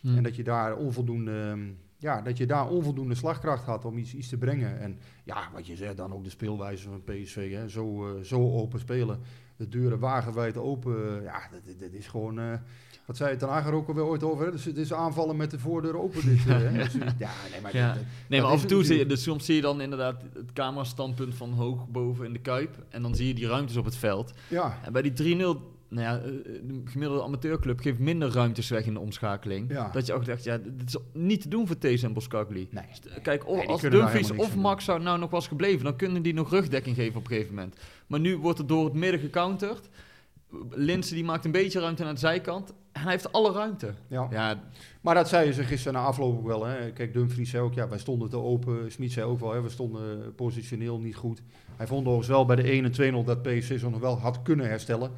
Hm. 0.00 0.16
En 0.16 0.22
dat 0.22 0.36
je 0.36 0.42
daar 0.44 0.76
onvoldoende, 0.76 1.32
ehm, 1.40 1.60
ja, 2.06 2.20
dat 2.22 2.36
je 2.36 2.46
daar 2.46 2.68
onvoldoende 2.68 3.14
slagkracht 3.14 3.64
had 3.64 3.84
om 3.84 3.98
iets, 3.98 4.14
iets 4.14 4.28
te 4.28 4.36
brengen. 4.36 4.80
En 4.80 4.98
ja, 5.24 5.48
wat 5.52 5.66
je 5.66 5.76
zegt, 5.76 5.96
dan 5.96 6.12
ook 6.12 6.24
de 6.24 6.30
speelwijze 6.30 6.88
van 6.88 7.02
PSV. 7.04 7.52
Hè, 7.52 7.68
zo, 7.68 8.06
eh, 8.16 8.22
zo 8.22 8.52
open 8.52 8.80
spelen. 8.80 9.20
De 9.56 9.68
deuren 9.68 9.98
wagenwijd 9.98 10.56
open. 10.56 11.22
Ja, 11.22 11.40
dat, 11.50 11.80
dat- 11.80 11.92
is 11.92 12.06
gewoon... 12.06 12.38
eh, 12.40 12.52
wat 13.06 13.16
zei 13.16 13.36
Ten 13.36 13.48
Hager 13.48 13.72
ook 13.72 13.88
alweer 13.88 14.04
ooit 14.04 14.22
over? 14.22 14.44
Hè? 14.44 14.50
Dus 14.52 14.64
het 14.64 14.76
is 14.76 14.92
aanvallen 14.92 15.36
met 15.36 15.50
de 15.50 15.58
voordeur 15.58 15.98
open. 15.98 16.24
Dit, 16.26 16.38
eh, 16.46 16.58
hè? 16.58 16.72
Dus, 16.72 16.92
ja, 17.18 17.30
nee, 17.50 17.60
maar 17.62 17.76
Ja. 17.76 17.94
dat- 17.94 18.02
Nee, 18.28 18.40
maar 18.40 18.50
af 18.50 18.62
en 18.62 18.68
toe 18.68 18.78
het 18.78 18.86
zie 18.86 18.98
je, 18.98 19.06
dus 19.06 19.22
soms 19.22 19.44
zie 19.44 19.54
je 19.54 19.60
dan 19.60 19.80
inderdaad 19.80 20.22
het 20.34 20.52
camerastandpunt 20.52 21.34
van 21.34 21.52
hoog 21.52 21.88
boven 21.88 22.26
in 22.26 22.32
de 22.32 22.38
kuip. 22.38 22.84
En 22.88 23.02
dan 23.02 23.14
zie 23.14 23.26
je 23.26 23.34
die 23.34 23.46
ruimtes 23.46 23.76
op 23.76 23.84
het 23.84 23.96
veld. 23.96 24.32
ja, 24.48 24.78
En 24.84 24.92
bij 24.92 25.02
die 25.02 25.12
3-0, 25.12 25.74
nou 25.88 26.02
ja, 26.02 26.18
eh, 26.18 26.32
de 26.62 26.82
gemiddelde 26.84 27.22
amateurclub 27.22 27.80
geeft 27.80 27.98
minder 27.98 28.32
ruimtes 28.32 28.68
weg 28.68 28.86
in 28.86 28.92
de 28.94 29.00
omschakeling. 29.00 29.70
Ja. 29.70 29.90
Dat 29.90 30.06
je 30.06 30.12
ook 30.12 30.24
dacht, 30.24 30.44
ja, 30.44 30.58
dit 30.58 30.88
is 30.88 30.96
niet 31.12 31.40
te 31.40 31.48
doen 31.48 31.66
voor 31.66 31.78
Thees 31.78 32.02
en 32.02 32.12
Boskagli. 32.12 32.68
nee. 32.70 32.84
Kijk, 33.22 33.46
of, 33.46 33.60
die 33.60 33.68
als 33.68 33.80
Dumfries 33.80 34.30
of 34.30 34.52
aan 34.52 34.58
Max 34.58 34.84
zou 34.84 35.02
nou 35.02 35.18
nog 35.18 35.30
was 35.30 35.48
gebleven, 35.48 35.84
dan 35.84 35.96
kunnen 35.96 36.22
die 36.22 36.34
nog 36.34 36.50
rugdekking 36.50 36.96
geven 36.96 37.16
op 37.16 37.24
een 37.24 37.30
gegeven 37.32 37.54
moment. 37.54 37.76
Maar 38.06 38.20
nu 38.20 38.36
wordt 38.36 38.58
het 38.58 38.68
door 38.68 38.84
het 38.84 38.94
midden 38.94 39.20
gecounterd. 39.20 39.88
Linsen 40.70 41.14
die 41.14 41.24
maakt 41.24 41.44
een 41.44 41.50
beetje 41.50 41.80
ruimte 41.80 42.02
naar 42.02 42.14
de 42.14 42.20
zijkant. 42.20 42.72
En 42.92 43.02
hij 43.02 43.10
heeft 43.10 43.32
alle 43.32 43.52
ruimte. 43.52 43.94
Ja. 44.08 44.26
Ja, 44.30 44.62
Maar 45.00 45.14
dat 45.14 45.28
zeiden 45.28 45.54
ze 45.54 45.64
gisteren 45.64 46.00
na 46.00 46.06
afloop 46.06 46.38
ook 46.38 46.46
wel. 46.46 46.64
Hè. 46.66 46.92
Kijk, 46.92 47.12
Dumfries 47.12 47.50
zei 47.50 47.62
ook, 47.62 47.74
ja, 47.74 47.88
wij 47.88 47.98
stonden 47.98 48.30
te 48.30 48.36
open. 48.36 48.92
Smit 48.92 49.12
zei 49.12 49.26
ook 49.26 49.40
wel, 49.40 49.52
hè, 49.52 49.62
we 49.62 49.68
stonden 49.68 50.34
positioneel 50.34 50.98
niet 50.98 51.16
goed. 51.16 51.42
Hij 51.76 51.86
vond 51.86 52.00
overigens 52.00 52.28
wel 52.28 52.46
bij 52.46 52.56
de 52.56 52.62
1 52.70 52.84
en 52.84 53.22
2-0 53.22 53.24
dat 53.26 53.42
PSV 53.42 53.80
zo 53.80 53.90
nog 53.90 54.00
wel 54.00 54.18
had 54.18 54.42
kunnen 54.42 54.68
herstellen. 54.68 55.10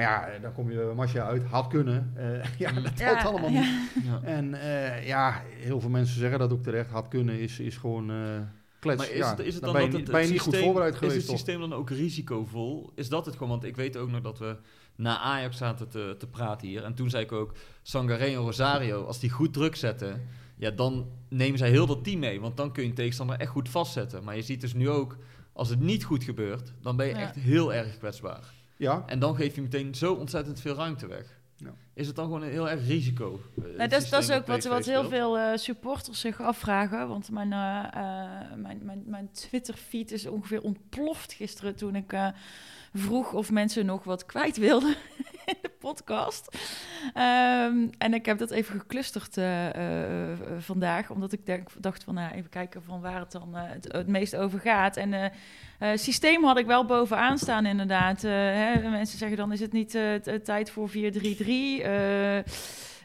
Maar 0.00 0.10
ja, 0.10 0.26
eh, 0.26 0.42
dan 0.42 0.52
kom 0.52 0.70
je 0.70 0.76
bij 0.76 0.94
Masja 0.94 1.24
uit, 1.26 1.42
had 1.44 1.66
kunnen. 1.66 2.12
Eh, 2.16 2.44
ja, 2.58 2.72
dat 2.72 2.96
telt 2.96 3.18
Ja, 3.18 3.22
allemaal 3.22 3.50
ja. 3.50 3.60
niet. 3.60 4.04
ja. 4.04 4.20
En 4.22 4.54
eh, 4.54 5.06
ja, 5.06 5.42
heel 5.48 5.80
veel 5.80 5.90
mensen 5.90 6.18
zeggen 6.18 6.38
dat 6.38 6.52
ook 6.52 6.62
terecht. 6.62 6.90
Had 6.90 7.08
kunnen 7.08 7.38
is, 7.40 7.58
is 7.60 7.76
gewoon 7.76 8.10
eh 8.10 8.16
klets. 8.78 8.98
Maar 8.98 9.10
is, 9.10 9.16
ja, 9.18 9.30
het, 9.30 9.38
is 9.38 9.54
het 9.54 9.62
dan 9.62 9.72
dan, 9.72 9.82
ben 9.82 9.82
je, 9.82 9.90
dat 9.90 9.98
niet- 10.00 10.08
het, 10.08 10.16
het 10.22 10.30
niet 10.30 10.40
goed 10.40 10.48
systeem- 10.52 10.64
voorbereid 10.64 10.92
Is 10.92 10.98
geweest, 10.98 11.16
het 11.16 11.26
toch? 11.26 11.36
systeem 11.36 11.60
dan 11.60 11.72
ook 11.72 11.90
risicovol? 11.90 12.92
Is 12.94 13.08
dat 13.08 13.24
het 13.26 13.34
gewoon? 13.34 13.48
Want 13.48 13.64
ik 13.64 13.76
weet 13.76 13.96
ook 13.96 14.10
nog 14.10 14.20
dat 14.20 14.38
we 14.38 14.56
na 14.96 15.18
Ajax 15.18 15.56
zaten 15.56 15.88
te, 15.88 16.14
te 16.18 16.26
praten 16.26 16.68
hier. 16.68 16.84
En 16.84 16.94
toen 16.94 17.10
zei 17.10 17.24
ik 17.24 17.32
ook, 17.32 17.52
Sangaré 17.82 18.24
en 18.24 18.34
Rosario, 18.34 19.04
als 19.04 19.18
die 19.20 19.30
goed 19.30 19.52
druk 19.52 19.76
zetten... 19.76 20.28
Ja, 20.56 20.70
dan 20.70 21.08
nemen 21.28 21.58
zij 21.58 21.70
heel 21.70 21.86
dat 21.86 22.04
team 22.04 22.18
mee. 22.18 22.40
Want 22.40 22.56
dan 22.56 22.72
kun 22.72 22.82
je 22.82 22.88
een 22.88 22.94
tegenstander 22.94 23.36
echt 23.38 23.50
goed 23.50 23.68
vastzetten. 23.68 24.24
Maar 24.24 24.36
je 24.36 24.42
ziet 24.42 24.60
dus 24.60 24.74
nu 24.74 24.88
ook, 24.88 25.16
als 25.52 25.68
het 25.68 25.80
niet 25.80 26.04
goed 26.04 26.24
gebeurt... 26.24 26.72
dan 26.82 26.96
ben 26.96 27.06
je 27.06 27.14
Ja. 27.14 27.20
echt 27.20 27.34
heel 27.34 27.74
erg 27.74 27.98
kwetsbaar. 27.98 28.52
Ja, 28.80 29.02
En 29.06 29.18
dan 29.18 29.34
geef 29.36 29.54
je 29.54 29.62
meteen 29.62 29.94
zo 29.94 30.12
ontzettend 30.14 30.60
veel 30.60 30.74
ruimte 30.74 31.06
weg. 31.06 31.38
Ja. 31.56 31.74
Is 31.94 32.06
het 32.06 32.16
dan 32.16 32.24
gewoon 32.24 32.42
een 32.42 32.50
heel 32.50 32.70
erg 32.70 32.86
risico? 32.86 33.40
eh, 33.56 33.64
Nou, 33.76 33.88
dat, 33.88 34.02
is, 34.02 34.10
dat 34.10 34.22
is 34.22 34.30
ook 34.30 34.46
wat, 34.46 34.64
wat 34.64 34.84
heel 34.86 35.08
veel 35.08 35.38
eh, 35.38 35.56
supporters 35.56 36.20
zich 36.20 36.40
afvragen. 36.40 37.08
Want 37.08 37.30
mijn, 37.30 37.52
eh, 37.52 37.84
eh, 37.92 38.54
mijn, 38.56 38.80
mijn, 38.82 39.02
mijn 39.06 39.30
Twitter-feed 39.32 40.12
is 40.12 40.26
ongeveer 40.26 40.62
ontploft 40.62 41.32
gisteren 41.32 41.76
toen 41.76 41.94
ik 41.96 42.12
eh, 42.12 42.28
vroeg 42.94 43.32
of 43.32 43.50
mensen 43.50 43.86
nog 43.86 44.04
wat 44.04 44.26
kwijt 44.26 44.56
wilden 44.56 44.94
in 45.46 45.56
de 45.62 45.70
podcast. 45.78 46.58
Ehm, 47.14 47.88
en 47.98 48.14
ik 48.14 48.26
heb 48.26 48.38
dat 48.38 48.50
even 48.50 48.80
geclusterd 48.80 49.36
eh, 49.36 50.30
eh, 50.30 50.38
vandaag, 50.58 51.10
omdat 51.10 51.32
ik 51.32 51.46
denk, 51.46 51.68
dacht 51.78 52.04
van 52.04 52.14
nou, 52.14 52.34
even 52.34 52.50
kijken 52.50 52.82
van 52.82 53.00
waar 53.00 53.20
het 53.20 53.32
dan 53.32 53.56
eh, 53.56 53.62
het, 53.64 53.92
het 53.92 54.06
meest 54.06 54.36
over 54.36 54.60
gaat. 54.60 54.96
En 54.96 55.32
systeem 55.94 56.44
had 56.44 56.58
ik 56.58 56.66
wel 56.66 56.84
bovenaan 56.84 57.38
staan 57.38 57.66
inderdaad. 57.66 58.22
Hè, 58.22 58.90
mensen 58.90 59.18
zeggen 59.18 59.36
dan 59.36 59.52
is 59.52 59.60
het 59.60 59.72
niet 59.72 59.98
tijd 60.44 60.70
voor 60.70 60.90
4-3-3. 60.90 60.92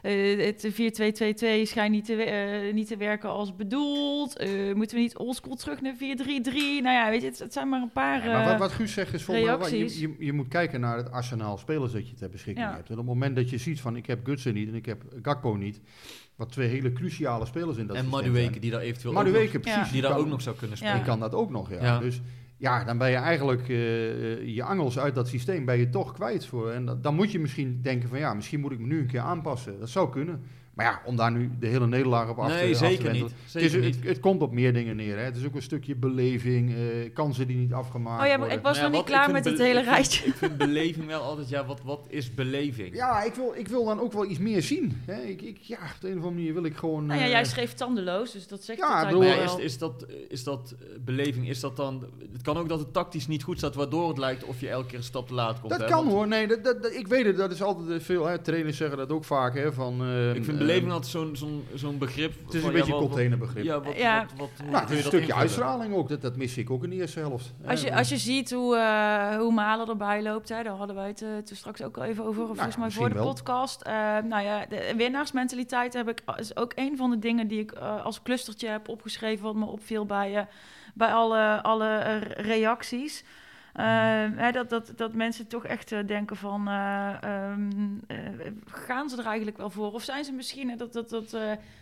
Eh, 0.06 0.44
het 0.46 0.66
4-2-2-2 0.72 1.66
schijnt 1.66 1.90
niet 1.90 2.04
te, 2.04 2.14
eh, 2.22 2.74
niet 2.74 2.86
te 2.88 2.96
werken 2.96 3.28
als 3.28 3.56
bedoeld. 3.56 4.36
Eh, 4.36 4.48
moeten 4.74 4.96
we 4.96 5.02
niet 5.02 5.16
oldschool 5.16 5.54
terug 5.56 5.80
naar 5.80 5.94
4-3-3? 5.96 6.82
Nou 6.82 6.94
ja, 6.94 7.10
weet 7.10 7.20
je, 7.22 7.26
het, 7.28 7.38
het 7.38 7.52
zijn 7.52 7.68
maar 7.68 7.82
een 7.82 7.92
paar... 7.92 8.24
Ja, 8.24 8.32
maar 8.32 8.48
wat, 8.48 8.58
wat 8.58 8.72
Guus 8.72 8.92
zegt 8.92 9.14
is 9.14 9.22
volgens 9.22 9.70
mij. 9.70 9.78
Je, 9.78 10.00
je, 10.00 10.14
je 10.18 10.32
moet 10.32 10.48
kijken 10.48 10.80
naar 10.80 10.96
het 10.96 11.10
arsenaal 11.10 11.58
spelers 11.58 11.92
dat 11.92 12.08
je 12.08 12.14
ter 12.14 12.28
beschikking 12.30 12.66
Ja. 12.66 12.74
hebt. 12.74 12.86
En 12.88 12.92
op 12.92 12.98
het 12.98 13.06
moment 13.06 13.36
dat 13.36 13.50
je 13.50 13.58
ziet 13.58 13.80
van 13.80 13.96
ik 13.96 14.06
heb 14.06 14.24
Gutsen 14.26 14.54
niet 14.54 14.68
en 14.68 14.74
ik 14.74 14.86
heb 14.86 15.02
Gakpo 15.22 15.54
niet, 15.54 15.80
wat 16.36 16.52
twee 16.52 16.68
hele 16.68 16.92
cruciale 16.92 17.46
spelers 17.46 17.76
in 17.76 17.86
dat 17.86 17.96
En 17.96 18.02
systeem 18.02 18.20
Madueke, 18.24 18.48
zijn. 18.48 18.60
die 18.60 18.70
daar 18.70 18.80
eventueel 18.80 19.16
ook 19.16 19.24
Madueke, 19.24 19.52
nog, 19.52 19.62
precies. 19.62 19.92
die 19.92 20.02
daar 20.02 20.16
ook 20.18 20.26
nog 20.28 20.42
zou 20.42 20.56
kunnen 20.56 20.76
Ja. 20.76 20.82
spelen. 20.84 20.96
Die 21.04 21.10
kan 21.10 21.20
dat 21.20 21.34
ook 21.34 21.50
nog, 21.50 21.70
ja. 21.70 21.82
Ja. 21.82 21.98
Dus 21.98 22.20
ja, 22.56 22.84
dan 22.84 22.98
ben 22.98 23.10
je 23.10 23.16
eigenlijk 23.16 23.68
eh, 23.68 24.54
je 24.54 24.62
angels 24.62 24.98
uit 24.98 25.14
dat 25.14 25.28
systeem 25.28 25.64
ben 25.64 25.78
je 25.78 25.88
toch 25.88 26.12
kwijt. 26.12 26.46
Voor. 26.46 26.70
En 26.70 26.98
dan 27.00 27.14
moet 27.14 27.32
je 27.32 27.38
misschien 27.38 27.80
denken 27.82 28.08
van 28.08 28.18
ja, 28.18 28.34
misschien 28.34 28.60
moet 28.60 28.72
ik 28.72 28.78
me 28.78 28.86
nu 28.86 28.98
een 28.98 29.06
keer 29.06 29.20
aanpassen. 29.20 29.78
Dat 29.78 29.88
zou 29.88 30.10
kunnen. 30.10 30.42
Maar 30.76 30.86
ja, 30.86 31.00
om 31.04 31.16
daar 31.16 31.32
nu 31.32 31.50
de 31.60 31.66
hele 31.66 31.86
nederlaag 31.86 32.28
op 32.28 32.38
af 32.38 32.48
te 32.48 32.54
Nee, 32.54 32.72
af 32.72 32.78
te 32.78 32.86
zeker 32.86 33.12
niet. 33.12 33.22
Het, 33.22 33.32
Zeker 33.46 33.66
is, 33.66 33.72
het, 33.74 33.82
niet. 33.84 33.98
het 34.08 34.20
komt 34.20 34.42
op 34.42 34.52
meer 34.52 34.72
dingen 34.72 34.96
neer. 34.96 35.16
Hè. 35.16 35.22
Het 35.24 35.36
is 35.36 35.44
ook 35.46 35.54
een 35.54 35.62
stukje 35.62 35.94
beleving, 35.94 36.74
eh, 36.74 36.78
kansen 37.14 37.46
die 37.46 37.56
niet 37.56 37.72
afgemaakt 37.72 38.20
Oh 38.22 38.26
ja, 38.26 38.30
maar 38.30 38.38
worden. 38.38 38.56
ik 38.58 38.62
was 38.64 38.72
Nou 38.78 38.86
ja, 38.86 38.92
nog 38.92 39.00
niet 39.06 39.14
klaar 39.14 39.30
met 39.32 39.44
het 39.44 39.58
hele 39.58 39.78
ik 39.78 39.84
vind- 39.84 39.94
rijtje. 39.96 40.26
Ik 40.26 40.34
vind 40.34 40.56
beleving 40.56 41.06
wel 41.06 41.20
altijd, 41.20 41.48
ja, 41.48 41.66
wat, 41.66 41.80
wat 41.84 42.06
is 42.08 42.34
beleving? 42.34 42.94
Ja, 42.94 43.22
ik 43.22 43.34
wil, 43.34 43.52
ik 43.56 43.68
wil 43.68 43.84
dan 43.84 44.00
ook 44.00 44.12
wel 44.12 44.24
iets 44.30 44.38
meer 44.38 44.62
zien. 44.62 45.02
Hè. 45.06 45.20
Ik, 45.22 45.42
ik, 45.42 45.58
ja, 45.60 45.76
op 45.94 46.00
de 46.00 46.06
een 46.10 46.18
of 46.18 46.24
andere 46.24 46.34
manier 46.34 46.52
wil 46.54 46.64
ik 46.64 46.76
gewoon... 46.76 47.06
Nou 47.06 47.18
ja, 47.18 47.24
eh, 47.24 47.30
jij 47.30 47.44
schreef 47.44 47.72
tandeloos, 47.74 48.32
dus 48.32 48.46
dat 48.48 48.62
zegt 48.64 48.78
Ja, 48.78 48.98
het 48.98 49.06
bedoel, 49.08 49.22
wel. 49.22 49.58
is, 49.58 49.64
is, 49.64 49.78
dat, 49.78 50.06
is 50.28 50.44
dat 50.44 50.74
eh, 50.80 50.86
beleving, 51.04 51.48
is 51.48 51.60
dat 51.60 51.76
dan... 51.76 52.04
Het 52.32 52.42
kan 52.42 52.56
ook 52.56 52.68
dat 52.68 52.78
het 52.78 52.92
tactisch 52.92 53.26
niet 53.26 53.42
goed 53.42 53.58
staat, 53.58 53.74
waardoor 53.74 54.08
het 54.08 54.18
lijkt 54.18 54.44
of 54.44 54.60
je 54.60 54.68
elke 54.68 54.86
keer 54.86 54.98
een 54.98 55.04
stap 55.04 55.26
te 55.28 55.34
laat 55.34 55.60
komt. 55.60 55.72
dat 55.72 55.80
hè, 55.80 55.86
kan 55.86 55.96
want 56.04 56.10
hoor. 56.12 56.28
Nee, 56.28 56.46
dat, 56.46 56.90
ik 56.92 57.06
weet 57.08 57.24
het. 57.26 57.36
Dat 57.36 57.52
is 57.52 57.62
altijd 57.62 57.88
eh, 57.90 58.04
veel. 58.04 58.26
Hè. 58.26 58.38
Trainers 58.38 58.76
zeggen 58.76 58.96
dat 58.98 59.10
ook 59.12 59.24
vaak. 59.24 59.54
Hè, 59.54 59.72
van, 59.72 60.02
eh, 60.02 60.34
Ik 60.34 60.44
vind 60.44 60.60
eh, 60.60 60.65
beleving 60.66 60.92
altijd 60.92 61.10
zo'n 61.10 61.36
zo'n 61.36 61.64
zo'n 61.74 61.98
begrip. 61.98 62.34
Het 62.44 62.54
is 62.54 62.60
van, 62.60 62.70
een 62.70 62.76
beetje 62.76 62.92
een 62.92 62.98
containerbegrip. 62.98 63.64
Ja, 63.64 63.80
wat, 63.80 63.96
Ja. 63.96 64.26
wat, 64.36 64.50
Nou, 64.70 64.76
het 64.80 64.90
is 64.90 64.96
een 64.96 65.02
stukje 65.02 65.18
invullen? 65.18 65.36
uitstraling 65.40 65.94
ook. 65.94 66.08
Dat, 66.08 66.22
dat 66.22 66.36
mis 66.36 66.56
ik 66.56 66.70
ook 66.70 66.84
in 66.84 66.90
de 66.90 66.96
eerste 66.96 67.18
helft. 67.20 67.52
Als 67.66 67.80
je, 67.82 67.94
als 67.96 68.08
je 68.08 68.16
ziet 68.16 68.50
hoe, 68.52 68.76
eh, 68.76 69.36
hoe 69.36 69.52
Malen 69.52 69.88
erbij 69.88 70.22
loopt, 70.22 70.48
hè, 70.48 70.62
daar 70.62 70.74
hadden 70.76 70.96
wij 70.96 71.06
het 71.08 71.22
eh, 71.22 71.28
toen 71.44 71.56
straks 71.56 71.82
ook 71.82 71.96
al 71.96 72.04
even 72.04 72.24
over, 72.24 72.46
volgens 72.46 72.76
mij 72.76 72.86
Nou 72.88 72.92
voor 72.92 73.08
de 73.08 73.14
wel. 73.14 73.24
podcast. 73.26 73.82
Eh, 73.82 73.92
nou 74.24 74.42
ja, 74.44 74.66
de 74.68 74.92
winnaarsmentaliteit 74.96 75.92
heb 75.92 76.08
ik, 76.08 76.22
is 76.36 76.56
ook 76.56 76.72
een 76.74 76.96
van 76.96 77.10
de 77.10 77.18
dingen 77.18 77.48
die 77.48 77.60
ik 77.60 77.72
eh, 77.72 78.04
als 78.04 78.22
clustertje 78.22 78.68
heb 78.68 78.88
opgeschreven, 78.88 79.44
wat 79.44 79.54
me 79.54 79.64
opviel 79.66 80.06
bij, 80.06 80.46
bij 80.94 81.12
alle, 81.12 81.62
alle 81.62 82.16
reacties. 82.36 83.24
Eh, 83.76 83.84
hè, 84.36 84.50
dat, 84.52 84.70
dat, 84.70 84.92
dat 84.96 85.14
mensen 85.14 85.46
toch 85.46 85.64
echt 85.64 85.92
eh, 85.92 85.98
denken 86.06 86.36
van, 86.36 86.68
eh, 86.68 87.08
ehm, 87.22 87.70
eh, 88.06 88.16
gaan 88.66 89.08
ze 89.08 89.16
er 89.18 89.26
eigenlijk 89.26 89.56
wel 89.56 89.70
voor? 89.70 89.92
Of 89.92 90.02
zijn 90.02 90.24
ze 90.24 90.32
misschien, 90.32 90.74
dat, 90.78 90.92
dat, 90.92 91.08
dat, 91.08 91.32
eh, 91.32 91.40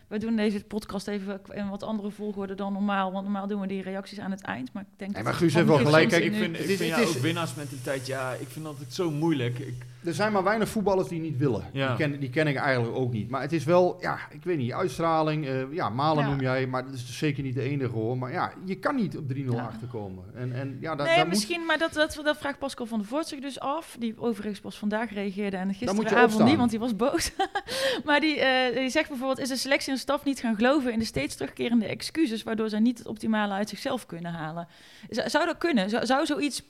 we 0.08 0.18
doen 0.18 0.36
deze 0.36 0.64
podcast 0.64 1.08
even 1.08 1.40
in 1.52 1.68
wat 1.68 1.82
andere 1.82 2.10
volgorde 2.10 2.54
dan 2.54 2.72
normaal, 2.72 3.12
want 3.12 3.24
normaal 3.24 3.46
doen 3.46 3.60
we 3.60 3.66
die 3.66 3.82
reacties 3.82 4.18
aan 4.20 4.30
het 4.30 4.42
eind. 4.42 4.72
Maar 4.72 4.82
ik 4.82 4.88
denk 4.98 5.10
Nee, 5.12 5.22
dat 5.22 5.32
maar 5.32 5.40
Guus 5.40 5.54
heeft 5.54 5.66
wel 5.66 5.76
gelijk. 5.78 6.08
Kijk, 6.08 6.24
Ik 6.24 6.34
vind, 6.34 6.58
ik 6.58 6.64
vind 6.64 6.78
het 6.78 6.88
ja, 6.88 6.96
is- 6.96 7.08
ook 7.16 7.22
winnaarsmentaliteit, 7.22 8.06
ja, 8.06 8.32
ik 8.32 8.48
vind 8.48 8.64
dat 8.64 8.78
het 8.78 8.94
zo 8.94 9.10
moeilijk. 9.10 9.58
Ik, 9.58 9.74
Er 10.04 10.14
zijn 10.14 10.32
maar 10.32 10.42
weinig 10.44 10.68
voetballers 10.68 11.08
die 11.08 11.20
niet 11.20 11.38
willen. 11.38 11.64
Ja. 11.72 11.86
Die, 11.96 11.96
ken, 11.96 12.20
die 12.20 12.30
ken 12.30 12.46
ik 12.46 12.56
eigenlijk 12.56 12.96
ook 12.96 13.12
niet. 13.12 13.28
Maar 13.30 13.40
het 13.40 13.52
is 13.52 13.64
wel, 13.64 13.96
ja, 14.00 14.18
ik 14.30 14.44
weet 14.44 14.56
niet, 14.58 14.72
uitstraling. 14.72 15.46
eh, 15.46 15.72
ja, 15.72 15.88
Malen 15.88 16.24
Ja. 16.24 16.30
noem 16.30 16.40
jij, 16.40 16.66
maar 16.66 16.84
dat 16.84 16.94
is 16.94 17.06
dus 17.06 17.18
zeker 17.18 17.42
niet 17.42 17.54
de 17.54 17.62
enige 17.62 17.92
hoor. 17.92 18.18
Maar 18.18 18.32
ja, 18.32 18.52
je 18.64 18.74
kan 18.74 18.94
niet 18.96 19.16
op 19.16 19.28
3-0 19.28 19.34
Ja. 19.54 19.62
achterkomen. 19.62 20.24
En, 20.34 20.52
en 20.52 20.76
ja, 20.80 20.94
da, 20.94 21.04
nee, 21.04 21.14
daar 21.16 21.24
moet, 21.24 21.34
misschien, 21.34 21.64
maar 21.66 21.78
dat, 21.92 22.14
dat, 22.14 22.24
dat 22.24 22.36
vraagt 22.38 22.58
Pascal 22.58 22.86
van 22.86 22.98
der 22.98 23.08
Voort 23.08 23.26
zich 23.26 23.40
dus 23.40 23.60
af. 23.60 23.96
Die 23.98 24.18
overigens 24.18 24.60
pas 24.60 24.78
vandaag 24.78 25.12
reageerde 25.12 25.56
en 25.56 25.74
gisteravond 25.74 26.44
niet, 26.44 26.56
want 26.56 26.70
die 26.70 26.78
was 26.78 26.96
boos. 26.96 27.32
maar 28.04 28.20
die, 28.20 28.40
eh, 28.40 28.76
die 28.76 28.88
zegt 28.88 29.08
bijvoorbeeld, 29.08 29.38
is 29.38 29.48
de 29.48 29.56
selectie 29.56 29.92
en 29.92 29.98
staf 29.98 30.24
niet 30.24 30.40
gaan 30.40 30.54
geloven 30.54 30.92
in 30.92 30.98
de 30.98 31.04
steeds 31.04 31.36
terugkerende 31.36 31.86
excuses, 31.86 32.42
waardoor 32.42 32.68
zij 32.68 32.80
niet 32.80 32.98
het 32.98 33.06
optimale 33.06 33.52
uit 33.52 33.68
zichzelf 33.68 34.06
kunnen 34.06 34.32
halen. 34.32 34.68
Zou, 35.08 35.46
dat 35.46 35.58
kunnen? 35.58 35.90
Zou, 35.90 36.06
zou 36.06 36.26
zoiets, 36.26 36.62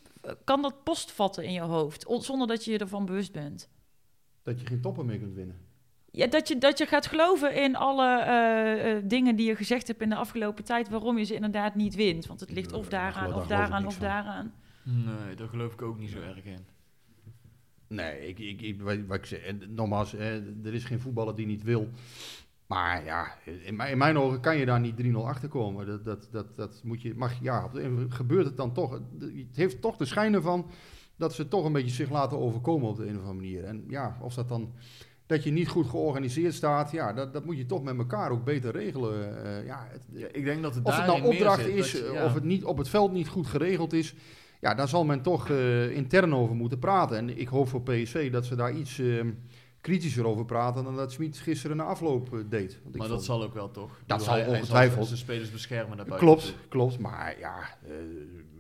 kan 0.45 0.63
dat 0.63 0.83
postvatten 0.85 1.45
in 1.45 1.53
je 1.53 1.61
hoofd, 1.61 2.07
on- 2.07 2.23
zonder 2.23 2.47
dat 2.47 2.65
je 2.65 2.71
je 2.71 2.79
ervan 2.79 3.05
bewust 3.07 3.33
bent? 3.33 3.69
dat 4.43 4.61
je 4.61 4.67
geen 4.67 4.81
toppen 4.81 5.07
meer 5.07 5.19
kunt 5.19 5.35
winnen. 5.35 5.57
Ja, 6.11 6.27
dat 6.27 6.49
je, 6.49 6.59
dat 6.59 6.79
je 6.79 6.87
gaat 6.87 7.07
geloven 7.07 7.55
in 7.55 7.77
alle 7.77 8.19
eh, 8.21 8.97
eh, 8.97 9.03
dingen 9.05 9.37
die 9.37 9.47
je 9.47 9.57
gezegd 9.57 9.87
hebt 9.87 10.01
in 10.01 10.09
de 10.09 10.15
afgelopen 10.15 10.65
tijd, 10.65 10.89
waarom 10.89 11.19
je 11.19 11.25
ze 11.25 11.35
inderdaad 11.35 11.75
niet 11.75 11.95
wint. 11.95 12.27
Want 12.27 12.41
het 12.41 12.51
ligt 12.51 12.73
of 12.73 12.89
daar 12.89 13.13
daaraan, 13.13 13.35
of 13.35 13.47
daaraan, 13.47 13.87
of 13.87 13.99
daaraan. 13.99 14.55
Nee, 14.85 15.35
daar 15.37 15.49
geloof 15.49 15.73
ik 15.73 15.83
ook 15.83 15.99
niet 15.99 16.11
zo 16.11 16.21
erg 16.21 16.45
in. 16.45 16.59
Nee, 17.89 18.29
ik, 18.29 18.39
ik, 18.39 18.61
ik, 18.61 18.83
wat, 18.83 18.97
wat 19.07 19.17
ik 19.17 19.27
zeg, 19.27 19.41
en 19.41 19.63
nogmaals, 19.75 20.13
hè, 20.13 20.43
er 20.65 20.75
is 20.75 20.85
geen 20.85 21.01
voetballer 21.01 21.35
die 21.35 21.47
niet 21.47 21.63
wil. 21.63 21.89
Maar 22.67 23.05
ja, 23.05 23.35
in, 23.65 23.77
mijn- 23.77 23.91
in 23.91 23.99
mijn 23.99 24.19
ogen 24.19 24.41
kan 24.41 24.57
je 24.57 24.67
daar 24.67 24.81
niet 24.81 25.03
3-0 25.03 25.07
achter 25.17 25.49
komen. 25.49 25.87
Dat, 25.87 26.05
dat, 26.05 26.29
dat, 26.31 26.57
dat 26.57 26.81
moet 26.85 27.03
je, 27.03 27.15
mag, 27.15 27.41
ja, 27.43 27.71
gebeurt 28.09 28.47
het 28.47 28.57
dan 28.57 28.73
toch. 28.73 29.01
Het 29.21 29.57
heeft 29.57 29.81
toch 29.81 29.97
de 29.97 30.05
schijn 30.05 30.35
ervan 30.35 30.71
dat 31.17 31.35
ze 31.35 31.49
toch 31.49 31.65
een 31.65 31.73
beetje 31.73 31.91
zich 31.95 32.11
laten 32.11 32.39
overkomen 32.39 32.89
op 32.89 32.97
de 32.97 33.03
een 33.03 33.09
of 33.19 33.21
andere 33.21 33.35
manier. 33.35 33.65
En 33.65 33.85
ja, 33.89 34.17
of 34.21 34.35
dat 34.35 34.49
dan, 34.49 34.73
dat 35.27 35.45
je 35.45 35.51
niet 35.51 35.69
goed 35.69 35.87
georganiseerd 35.87 36.55
staat, 36.55 36.91
ja, 36.91 37.13
dat, 37.13 37.33
dat 37.33 37.45
moet 37.45 37.57
je 37.57 37.67
toch 37.67 37.83
met 37.83 37.99
elkaar 37.99 38.31
ook 38.31 38.45
beter 38.45 38.73
regelen. 38.73 39.45
Eh, 39.45 39.67
ja, 39.67 39.87
het, 39.91 40.03
Ja, 40.13 40.27
ik 40.33 40.45
denk 40.45 40.63
dat 40.63 40.75
het 40.75 40.85
of 40.85 40.97
het 40.97 41.07
nou 41.07 41.23
opdracht 41.23 41.63
zit, 41.63 41.75
is, 41.75 41.93
dat 41.93 42.01
je- 42.01 42.07
eh, 42.07 42.13
ja. 42.15 42.25
of 42.25 42.35
het 42.35 42.45
niet 42.45 42.65
op 42.65 42.79
het 42.79 42.89
veld 42.89 43.13
niet 43.13 43.29
goed 43.29 43.47
geregeld 43.47 43.93
is. 43.93 44.15
Ja, 44.65 44.75
daar 44.75 44.89
zal 44.89 45.05
men 45.05 45.23
toch 45.23 45.49
eh, 45.51 45.91
intern 45.91 46.35
over 46.35 46.55
moeten 46.55 46.79
praten. 46.79 47.17
En 47.17 47.39
ik 47.39 47.49
hoop 47.49 47.69
voor 47.69 47.83
PSV 47.83 48.33
dat 48.33 48.47
ze 48.47 48.55
daar 48.57 48.73
iets 48.73 48.99
eh, 48.99 49.21
kritischer 49.81 50.27
over 50.27 50.45
praten 50.45 50.85
dan 50.85 50.97
dat 50.97 51.13
Smit 51.13 51.39
gisteren 51.39 51.77
na 51.77 51.85
afloop 51.85 52.35
eh, 52.35 52.41
deed. 52.49 52.79
Want 52.83 52.95
ik 52.95 53.01
Maar 53.01 53.09
dat 53.09 53.17
vond- 53.17 53.23
zal 53.25 53.43
ook 53.43 53.55
wel 53.55 53.71
toch? 53.71 53.89
Dat 53.91 54.07
bedoel, 54.07 54.25
zal 54.25 54.35
hij- 54.35 54.43
hij 54.43 54.53
ongetwijfeld. 54.55 55.07
zijn 55.07 55.19
spelers 55.19 55.51
beschermen 55.51 55.97
daarbij. 55.97 56.19
Klopt, 56.19 56.55
klopt. 56.69 56.99
Maar 56.99 57.39
ja, 57.39 57.59
eh, 57.87 57.95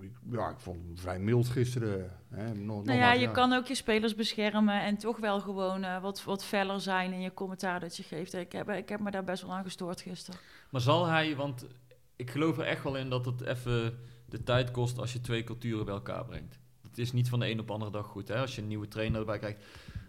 ik, 0.00 0.10
ja, 0.30 0.48
ik 0.48 0.58
vond 0.58 0.76
hem 0.86 0.98
vrij 0.98 1.18
mild 1.18 1.48
gisteren. 1.48 2.10
Hè. 2.30 2.54
Nog, 2.54 2.84
Nou 2.84 2.98
ja, 2.98 3.12
je 3.12 3.30
kan 3.30 3.52
ook 3.52 3.66
je 3.66 3.74
spelers 3.74 4.14
beschermen 4.14 4.82
en 4.82 4.96
toch 4.96 5.18
wel 5.18 5.40
gewoon 5.40 5.84
eh, 5.84 6.02
wat, 6.02 6.24
wat 6.24 6.44
feller 6.44 6.80
zijn 6.80 7.12
in 7.12 7.20
je 7.20 7.34
commentaar 7.34 7.80
dat 7.80 7.96
je 7.96 8.02
geeft. 8.02 8.34
Ik 8.34 8.52
heb, 8.52 8.70
ik 8.70 8.88
heb 8.88 9.00
me 9.00 9.10
daar 9.10 9.24
best 9.24 9.42
wel 9.42 9.52
aan 9.54 9.64
gestoord 9.64 10.00
gisteren. 10.00 10.40
Maar 10.70 10.80
zal 10.80 11.06
hij, 11.06 11.36
want 11.36 11.66
ik 12.16 12.30
geloof 12.30 12.58
er 12.58 12.64
echt 12.64 12.82
wel 12.82 12.96
in 12.96 13.10
dat 13.10 13.24
het 13.24 13.40
even 13.40 13.98
de 14.28 14.42
tijd 14.42 14.70
kost 14.70 14.98
als 14.98 15.12
je 15.12 15.20
twee 15.20 15.44
culturen 15.44 15.84
bij 15.84 15.94
elkaar 15.94 16.24
brengt. 16.24 16.58
Het 16.82 16.98
is 16.98 17.12
niet 17.12 17.28
van 17.28 17.40
de 17.40 17.50
een 17.50 17.60
op 17.60 17.66
de 17.66 17.72
andere 17.72 17.90
dag 17.90 18.06
goed, 18.06 18.28
hè, 18.28 18.36
als 18.40 18.54
je 18.54 18.62
een 18.62 18.68
nieuwe 18.68 18.88
trainer 18.88 19.20
erbij 19.20 19.38
krijgt. 19.38 19.64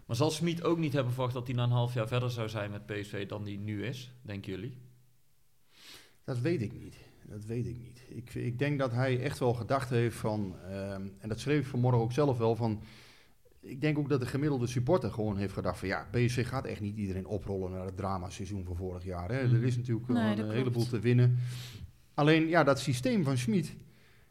Maar 0.06 0.16
zal 0.16 0.30
Smit 0.30 0.62
ook 0.62 0.78
niet 0.78 0.92
hebben 0.92 1.12
verwacht 1.12 1.34
dat 1.34 1.46
hij 1.46 1.56
na 1.56 1.62
een 1.62 1.70
half 1.70 1.94
jaar 1.94 2.08
verder 2.08 2.30
zou 2.30 2.48
zijn 2.48 2.70
met 2.70 2.86
PSV 2.86 3.28
dan 3.28 3.44
die 3.44 3.58
nu 3.58 3.84
is, 3.84 4.12
denken 4.22 4.52
jullie? 4.52 4.76
Dat 6.24 6.38
weet 6.38 6.62
ik 6.62 6.72
niet. 6.72 6.96
Dat 7.22 7.44
weet 7.44 7.66
ik 7.66 7.78
niet. 7.78 8.02
Ik, 8.08 8.34
ik 8.34 8.58
denk 8.58 8.78
dat 8.78 8.92
hij 8.92 9.20
echt 9.20 9.38
wel 9.38 9.54
gedacht 9.54 9.90
heeft 9.90 10.16
van, 10.16 10.56
ehm, 10.64 11.08
en 11.18 11.28
dat 11.28 11.40
schreef 11.40 11.60
ik 11.60 11.66
vanmorgen 11.66 12.00
ook 12.00 12.12
zelf 12.12 12.38
wel, 12.38 12.56
van 12.56 12.82
ik 13.60 13.80
denk 13.80 13.98
ook 13.98 14.08
dat 14.08 14.20
de 14.20 14.26
gemiddelde 14.26 14.66
supporter 14.66 15.10
gewoon 15.10 15.36
heeft 15.36 15.52
gedacht 15.52 15.78
van 15.78 15.88
ja, 15.88 16.08
PSV 16.10 16.46
gaat 16.48 16.64
echt 16.64 16.80
niet 16.80 16.96
iedereen 16.96 17.26
oprollen 17.26 17.70
naar 17.70 17.84
het 17.84 17.96
dramaseizoen 17.96 18.64
van 18.64 18.76
vorig 18.76 19.04
jaar. 19.04 19.30
Hè. 19.30 19.44
Mhm. 19.44 19.54
Er 19.54 19.64
is 19.64 19.76
natuurlijk 19.76 20.08
Nee, 20.08 20.36
een 20.36 20.50
heleboel 20.50 20.86
te 20.86 21.00
winnen. 21.00 21.38
Alleen 22.16 22.48
ja, 22.48 22.64
dat 22.64 22.80
systeem 22.80 23.24
van 23.24 23.38
Schmid, 23.38 23.74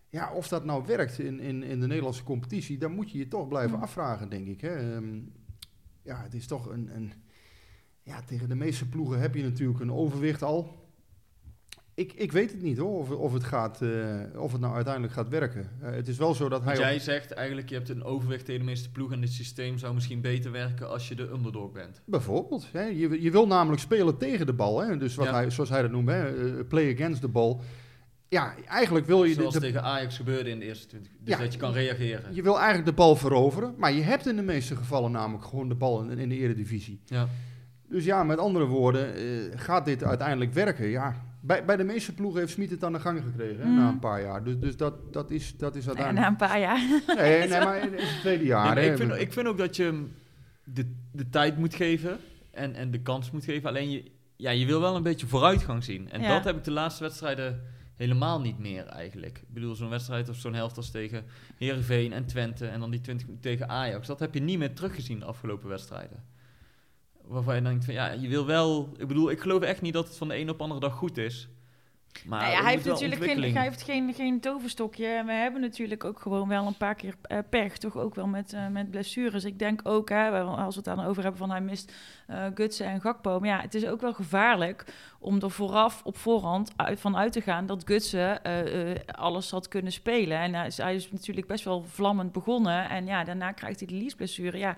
ja, 0.09 0.33
of 0.33 0.47
dat 0.47 0.65
nou 0.65 0.85
werkt 0.85 1.19
in, 1.19 1.39
in, 1.39 1.63
in 1.63 1.79
de 1.79 1.87
Nederlandse 1.87 2.23
competitie, 2.23 2.77
dan 2.77 2.91
moet 2.91 3.11
je 3.11 3.17
je 3.17 3.27
toch 3.27 3.47
blijven 3.47 3.71
Mhm. 3.75 3.83
afvragen, 3.83 4.29
denk 4.29 4.47
ik. 4.47 4.61
Hè. 4.61 4.95
Ehm, 4.95 5.19
ja, 6.01 6.21
het 6.21 6.33
is 6.33 6.47
toch 6.47 6.65
een, 6.69 6.95
een. 6.95 7.11
Ja, 8.03 8.21
tegen 8.21 8.49
de 8.49 8.55
meeste 8.55 8.89
ploegen 8.89 9.19
heb 9.19 9.35
je 9.35 9.43
natuurlijk 9.43 9.79
een 9.79 9.91
overwicht 9.91 10.43
al. 10.43 10.84
Ik, 11.95 12.13
ik 12.13 12.31
weet 12.31 12.51
het 12.51 12.61
niet 12.61 12.77
hoor, 12.77 12.99
of, 12.99 13.09
of, 13.09 13.33
het 13.33 13.43
gaat, 13.43 13.81
eh, 13.81 13.89
of 14.35 14.51
het 14.51 14.61
nou 14.61 14.73
uiteindelijk 14.75 15.13
gaat 15.13 15.29
werken. 15.29 15.69
Eh, 15.81 15.91
het 15.91 16.07
is 16.07 16.17
wel 16.17 16.33
zo 16.33 16.49
dat 16.49 16.59
hij. 16.63 16.67
Want 16.67 16.77
op- 16.77 16.83
jij 16.85 16.99
zegt 16.99 17.31
eigenlijk, 17.31 17.69
je 17.69 17.75
hebt 17.75 17.89
een 17.89 18.03
overwicht 18.03 18.45
tegen 18.45 18.59
de 18.61 18.67
meeste 18.67 18.91
ploegen 18.91 19.15
en 19.15 19.21
dit 19.21 19.31
systeem 19.31 19.77
zou 19.77 19.93
misschien 19.93 20.21
beter 20.21 20.51
werken 20.51 20.89
als 20.89 21.07
je 21.07 21.15
de 21.15 21.29
underdog 21.29 21.71
bent. 21.71 22.01
Bijvoorbeeld. 22.05 22.67
Hè? 22.71 22.83
Je, 22.83 23.21
je 23.21 23.31
wil 23.31 23.47
namelijk 23.47 23.81
spelen 23.81 24.17
tegen 24.17 24.45
de 24.45 24.53
bal. 24.53 24.81
Hè? 24.81 24.97
Dus 24.97 25.15
wat 25.15 25.25
Ja. 25.25 25.33
hij, 25.33 25.49
zoals 25.49 25.69
hij 25.69 25.81
dat 25.81 25.91
noemt, 25.91 26.09
hè? 26.09 26.47
eh, 26.57 26.67
play 26.67 26.93
against 26.93 27.21
the 27.21 27.27
ball. 27.27 27.57
Ja, 28.29 28.53
eigenlijk 28.67 29.05
wil 29.05 29.23
je, 29.23 29.33
Zoals 29.33 29.53
de- 29.53 29.59
tegen 29.59 29.83
Ajax 29.83 30.15
gebeurde 30.15 30.49
in 30.49 30.59
de 30.59 30.65
eerste 30.65 30.87
20. 30.87 31.11
Dus 31.19 31.33
Ja. 31.33 31.39
dat 31.41 31.53
je 31.53 31.59
kan 31.59 31.71
reageren. 31.73 32.33
je 32.35 32.41
wil 32.41 32.55
eigenlijk 32.57 32.85
de 32.85 32.93
bal 32.93 33.15
veroveren. 33.15 33.73
Maar 33.77 33.91
je 33.93 34.01
hebt 34.01 34.27
in 34.27 34.35
de 34.35 34.41
meeste 34.41 34.75
gevallen 34.75 35.11
namelijk 35.11 35.45
gewoon 35.45 35.69
de 35.69 35.75
bal 35.75 36.01
in, 36.03 36.17
in 36.17 36.29
de 36.29 36.37
eredivisie. 36.37 36.99
Ja. 37.05 37.27
Dus 37.89 38.05
ja, 38.05 38.23
met 38.23 38.37
andere 38.37 38.65
woorden, 38.65 39.13
gaat 39.59 39.85
dit 39.85 40.03
uiteindelijk 40.03 40.53
werken? 40.53 40.87
Ja, 40.87 41.23
bij, 41.45 41.65
bij 41.65 41.75
de 41.75 41.83
meeste 41.83 42.13
ploegen 42.13 42.39
heeft 42.39 42.51
Smit 42.53 42.69
het 42.69 42.83
aan 42.83 42.93
de 42.93 42.99
gang 42.99 43.21
gekregen 43.23 43.61
hè, 43.61 43.65
Mm. 43.69 43.75
na 43.75 43.87
een 43.89 43.99
paar 43.99 44.21
jaar. 44.21 44.43
Dus, 44.43 44.57
dus 44.59 44.77
dat, 44.77 45.13
dat, 45.13 45.31
is, 45.31 45.57
dat 45.57 45.75
is 45.75 45.87
uiteindelijk... 45.87 46.25
na 46.25 46.31
een 46.31 46.49
paar 46.49 46.59
jaar. 46.59 46.79
Nee, 47.17 47.47
nee, 47.47 47.59
maar 47.59 47.77
in 47.77 47.87
in 47.93 48.05
het 48.05 48.19
tweede 48.19 48.45
jaar. 48.45 48.75
Nee, 48.75 48.89
ik, 48.91 48.97
vind, 48.97 49.11
ik 49.15 49.33
vind 49.33 49.47
ook 49.47 49.57
dat 49.57 49.75
je 49.75 50.05
de, 50.63 50.93
de 51.11 51.29
tijd 51.29 51.57
moet 51.57 51.75
geven 51.75 52.17
en, 52.51 52.73
en 52.75 52.91
de 52.91 53.01
kans 53.01 53.31
moet 53.31 53.43
geven. 53.45 53.69
Alleen 53.69 53.89
je, 53.91 54.11
ja, 54.35 54.51
je 54.51 54.65
wil 54.65 54.81
wel 54.81 54.95
een 54.95 55.03
beetje 55.03 55.27
vooruitgang 55.27 55.83
zien. 55.83 56.09
En 56.11 56.21
Ja. 56.21 56.27
dat 56.35 56.43
heb 56.43 56.55
ik 56.57 56.63
de 56.63 56.71
laatste 56.71 57.03
wedstrijden 57.03 57.61
helemaal 57.95 58.41
niet 58.41 58.59
meer 58.59 58.85
eigenlijk. 58.85 59.37
Ik 59.37 59.53
bedoel, 59.53 59.75
zo'n 59.75 59.89
wedstrijd 59.89 60.29
of 60.29 60.35
zo'n 60.35 60.53
helft 60.53 60.77
als 60.77 60.91
tegen 60.91 61.25
Heerenveen 61.57 62.13
en 62.13 62.25
Twente 62.25 62.67
en 62.67 62.79
dan 62.79 62.91
die 62.91 63.01
20 63.01 63.25
minuten 63.27 63.49
tegen 63.51 63.69
Ajax. 63.69 64.07
Dat 64.07 64.19
heb 64.19 64.33
je 64.33 64.39
niet 64.41 64.57
meer 64.57 64.73
teruggezien 64.73 65.19
de 65.19 65.25
afgelopen 65.25 65.69
wedstrijden. 65.69 66.23
Waarvan 67.27 67.55
je 67.55 67.61
denkt 67.61 67.85
van 67.85 67.93
ja, 67.93 68.11
je 68.11 68.27
wil 68.27 68.45
wel... 68.45 68.89
Ik 68.97 69.07
bedoel, 69.07 69.31
ik 69.31 69.39
geloof 69.39 69.61
echt 69.61 69.81
niet 69.81 69.93
dat 69.93 70.07
het 70.07 70.17
van 70.17 70.27
de 70.27 70.37
een 70.37 70.49
op 70.49 70.57
de 70.57 70.63
andere 70.63 70.81
dag 70.81 70.93
goed 70.93 71.17
is. 71.17 71.49
Maar 72.25 72.39
Nou 72.39 72.51
ja, 72.51 72.61
hij 72.61 72.71
heeft 72.71 72.85
natuurlijk 72.85 73.23
geen, 73.23 73.53
hij 73.53 73.63
heeft 73.63 73.81
geen, 73.81 74.13
geen 74.13 74.39
toverstokje. 74.39 75.07
En 75.07 75.25
we 75.25 75.31
hebben 75.31 75.61
natuurlijk 75.61 76.03
ook 76.03 76.19
gewoon 76.19 76.47
wel 76.47 76.67
een 76.67 76.77
paar 76.77 76.95
keer 76.95 77.15
eh, 77.21 77.37
pech. 77.49 77.77
Toch 77.77 77.97
ook 77.97 78.15
wel 78.15 78.27
met, 78.27 78.53
eh, 78.53 78.67
met 78.67 78.91
blessures. 78.91 79.43
Ik 79.43 79.59
denk 79.59 79.79
ook, 79.83 80.09
hè, 80.09 80.41
als 80.41 80.75
we 80.75 80.81
het 80.85 80.97
dan 80.97 81.05
over 81.05 81.21
hebben 81.21 81.39
van 81.39 81.51
hij 81.51 81.61
mist 81.61 81.93
eh 82.27 82.45
Gutsen 82.53 82.85
en 82.85 83.01
Gakpo. 83.01 83.39
Maar 83.39 83.49
ja, 83.49 83.61
het 83.61 83.75
is 83.75 83.85
ook 83.85 84.01
wel 84.01 84.13
gevaarlijk 84.13 84.85
om 85.19 85.41
er 85.41 85.51
vooraf 85.51 86.01
op 86.03 86.17
voorhand 86.17 86.71
uit, 86.75 86.99
van 86.99 87.17
uit 87.17 87.31
te 87.31 87.41
gaan 87.41 87.65
dat 87.65 87.83
Gutsen 87.85 88.41
alles 89.05 89.51
had 89.51 89.67
kunnen 89.67 89.91
spelen. 89.91 90.37
En 90.37 90.53
hij 90.53 90.67
is, 90.67 90.77
hij 90.77 90.95
is 90.95 91.11
natuurlijk 91.11 91.47
best 91.47 91.63
wel 91.63 91.83
vlammend 91.83 92.31
begonnen. 92.31 92.89
En 92.89 93.05
ja, 93.05 93.23
daarna 93.23 93.51
krijgt 93.51 93.79
hij 93.79 93.87
de 93.87 93.95
liesblessure. 93.95 94.57
Ja, 94.57 94.75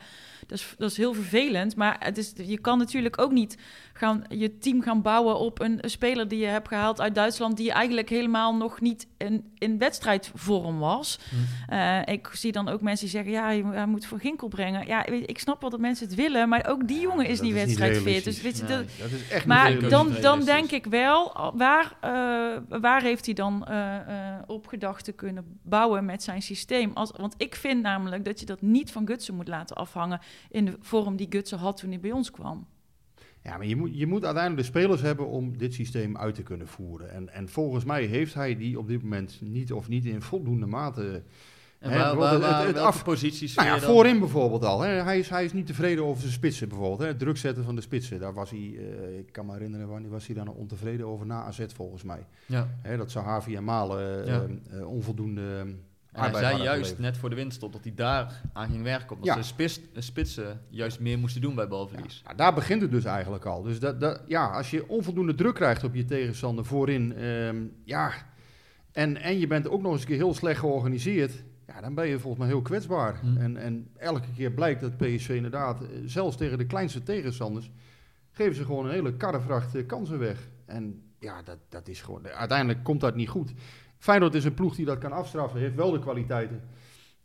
dat 0.48 0.58
is, 0.58 0.74
dat 0.78 0.92
is 0.92 0.98
heel 0.98 1.14
vervelend. 1.14 1.76
Maar 1.76 1.96
het 2.00 2.18
is, 2.18 2.34
je 2.36 2.60
kan 2.60 2.78
natuurlijk 2.78 3.22
ook 3.22 3.32
niet 3.32 3.58
gaan, 3.94 4.24
je 4.30 4.58
team 4.58 4.82
gaan 4.82 5.02
bouwen 5.02 5.40
op 5.40 5.60
een 5.60 5.80
speler 5.82 6.28
die 6.28 6.40
je 6.40 6.46
hebt 6.46 6.68
gehaald 6.68 7.02
uit 7.02 7.16
Duitsland, 7.16 7.27
die 7.56 7.72
eigenlijk 7.72 8.10
helemaal 8.10 8.56
nog 8.56 8.82
niet 8.82 9.08
in, 9.18 9.52
in 9.58 9.78
wedstrijdvorm 9.78 10.80
was. 10.80 11.20
Hm. 11.30 11.74
Eh, 11.74 12.14
ik 12.14 12.30
zie 12.34 12.52
dan 12.52 12.70
ook 12.70 12.82
mensen 12.82 13.06
die 13.06 13.16
zeggen, 13.16 13.32
ja, 13.32 13.50
je, 13.50 13.66
hij 13.66 13.86
moet 13.86 14.06
voor 14.06 14.20
Ginkel 14.20 14.48
brengen. 14.48 14.88
Ja, 14.88 15.06
ik 15.06 15.40
snap 15.40 15.62
wel 15.62 15.70
dat 15.70 15.80
mensen 15.80 16.08
het 16.08 16.16
willen, 16.16 16.50
maar 16.50 16.66
ook 16.68 16.88
die 16.88 17.00
jongen 17.00 17.26
is 17.26 17.38
dat 17.38 17.46
niet 17.46 17.56
wedstrijdfit. 17.56 18.24
Dus 18.24 18.42
weet 18.42 18.58
je, 18.58 18.64
Nee. 18.64 18.78
dat, 18.78 18.88
Dat 19.00 19.12
is 19.12 19.30
echt 19.30 19.46
maar 19.46 19.90
dan, 19.90 20.14
dan 20.22 20.44
denk 20.44 20.72
ik 20.72 20.86
wel, 20.86 21.52
waar, 21.56 21.96
eh, 22.02 22.80
waar 22.80 23.02
heeft 23.02 23.26
hij 23.26 23.34
dan 23.34 23.66
eh, 23.66 23.96
eh, 23.96 24.44
op 24.48 24.68
gedacht 24.68 25.04
te 25.04 25.12
kunnen 25.12 25.60
bouwen 25.64 26.06
met 26.06 26.24
zijn 26.24 26.42
systeem? 26.42 26.92
Als, 26.94 27.12
want 27.18 27.34
ik 27.38 27.56
vind 27.56 27.82
namelijk 27.82 28.26
dat 28.26 28.40
je 28.40 28.46
dat 28.46 28.62
niet 28.62 28.92
van 28.92 29.08
Gutsen 29.08 29.36
moet 29.36 29.48
laten 29.48 29.76
afhangen 29.76 30.20
in 30.50 30.66
de 30.66 30.78
vorm 30.80 31.16
die 31.16 31.28
Gutsen 31.30 31.58
had 31.58 31.78
toen 31.78 31.90
hij 31.90 32.00
bij 32.00 32.12
ons 32.12 32.32
kwam. 32.32 32.68
Ja, 33.48 33.58
maar 33.58 33.66
je 33.66 33.76
moet, 33.76 33.98
je 33.98 34.08
moet 34.08 34.26
uiteindelijk 34.26 34.64
de 34.68 34.80
spelers 34.80 35.02
hebben 35.02 35.28
om 35.28 35.58
dit 35.58 35.74
systeem 35.74 36.18
uit 36.18 36.36
te 36.36 36.44
kunnen 36.44 36.68
voeren. 36.68 37.12
En, 37.12 37.34
en 37.34 37.50
volgens 37.50 37.84
mij 37.86 38.04
heeft 38.06 38.34
hij 38.34 38.56
die 38.58 38.80
op 38.80 38.88
dit 38.88 39.04
moment 39.04 39.38
niet 39.42 39.72
of 39.74 39.88
niet 39.88 40.06
in 40.06 40.22
voldoende 40.22 40.66
mate. 40.66 41.22
En 41.80 41.92
Hè, 41.92 41.98
waar, 41.98 42.16
waar, 42.16 42.32
het- 42.34 42.42
waar- 42.42 42.64
het 42.66 42.74
welke 42.74 42.88
af- 42.88 43.04
posities 43.04 43.56
Nou 43.56 43.68
ja, 43.68 43.74
dan? 43.80 43.84
voorin 43.90 44.20
bijvoorbeeld 44.20 44.64
al. 44.66 44.82
Hè. 44.82 44.90
Hij, 44.90 45.20
is, 45.20 45.30
hij 45.30 45.44
is 45.46 45.54
niet 45.54 45.66
tevreden 45.66 46.04
over 46.06 46.22
zijn 46.22 46.34
spitsen 46.34 46.70
bijvoorbeeld. 46.70 47.00
Hè. 47.00 47.08
Het 47.08 47.20
druk 47.20 47.38
zetten 47.38 47.64
van 47.64 47.76
de 47.76 47.82
spitsen. 47.82 48.20
Daar 48.20 48.34
was 48.34 48.50
hij, 48.50 48.76
eh, 48.78 49.18
ik 49.18 49.32
kan 49.32 49.46
me 49.46 49.52
herinneren, 49.54 49.88
wanneer 49.88 50.10
was 50.10 50.26
hij 50.26 50.36
daar 50.36 50.46
nog 50.46 50.56
ontevreden 50.56 51.06
over 51.08 51.26
na 51.26 51.44
AZ 51.44 51.66
volgens 51.76 52.04
mij. 52.04 52.26
Ja. 52.46 52.68
Hè, 52.82 52.98
dat 52.98 53.12
Sahavi 53.12 53.56
en 53.56 53.64
Malen 53.64 54.22
eh, 54.26 54.28
Ja. 54.28 54.46
eh, 54.72 54.90
onvoldoende 54.90 55.66
En 56.18 56.32
hij 56.32 56.40
zei 56.40 56.62
juist 56.62 57.00
net 57.00 57.18
voor 57.18 57.30
de 57.30 57.36
winststop 57.36 57.74
dat 57.74 57.84
hij 57.84 57.94
daar 57.96 58.42
aan 58.54 58.70
ging 58.70 58.84
werken. 58.84 59.16
Omdat 59.16 59.26
Ja. 59.28 59.36
de 59.36 59.44
spits, 59.44 59.80
spitsen 59.96 60.62
juist 60.70 61.00
meer 61.00 61.20
moesten 61.20 61.42
doen 61.42 61.56
bij 61.56 61.68
balverlies. 61.68 62.22
Nou, 62.24 62.36
daar 62.38 62.54
begint 62.54 62.82
het 62.82 62.92
dus 62.92 63.04
eigenlijk 63.04 63.46
al. 63.46 63.62
Dus 63.62 63.80
dat, 63.80 64.00
dat, 64.00 64.22
ja, 64.28 64.48
als 64.48 64.70
je 64.70 64.90
onvoldoende 64.90 65.36
druk 65.36 65.56
krijgt 65.56 65.84
op 65.84 65.96
je 65.96 66.06
tegenstander 66.06 66.66
voorin, 66.66 67.16
ehm, 67.16 67.58
ja, 67.84 68.12
en, 68.92 69.18
en 69.18 69.40
je 69.40 69.48
bent 69.48 69.70
ook 69.70 69.82
nog 69.82 69.92
eens 69.92 70.02
een 70.02 70.08
keer 70.08 70.18
heel 70.18 70.34
slecht 70.34 70.60
georganiseerd, 70.60 71.44
ja, 71.68 71.82
dan 71.82 71.94
ben 71.94 72.08
je 72.08 72.20
volgens 72.20 72.44
mij 72.44 72.52
heel 72.52 72.62
kwetsbaar. 72.62 73.20
Hm. 73.22 73.38
En, 73.38 73.58
en 73.58 73.88
elke 73.98 74.28
keer 74.36 74.52
blijkt 74.52 74.82
dat 74.82 74.98
PSV 74.98 75.30
inderdaad, 75.30 75.82
eh, 75.82 75.88
zelfs 76.06 76.38
tegen 76.38 76.58
de 76.58 76.66
kleinste 76.66 77.04
tegenstanders, 77.04 77.72
geven 78.32 78.56
ze 78.56 78.66
gewoon 78.66 78.86
een 78.86 78.92
hele 78.92 79.14
karrevracht 79.14 79.76
eh, 79.76 79.86
kansen 79.86 80.20
weg. 80.20 80.48
En 80.66 81.02
ja, 81.20 81.42
dat, 81.42 81.58
dat 81.70 81.88
is 81.88 82.02
gewoon, 82.02 82.28
uiteindelijk 82.28 82.84
komt 82.84 83.02
dat 83.02 83.16
niet 83.16 83.30
goed. 83.30 83.54
Feyenoord 83.98 84.34
is 84.34 84.46
een 84.46 84.54
ploeg 84.54 84.76
die 84.76 84.86
dat 84.86 84.98
kan 84.98 85.12
afstraffen, 85.12 85.60
heeft 85.60 85.76
wel 85.76 85.92
de 85.92 86.00
kwaliteiten. 86.00 86.62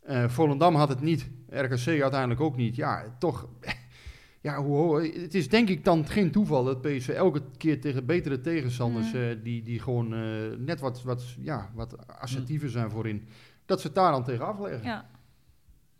Eh 0.01 0.29
Volendam 0.29 0.75
had 0.75 0.89
het 0.89 1.01
niet, 1.01 1.29
RKC 1.49 1.87
uiteindelijk 2.01 2.41
ook 2.41 2.55
niet. 2.55 2.75
Ja, 2.75 3.15
toch, 3.19 3.47
ja, 4.41 4.63
hoe, 4.63 4.77
hoe- 4.77 5.01
het 5.21 5.33
is 5.35 5.49
denk 5.49 5.69
ik 5.69 5.83
dan 5.85 6.07
geen 6.07 6.31
toeval 6.31 6.63
dat 6.63 6.81
PSV 6.81 7.09
elke 7.09 7.41
keer 7.57 7.81
tegen 7.81 8.05
betere 8.05 8.41
tegenstanders, 8.41 9.13
Mm. 9.13 9.19
eh, 9.19 9.35
die, 9.43 9.63
die 9.63 9.79
gewoon 9.79 10.13
eh, 10.13 10.21
net 10.57 10.79
wat, 10.79 11.03
wat, 11.03 11.35
ja, 11.39 11.71
wat 11.73 12.07
assertiever 12.07 12.67
Mm. 12.67 12.73
zijn 12.73 12.89
voorin, 12.89 13.27
dat 13.65 13.81
ze 13.81 13.87
het 13.87 13.95
daar 13.95 14.11
dan 14.11 14.23
tegen 14.23 14.45
afleggen. 14.45 14.83
Ja. 14.83 15.09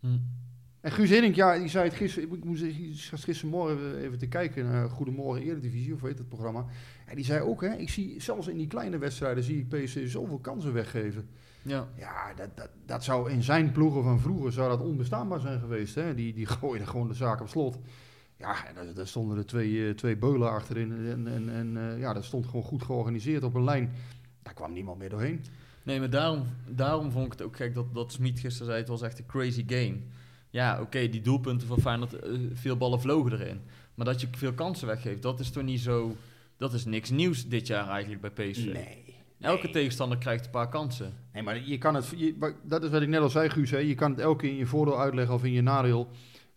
Hm. 0.00 0.16
En 0.80 0.92
Guus 0.92 1.10
Hiddink, 1.10 1.34
ja, 1.34 1.58
die 1.58 1.68
zei 1.68 1.84
het 1.84 1.94
gisteren, 1.94 2.32
ik 2.32 2.44
moest 2.44 2.64
gistermorgen 3.12 3.96
even 3.96 4.18
te 4.18 4.26
kijken 4.26 4.64
naar 4.70 4.88
Goedemorgen 4.90 5.42
Eredivisie, 5.44 5.94
of 5.94 6.00
weet 6.00 6.18
het 6.18 6.28
programma. 6.28 6.64
En 7.06 7.16
die 7.16 7.24
zei 7.24 7.40
ook, 7.40 7.60
hè, 7.60 7.74
ik 7.74 7.90
zie 7.90 8.20
zelfs 8.20 8.46
in 8.46 8.56
die 8.56 8.66
kleine 8.66 8.98
wedstrijden 8.98 9.44
zie 9.44 9.58
ik 9.58 9.68
PSV 9.68 10.10
zoveel 10.10 10.38
kansen 10.38 10.72
weggeven. 10.72 11.28
Ja. 11.62 11.88
Ja, 11.96 12.34
dat, 12.36 12.56
dat, 12.56 12.68
dat 12.86 13.04
zou 13.04 13.30
in 13.30 13.42
zijn 13.42 13.72
ploegen 13.72 14.02
van 14.02 14.20
vroeger 14.20 14.52
zou 14.52 14.68
dat 14.68 14.80
onbestaanbaar 14.80 15.40
zijn 15.40 15.60
geweest. 15.60 15.94
Hè? 15.94 16.14
Die, 16.14 16.32
die 16.34 16.46
gooiden 16.56 16.88
gewoon 16.88 17.08
de 17.08 17.14
zaak 17.14 17.40
op 17.40 17.48
slot. 17.48 17.78
Ja, 18.36 18.66
en 18.66 18.94
daar, 18.94 19.06
stonden 19.06 19.38
er 19.38 19.46
twee, 19.46 19.88
eh, 19.88 19.94
twee 19.94 20.16
beulen 20.16 20.50
achterin. 20.50 20.92
En, 20.92 21.26
en, 21.26 21.48
en 21.48 21.76
eh, 21.76 21.98
ja, 21.98 22.12
dat 22.12 22.24
stond 22.24 22.46
gewoon 22.46 22.62
goed 22.62 22.82
georganiseerd 22.82 23.42
op 23.42 23.54
een 23.54 23.64
lijn. 23.64 23.92
Daar 24.42 24.54
kwam 24.54 24.72
niemand 24.72 24.98
meer 24.98 25.08
doorheen. 25.08 25.44
Nee, 25.82 25.98
maar 25.98 26.10
daarom, 26.10 26.46
daarom 26.68 27.10
vond 27.10 27.26
ik 27.26 27.32
het 27.32 27.42
ook 27.42 27.56
gek 27.56 27.74
dat, 27.74 27.94
dat 27.94 28.12
Smit 28.12 28.40
gisteren 28.40 28.66
zei, 28.66 28.78
het 28.78 28.88
was 28.88 29.02
echt 29.02 29.18
een 29.18 29.26
crazy 29.26 29.64
game. 29.66 29.96
Ja, 30.50 30.80
oké, 30.80 31.08
die 31.08 31.20
doelpunten 31.20 31.66
van 31.66 31.80
Feyenoord, 31.80 32.12
eh, 32.12 32.32
veel 32.52 32.76
ballen 32.76 33.00
vlogen 33.00 33.32
erin. 33.32 33.60
Maar 33.94 34.06
dat 34.06 34.20
je 34.20 34.28
veel 34.30 34.52
kansen 34.52 34.86
weggeeft, 34.86 35.22
dat 35.22 35.40
is 35.40 35.50
toch 35.50 35.62
niet 35.62 35.80
zo... 35.80 36.16
Dat 36.56 36.72
is 36.72 36.84
niks 36.84 37.10
nieuws 37.10 37.48
dit 37.48 37.66
jaar 37.66 37.88
eigenlijk 37.88 38.20
bij 38.20 38.30
PSV. 38.50 38.72
Nee. 38.72 39.02
Elke 39.40 39.62
nee. 39.62 39.72
tegenstander 39.72 40.18
krijgt 40.18 40.44
een 40.44 40.50
paar 40.50 40.68
kansen. 40.68 41.12
Nee, 41.32 41.42
maar 41.42 41.58
je 41.68 41.78
kan 41.78 41.94
het, 41.94 42.12
je- 42.16 42.54
dat 42.64 42.84
is 42.84 42.90
wat 42.90 43.02
ik 43.02 43.08
net 43.08 43.20
al 43.20 43.30
zei, 43.30 43.48
Guus. 43.48 43.70
Hè? 43.70 43.78
Je 43.78 43.94
kan 43.94 44.10
het 44.10 44.20
elke 44.20 44.40
keer 44.40 44.50
in 44.50 44.56
je 44.56 44.66
voordeel 44.66 45.00
uitleggen 45.00 45.34
of 45.34 45.44
in 45.44 45.52
je 45.52 45.62
nadeel. 45.62 46.08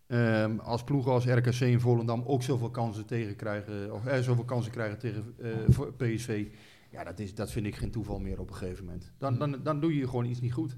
Ehm, 0.06 0.58
als 0.58 0.84
ploegen 0.84 1.12
als 1.12 1.26
RKC 1.26 1.60
en 1.60 1.80
Volendam 1.80 2.22
ook 2.26 2.42
zoveel 2.42 2.70
kansen 2.70 3.06
tegen 3.06 3.36
krijgen, 3.36 3.94
of 3.94 4.06
er 4.06 4.22
zoveel 4.22 4.44
kansen 4.44 4.72
krijgen 4.72 4.98
tegen 4.98 5.34
eh, 5.38 5.50
voor 5.68 5.92
PSV. 5.94 6.46
Ja, 6.90 7.04
dat, 7.04 7.18
is, 7.18 7.34
dat 7.34 7.50
vind 7.50 7.66
ik 7.66 7.76
geen 7.76 7.90
toeval 7.90 8.18
meer 8.18 8.40
op 8.40 8.50
een 8.50 8.56
gegeven 8.56 8.84
moment. 8.84 9.12
Dan, 9.18 9.38
dan, 9.38 9.56
dan 9.62 9.80
doe 9.80 9.96
je 9.96 10.08
gewoon 10.08 10.24
iets 10.24 10.40
niet 10.40 10.52
goed. 10.52 10.76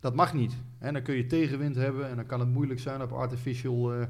Dat 0.00 0.14
mag 0.14 0.34
niet. 0.34 0.56
En 0.78 0.92
dan 0.92 1.02
kun 1.02 1.14
je 1.16 1.26
tegenwind 1.26 1.76
hebben 1.76 2.08
en 2.08 2.16
dan 2.16 2.26
kan 2.26 2.40
het 2.40 2.48
moeilijk 2.48 2.80
zijn 2.80 3.02
op 3.02 3.12
artificial 3.12 3.92
eh, 3.92 4.02
eh, 4.02 4.08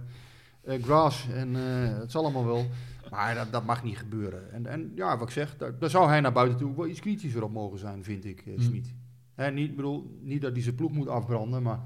grass. 0.67 1.29
En 1.29 1.57
eh, 1.57 1.99
het 1.99 2.11
zal 2.11 2.23
allemaal 2.23 2.47
wel. 2.47 2.67
Maar 3.11 3.35
dat, 3.35 3.53
dat 3.53 3.65
mag 3.65 3.83
niet 3.85 3.99
gebeuren. 3.99 4.53
En, 4.53 4.67
en 4.67 4.93
ja, 4.95 5.19
wat 5.19 5.27
ik 5.29 5.33
zeg, 5.35 5.57
daar, 5.57 5.79
daar 5.79 5.91
zou 5.91 6.09
hij 6.09 6.21
naar 6.21 6.33
buiten 6.33 6.59
toe 6.59 6.77
wel 6.77 6.87
iets 6.87 7.01
kritischer 7.01 7.43
op 7.45 7.53
mogen 7.53 7.79
zijn, 7.79 8.05
vind 8.05 8.25
ik, 8.25 8.43
eh 8.47 8.55
Hm. 8.55 8.61
Smit. 8.63 8.95
Hè, 9.35 9.51
niet, 9.51 9.77
bedoel, 9.77 10.19
niet 10.23 10.43
dat 10.43 10.53
hij 10.53 10.63
zijn 10.63 10.75
ploeg 10.75 10.93
moet 10.93 11.09
afbranden, 11.09 11.63
maar 11.63 11.81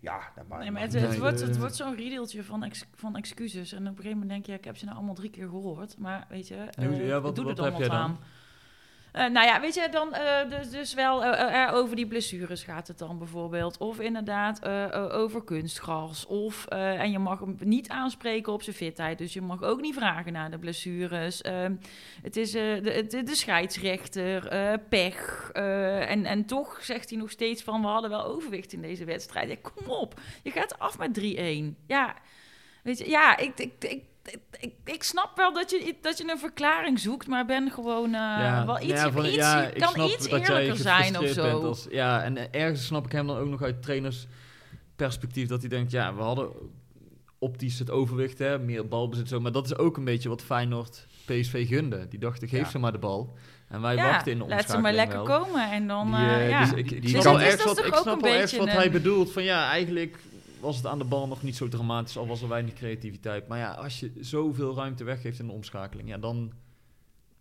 ja, 0.00 0.18
dat 0.34 0.48
mag 0.48 0.58
Nee, 0.58 0.70
maar 0.70 0.82
mag 0.82 0.92
het, 0.92 1.00
niet. 1.00 1.10
het, 1.10 1.18
wordt, 1.18 1.40
Eh, 1.40 1.46
het 1.46 1.58
wordt 1.58 1.74
zo'n 1.76 1.94
riedeltje 1.96 2.44
van, 2.44 2.62
ex- 2.64 2.86
van 2.94 3.16
excuses. 3.16 3.72
En 3.72 3.78
op 3.82 3.86
een 3.86 3.96
gegeven 3.96 4.12
moment 4.18 4.30
denk 4.30 4.44
je, 4.46 4.52
ja, 4.52 4.58
ik 4.58 4.64
heb 4.64 4.76
ze 4.76 4.84
nou 4.84 4.96
allemaal 4.96 5.14
drie 5.14 5.30
keer 5.30 5.48
gehoord. 5.48 5.98
Maar 5.98 6.26
weet 6.28 6.48
je, 6.48 6.54
hoe- 6.76 6.86
eh, 6.86 7.06
ja, 7.06 7.20
wat- 7.20 7.36
het 7.36 7.46
doet 7.46 7.58
wat 7.58 7.78
dan? 7.78 7.90
aan. 7.90 8.18
Eh, 9.16 9.26
nou 9.26 9.46
ja, 9.46 9.60
weet 9.60 9.74
je, 9.74 9.88
dan 9.90 10.14
eh, 10.14 10.50
dus, 10.50 10.70
dus 10.70 10.94
wel 10.94 11.24
eh, 11.24 11.74
over 11.74 11.96
die 11.96 12.06
blessures 12.06 12.62
gaat 12.62 12.88
het 12.88 12.98
dan 12.98 13.18
bijvoorbeeld. 13.18 13.78
Of 13.78 14.00
inderdaad 14.00 14.64
over 15.12 15.44
kunstgras. 15.44 16.26
Of, 16.26 16.66
en 16.66 17.10
je 17.10 17.18
mag 17.18 17.40
hem 17.40 17.56
niet 17.64 17.88
aanspreken 17.88 18.52
op 18.52 18.62
zijn 18.62 18.76
fitheid. 18.76 19.18
Dus 19.18 19.32
je 19.32 19.40
mag 19.40 19.62
ook 19.62 19.80
niet 19.80 19.94
vragen 19.94 20.32
naar 20.32 20.50
de 20.50 20.58
blessures. 20.58 21.42
Ehm, 21.42 21.74
het 22.22 22.36
is 22.36 22.50
de, 22.50 23.06
de, 23.08 23.22
de 23.22 23.34
scheidsrechter, 23.34 24.48
pech. 24.88 25.50
en, 25.52 26.24
en 26.24 26.44
toch 26.44 26.78
zegt 26.82 27.10
hij 27.10 27.18
nog 27.18 27.30
steeds 27.30 27.62
van, 27.62 27.80
we 27.80 27.86
hadden 27.86 28.10
wel 28.10 28.24
overwicht 28.24 28.72
in 28.72 28.82
deze 28.82 29.04
wedstrijd. 29.04 29.48
Ja, 29.48 29.56
kom 29.62 29.86
op, 29.86 30.20
je 30.42 30.50
gaat 30.50 30.78
af 30.78 30.98
met 30.98 31.20
3-1. 31.20 31.86
Ja, 31.86 32.14
weet 32.82 32.98
je, 32.98 33.08
ja, 33.08 33.36
ik... 33.36 33.58
ik, 33.58 33.72
ik 33.78 34.02
ik, 34.60 34.72
ik, 34.84 35.02
snap 35.02 35.36
wel 35.36 35.52
dat 35.52 35.70
je, 35.70 35.94
dat 36.02 36.18
je 36.18 36.30
een 36.30 36.38
verklaring 36.38 36.98
zoekt, 36.98 37.26
maar 37.26 37.46
ben 37.46 37.70
gewoon 37.70 38.14
eh, 38.14 38.64
wel 38.66 38.80
iets, 38.80 38.92
ja, 38.92 39.10
van- 39.12 39.24
iets 39.26 39.34
ja, 39.34 39.62
ik 39.66 39.80
kan 39.80 39.88
snap 39.92 40.08
iets 40.08 40.28
dat 40.28 40.48
eerlijker 40.48 40.76
zijn 40.76 41.18
of 41.18 41.26
zo. 41.28 41.66
als- 41.66 41.86
ja, 41.90 42.22
en 42.22 42.52
ergens 42.52 42.86
snap 42.86 43.04
ik 43.06 43.12
hem 43.12 43.26
dan 43.26 43.36
ook 43.38 43.48
nog 43.48 43.62
uit 43.62 43.82
trainersperspectief 43.82 45.48
dat 45.48 45.60
hij 45.60 45.68
denkt, 45.68 45.90
ja, 45.90 46.14
we 46.14 46.22
hadden 46.22 46.48
optisch 47.38 47.78
het 47.78 47.90
overwicht, 47.90 48.38
hè, 48.38 48.58
meer 48.58 48.88
balbezit 48.88 49.28
zo, 49.28 49.40
maar 49.40 49.52
dat 49.52 49.64
is 49.64 49.76
ook 49.76 49.96
een 49.96 50.04
beetje 50.04 50.28
wat 50.28 50.42
Feyenoord 50.42 51.06
PSV 51.24 51.68
gunde. 51.68 52.08
Die 52.08 52.18
dachten, 52.18 52.48
geef 52.48 52.70
ze 52.70 52.78
maar 52.78 52.92
de 52.92 52.98
bal. 52.98 53.34
En 53.68 53.80
wij 53.80 53.96
wachten 53.96 54.32
in 54.32 54.38
de 54.38 54.44
laat 54.46 54.70
ze 54.70 54.78
maar 54.78 54.92
lekker 54.92 55.24
wel. 55.24 55.38
komen 55.40 55.70
en 55.70 55.86
dan, 55.86 56.06
Die, 56.06 56.14
eh, 56.14 56.42
eh, 56.42 56.48
ja. 56.48 56.60
dus 56.60 56.72
ik, 56.72 57.02
Dus 57.02 57.12
wel 57.24 57.40
is 57.40 57.42
ergens 57.46 57.64
wat, 57.64 57.78
ik 57.86 57.94
snap 57.94 58.20
wel 58.20 58.32
ergens 58.32 58.56
wat 58.56 58.68
hij 58.68 58.90
bedoelt. 58.90 59.32
Van 59.32 59.42
ja, 59.42 59.70
eigenlijk 59.70 60.18
was 60.60 60.76
het 60.76 60.86
aan 60.86 60.98
de 60.98 61.04
bal 61.04 61.26
nog 61.26 61.42
niet 61.42 61.56
zo 61.56 61.68
dramatisch, 61.68 62.16
al 62.16 62.26
was 62.26 62.42
er 62.42 62.48
weinig 62.48 62.74
creativiteit. 62.74 63.48
Maar 63.48 63.58
ja, 63.58 63.70
als 63.72 64.00
je 64.00 64.12
zoveel 64.20 64.74
ruimte 64.76 65.04
weggeeft 65.04 65.38
in 65.38 65.46
de 65.46 65.52
omschakeling, 65.52 66.08
ja, 66.08 66.18
dan, 66.18 66.52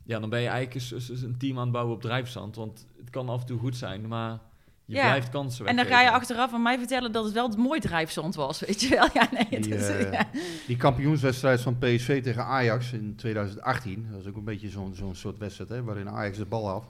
ja, 0.03 0.19
dan 0.19 0.29
ben 0.29 0.41
je 0.41 0.47
eigenlijk 0.47 0.91
eens- 0.91 1.09
eens 1.09 1.21
een 1.21 1.37
team 1.37 1.57
aan 1.57 1.63
het 1.63 1.71
bouwen 1.71 1.95
op 1.95 2.01
drijfzand. 2.01 2.55
Want 2.55 2.85
het 2.97 3.09
kan 3.09 3.29
af 3.29 3.39
en 3.41 3.45
toe 3.47 3.59
goed 3.59 3.75
zijn, 3.75 4.07
maar 4.07 4.39
je 4.85 4.95
Ja. 4.95 5.01
blijft 5.05 5.29
kansen 5.29 5.65
En 5.65 5.75
dan 5.75 5.85
weggeven. 5.85 6.05
ga 6.05 6.11
je 6.11 6.19
achteraf 6.19 6.53
aan 6.53 6.61
mij 6.61 6.77
vertellen 6.77 7.11
dat 7.11 7.23
het 7.23 7.33
wel 7.33 7.47
het 7.47 7.57
mooi 7.57 7.79
drijfzand 7.79 8.35
was, 8.35 8.59
weet 8.59 8.81
je 8.81 8.89
wel? 8.89 9.07
Ja, 9.13 9.27
nee, 9.31 9.45
het 9.49 9.63
Die, 9.63 9.75
is, 9.75 9.87
eh, 9.87 10.11
ja. 10.11 10.27
Die 10.67 10.75
kampioenswedstrijd 10.77 11.61
van 11.61 11.77
PSV 11.77 12.23
tegen 12.23 12.45
Ajax 12.45 12.91
in 12.91 13.15
2018, 13.15 14.05
dat 14.11 14.17
was 14.23 14.27
ook 14.31 14.35
een 14.37 14.43
beetje 14.43 14.69
zo'n 14.69 14.95
zo'n 14.95 15.15
soort 15.15 15.37
wedstrijd 15.37 15.69
hè, 15.69 15.83
waarin 15.83 16.09
Ajax 16.09 16.37
de 16.37 16.45
bal 16.45 16.67
had. 16.67 16.83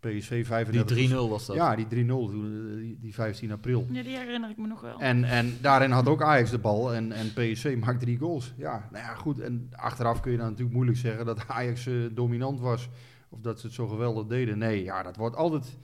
PSV 0.00 0.46
35. 0.46 0.96
Die 0.96 1.08
3-0 1.08 1.12
was 1.14 1.46
dat. 1.46 1.56
Ja, 1.56 1.76
die 1.76 1.86
3-0, 1.86 1.88
toen, 1.88 2.70
eh, 2.70 2.76
die, 2.76 2.98
die 3.00 3.14
15 3.14 3.52
april. 3.52 3.86
ja, 3.90 4.02
die 4.02 4.16
herinner 4.16 4.50
ik 4.50 4.56
me 4.56 4.66
nog 4.66 4.80
wel. 4.80 5.00
En, 5.00 5.24
en 5.24 5.58
daarin 5.60 5.90
had 5.90 6.06
ook 6.06 6.22
Ajax 6.22 6.50
de 6.50 6.58
bal 6.58 6.94
en, 6.94 7.12
en 7.12 7.32
PSV 7.32 7.76
maakt 7.80 8.00
drie 8.00 8.18
goals. 8.18 8.54
Ja, 8.56 8.88
nou 8.92 9.04
ja, 9.04 9.14
goed. 9.14 9.40
En 9.40 9.70
achteraf 9.72 10.20
kun 10.20 10.30
je 10.30 10.36
dan 10.36 10.46
natuurlijk 10.46 10.74
moeilijk 10.74 10.98
zeggen 10.98 11.26
dat 11.26 11.48
Ajax 11.48 11.86
eh, 11.86 11.94
dominant 12.10 12.60
was. 12.60 12.88
Of 13.28 13.40
dat 13.40 13.60
ze 13.60 13.66
het 13.66 13.74
zo 13.74 13.86
geweldig 13.86 14.26
deden. 14.26 14.58
Nee, 14.58 14.82
ja, 14.82 15.02
dat 15.02 15.16
wordt 15.16 15.36
altijd... 15.36 15.76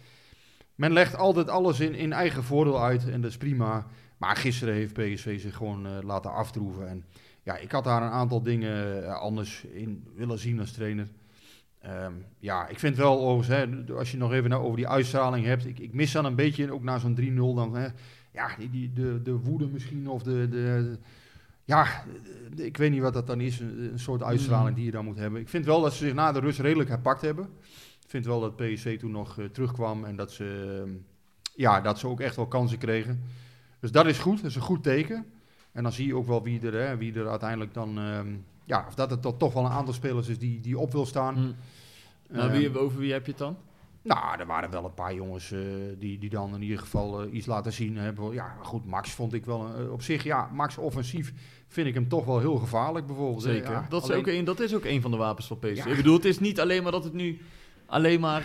Men 0.74 0.92
legt 0.92 1.16
altijd 1.16 1.48
alles 1.48 1.80
in, 1.80 1.94
in 1.94 2.12
eigen 2.12 2.44
voordeel 2.44 2.82
uit 2.82 3.08
en 3.08 3.20
dat 3.20 3.30
is 3.30 3.36
prima. 3.36 3.86
Maar 4.16 4.36
gisteren 4.36 4.74
heeft 4.74 4.92
PSV 4.92 5.40
zich 5.40 5.56
gewoon 5.56 5.86
eh, 5.86 5.92
laten 6.02 6.32
aftroeven. 6.32 6.88
En 6.88 7.04
ja, 7.42 7.56
ik 7.56 7.72
had 7.72 7.84
daar 7.84 8.02
een 8.02 8.10
aantal 8.10 8.42
dingen 8.42 9.04
eh, 9.04 9.14
anders 9.14 9.64
in 9.64 10.04
willen 10.14 10.38
zien 10.38 10.60
als 10.60 10.72
trainer. 10.72 11.08
Ehm, 11.84 12.12
ja, 12.38 12.68
ik 12.68 12.78
vind 12.78 12.96
wel 12.96 13.20
overigens, 13.20 13.84
hè, 13.86 13.94
als 13.94 14.10
je 14.10 14.16
nog 14.16 14.32
even 14.32 14.50
nou 14.50 14.62
over 14.64 14.76
die 14.76 14.88
uitstraling 14.88 15.46
hebt. 15.46 15.66
Ik, 15.66 15.78
ik 15.78 15.92
mis 15.92 16.12
dan 16.12 16.24
een 16.24 16.34
beetje, 16.34 16.72
ook 16.72 16.82
na 16.82 16.98
zo'n 16.98 17.14
3-0, 17.20 17.54
dan 17.54 17.74
hè, 17.76 17.86
ja, 18.32 18.48
die, 18.58 18.70
die, 18.70 18.92
de, 18.92 19.20
de 19.22 19.32
woede 19.32 19.66
misschien 19.66 20.08
of 20.08 20.22
de, 20.22 20.30
de, 20.30 20.48
de- 20.48 20.98
ja, 21.64 22.04
de- 22.54 22.66
ik 22.66 22.76
weet 22.76 22.90
niet 22.90 23.00
wat 23.00 23.12
dat 23.12 23.26
dan 23.26 23.40
is, 23.40 23.60
een, 23.60 23.88
een 23.92 23.98
soort 23.98 24.22
uitstraling 24.22 24.68
Mm. 24.70 24.74
die 24.74 24.84
je 24.84 24.90
dan 24.90 25.04
moet 25.04 25.16
hebben. 25.18 25.40
Ik 25.40 25.48
vind 25.48 25.64
wel 25.64 25.80
dat 25.80 25.92
ze 25.92 26.04
zich 26.04 26.14
na 26.14 26.32
de 26.32 26.40
rust 26.40 26.58
redelijk 26.58 26.88
herpakt 26.88 27.20
hebben. 27.20 27.44
Ik 28.04 28.10
vind 28.10 28.26
wel 28.26 28.40
dat 28.40 28.56
PSV 28.56 28.98
toen 28.98 29.10
nog 29.10 29.38
eh, 29.38 29.44
terugkwam 29.44 30.04
en 30.04 30.16
dat 30.16 30.32
ze, 30.32 30.80
ehm, 30.82 30.90
ja, 31.54 31.80
dat 31.80 31.98
ze 31.98 32.06
ook 32.08 32.20
echt 32.20 32.36
wel 32.36 32.46
kansen 32.46 32.78
kregen. 32.78 33.22
Dus 33.80 33.92
dat 33.92 34.06
is 34.06 34.18
goed, 34.18 34.36
dat 34.36 34.50
is 34.50 34.56
een 34.56 34.62
goed 34.62 34.82
teken. 34.82 35.24
En 35.72 35.82
dan 35.82 35.92
zie 35.92 36.06
je 36.06 36.16
ook 36.16 36.26
wel 36.26 36.42
wie 36.42 36.60
er, 36.66 36.86
hè, 36.88 36.96
wie 36.96 37.14
er 37.14 37.28
uiteindelijk 37.28 37.74
dan, 37.74 37.98
ehm, 37.98 38.26
ja, 38.64 38.84
of 38.88 38.94
dat 38.94 39.10
het 39.10 39.38
toch, 39.38 39.52
wel 39.52 39.64
een 39.64 39.70
aantal 39.70 39.94
spelers 39.94 40.28
is 40.28 40.38
die, 40.38 40.60
die 40.60 40.78
op 40.78 40.92
wil 40.92 41.06
staan. 41.06 41.34
Hm. 41.34 41.52
Nou, 42.36 42.50
wie, 42.50 42.78
over 42.78 42.98
wie 42.98 43.12
heb 43.12 43.24
je 43.24 43.30
het 43.30 43.40
dan? 43.40 43.56
nou, 44.02 44.38
er 44.40 44.46
waren 44.46 44.70
wel 44.70 44.84
een 44.84 44.94
paar 44.94 45.14
jongens 45.14 45.52
eh, 45.52 45.60
die, 45.98 46.18
die 46.18 46.30
dan 46.30 46.54
in 46.54 46.62
ieder 46.62 46.78
geval 46.78 47.22
eh, 47.22 47.32
iets 47.34 47.46
laten 47.46 47.72
zien 47.72 47.96
hebben. 47.96 48.32
Ja, 48.32 48.56
goed, 48.62 48.86
Max 48.86 49.10
vond 49.10 49.32
ik 49.34 49.44
wel 49.44 49.66
eh, 49.78 49.92
op 49.92 50.02
zich, 50.02 50.22
ja, 50.24 50.48
Max 50.52 50.78
offensief 50.78 51.32
vind 51.68 51.86
ik 51.86 51.94
hem 51.94 52.08
toch 52.08 52.24
wel 52.24 52.38
heel 52.38 52.56
gevaarlijk 52.56 53.06
bijvoorbeeld. 53.06 53.42
Zeker. 53.42 53.70
Ja, 53.70 53.86
dat, 53.88 54.02
is 54.02 54.08
alleen- 54.08 54.20
ook 54.20 54.26
een, 54.26 54.44
dat 54.44 54.60
is 54.60 54.74
ook 54.74 54.84
een 54.84 55.00
van 55.00 55.10
de 55.10 55.16
wapens 55.16 55.46
van 55.46 55.58
PSV. 55.58 55.74
Ja. 55.84 55.86
Ik 55.86 55.96
bedoel, 55.96 56.14
het 56.14 56.24
is 56.24 56.38
niet 56.40 56.60
alleen 56.60 56.82
maar 56.82 56.92
dat 56.92 57.04
het 57.04 57.12
nu 57.12 57.40
alleen 57.86 58.20
maar, 58.20 58.42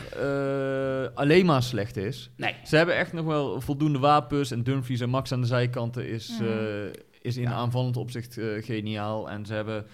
alleen 1.13 1.45
maar 1.45 1.63
slecht 1.63 1.97
is. 1.97 2.29
Nee. 2.35 2.55
Ze 2.63 2.75
hebben 2.75 2.95
echt 2.95 3.13
nog 3.13 3.25
wel 3.25 3.61
voldoende 3.61 3.99
wapens. 3.99 4.51
En 4.51 4.63
Dumfries 4.63 4.99
en 4.99 5.09
Max 5.09 5.31
aan 5.31 5.41
de 5.41 5.47
zijkanten 5.47 6.07
is, 6.07 6.37
Mhm. 6.39 6.91
is 7.21 7.37
in 7.37 7.43
Ja. 7.43 7.51
aanvallend 7.51 7.97
opzicht 7.97 8.37
geniaal. 8.59 9.29
En 9.29 9.45
ze 9.45 9.53
hebben 9.53 9.85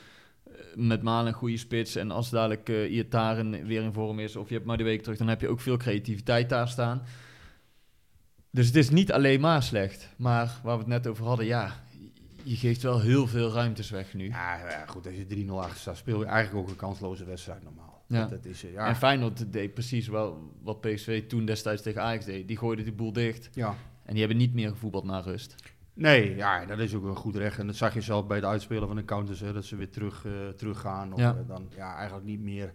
met 0.76 1.02
Malen 1.02 1.28
een 1.28 1.34
goede 1.34 1.58
spits. 1.58 1.96
En 1.96 2.12
als 2.12 2.30
dadelijk 2.30 2.70
eh 2.70 2.92
Iataren 2.94 3.66
weer 3.66 3.82
in 3.84 3.94
vorm 3.94 4.20
is, 4.20 4.36
of 4.36 4.48
je 4.48 4.54
hebt 4.54 4.66
maar 4.66 4.78
de 4.78 4.84
week 4.84 5.02
terug, 5.02 5.18
dan 5.18 5.28
heb 5.28 5.42
je 5.42 5.48
ook 5.48 5.60
veel 5.60 5.78
creativiteit 5.78 6.50
daar 6.50 6.68
staan. 6.68 7.02
Dus 8.52 8.68
het 8.68 8.76
is 8.76 8.90
niet 8.90 9.12
alleen 9.12 9.40
maar 9.40 9.64
slecht. 9.64 10.10
Maar 10.18 10.60
waar 10.64 10.74
we 10.74 10.80
het 10.80 10.92
net 10.92 11.08
over 11.08 11.26
hadden, 11.26 11.46
ja, 11.46 11.84
je 12.44 12.56
geeft 12.56 12.82
wel 12.82 13.02
heel 13.02 13.28
veel 13.28 13.52
ruimtes 13.52 13.90
weg 13.90 14.14
nu. 14.14 14.28
Ja, 14.28 14.70
ja, 14.70 14.86
goed, 14.86 15.06
als 15.06 15.16
je 15.16 15.46
3-0 15.46 15.50
achter 15.50 15.80
staat, 15.80 15.98
speel 15.98 16.20
je 16.20 16.26
eigenlijk 16.26 16.64
ook 16.64 16.70
een 16.70 16.76
kansloze 16.80 17.26
wedstrijd 17.26 17.64
normaal. 17.64 18.04
Ja. 18.08 18.20
Dat, 18.20 18.30
dat 18.30 18.46
is, 18.46 18.66
eh, 18.66 18.72
ja. 18.72 18.88
En 18.88 18.96
Feyenoord 18.96 19.52
deed 19.54 19.74
precies 19.74 20.08
wel 20.08 20.52
wat 20.62 20.82
PSV 20.82 21.28
toen 21.28 21.46
destijds 21.46 21.82
tegen 21.82 22.02
Ajax 22.02 22.26
deed. 22.26 22.48
Die 22.48 22.58
gooiden 22.58 22.86
die 22.86 22.94
boel 22.94 23.14
dicht. 23.14 23.50
ja. 23.54 23.76
En 24.04 24.12
die 24.12 24.20
hebben 24.20 24.38
niet 24.38 24.54
meer 24.54 24.70
gevoetbald 24.70 25.04
na 25.04 25.20
rust. 25.20 25.56
Nee, 25.96 26.36
ja, 26.36 26.66
dat 26.66 26.80
is 26.80 26.96
ook 26.96 27.04
een 27.04 27.16
goed 27.16 27.36
recht. 27.36 27.60
En 27.60 27.68
dat 27.68 27.76
zag 27.76 27.94
je 27.94 28.02
zelf 28.02 28.28
bij 28.28 28.40
de 28.40 28.46
uitspelen 28.46 28.88
van 28.88 28.96
de 28.96 29.06
counters, 29.06 29.40
hè, 29.40 29.54
dat 29.54 29.66
ze 29.66 29.76
weer 29.76 29.90
terug, 29.90 30.26
eh, 30.26 30.32
teruggaan. 30.56 31.14
Of 31.14 31.20
Ja. 31.20 31.30
eh, 31.36 31.48
dan 31.48 31.68
ja, 31.76 31.96
eigenlijk 31.96 32.26
niet 32.28 32.40
meer, 32.42 32.74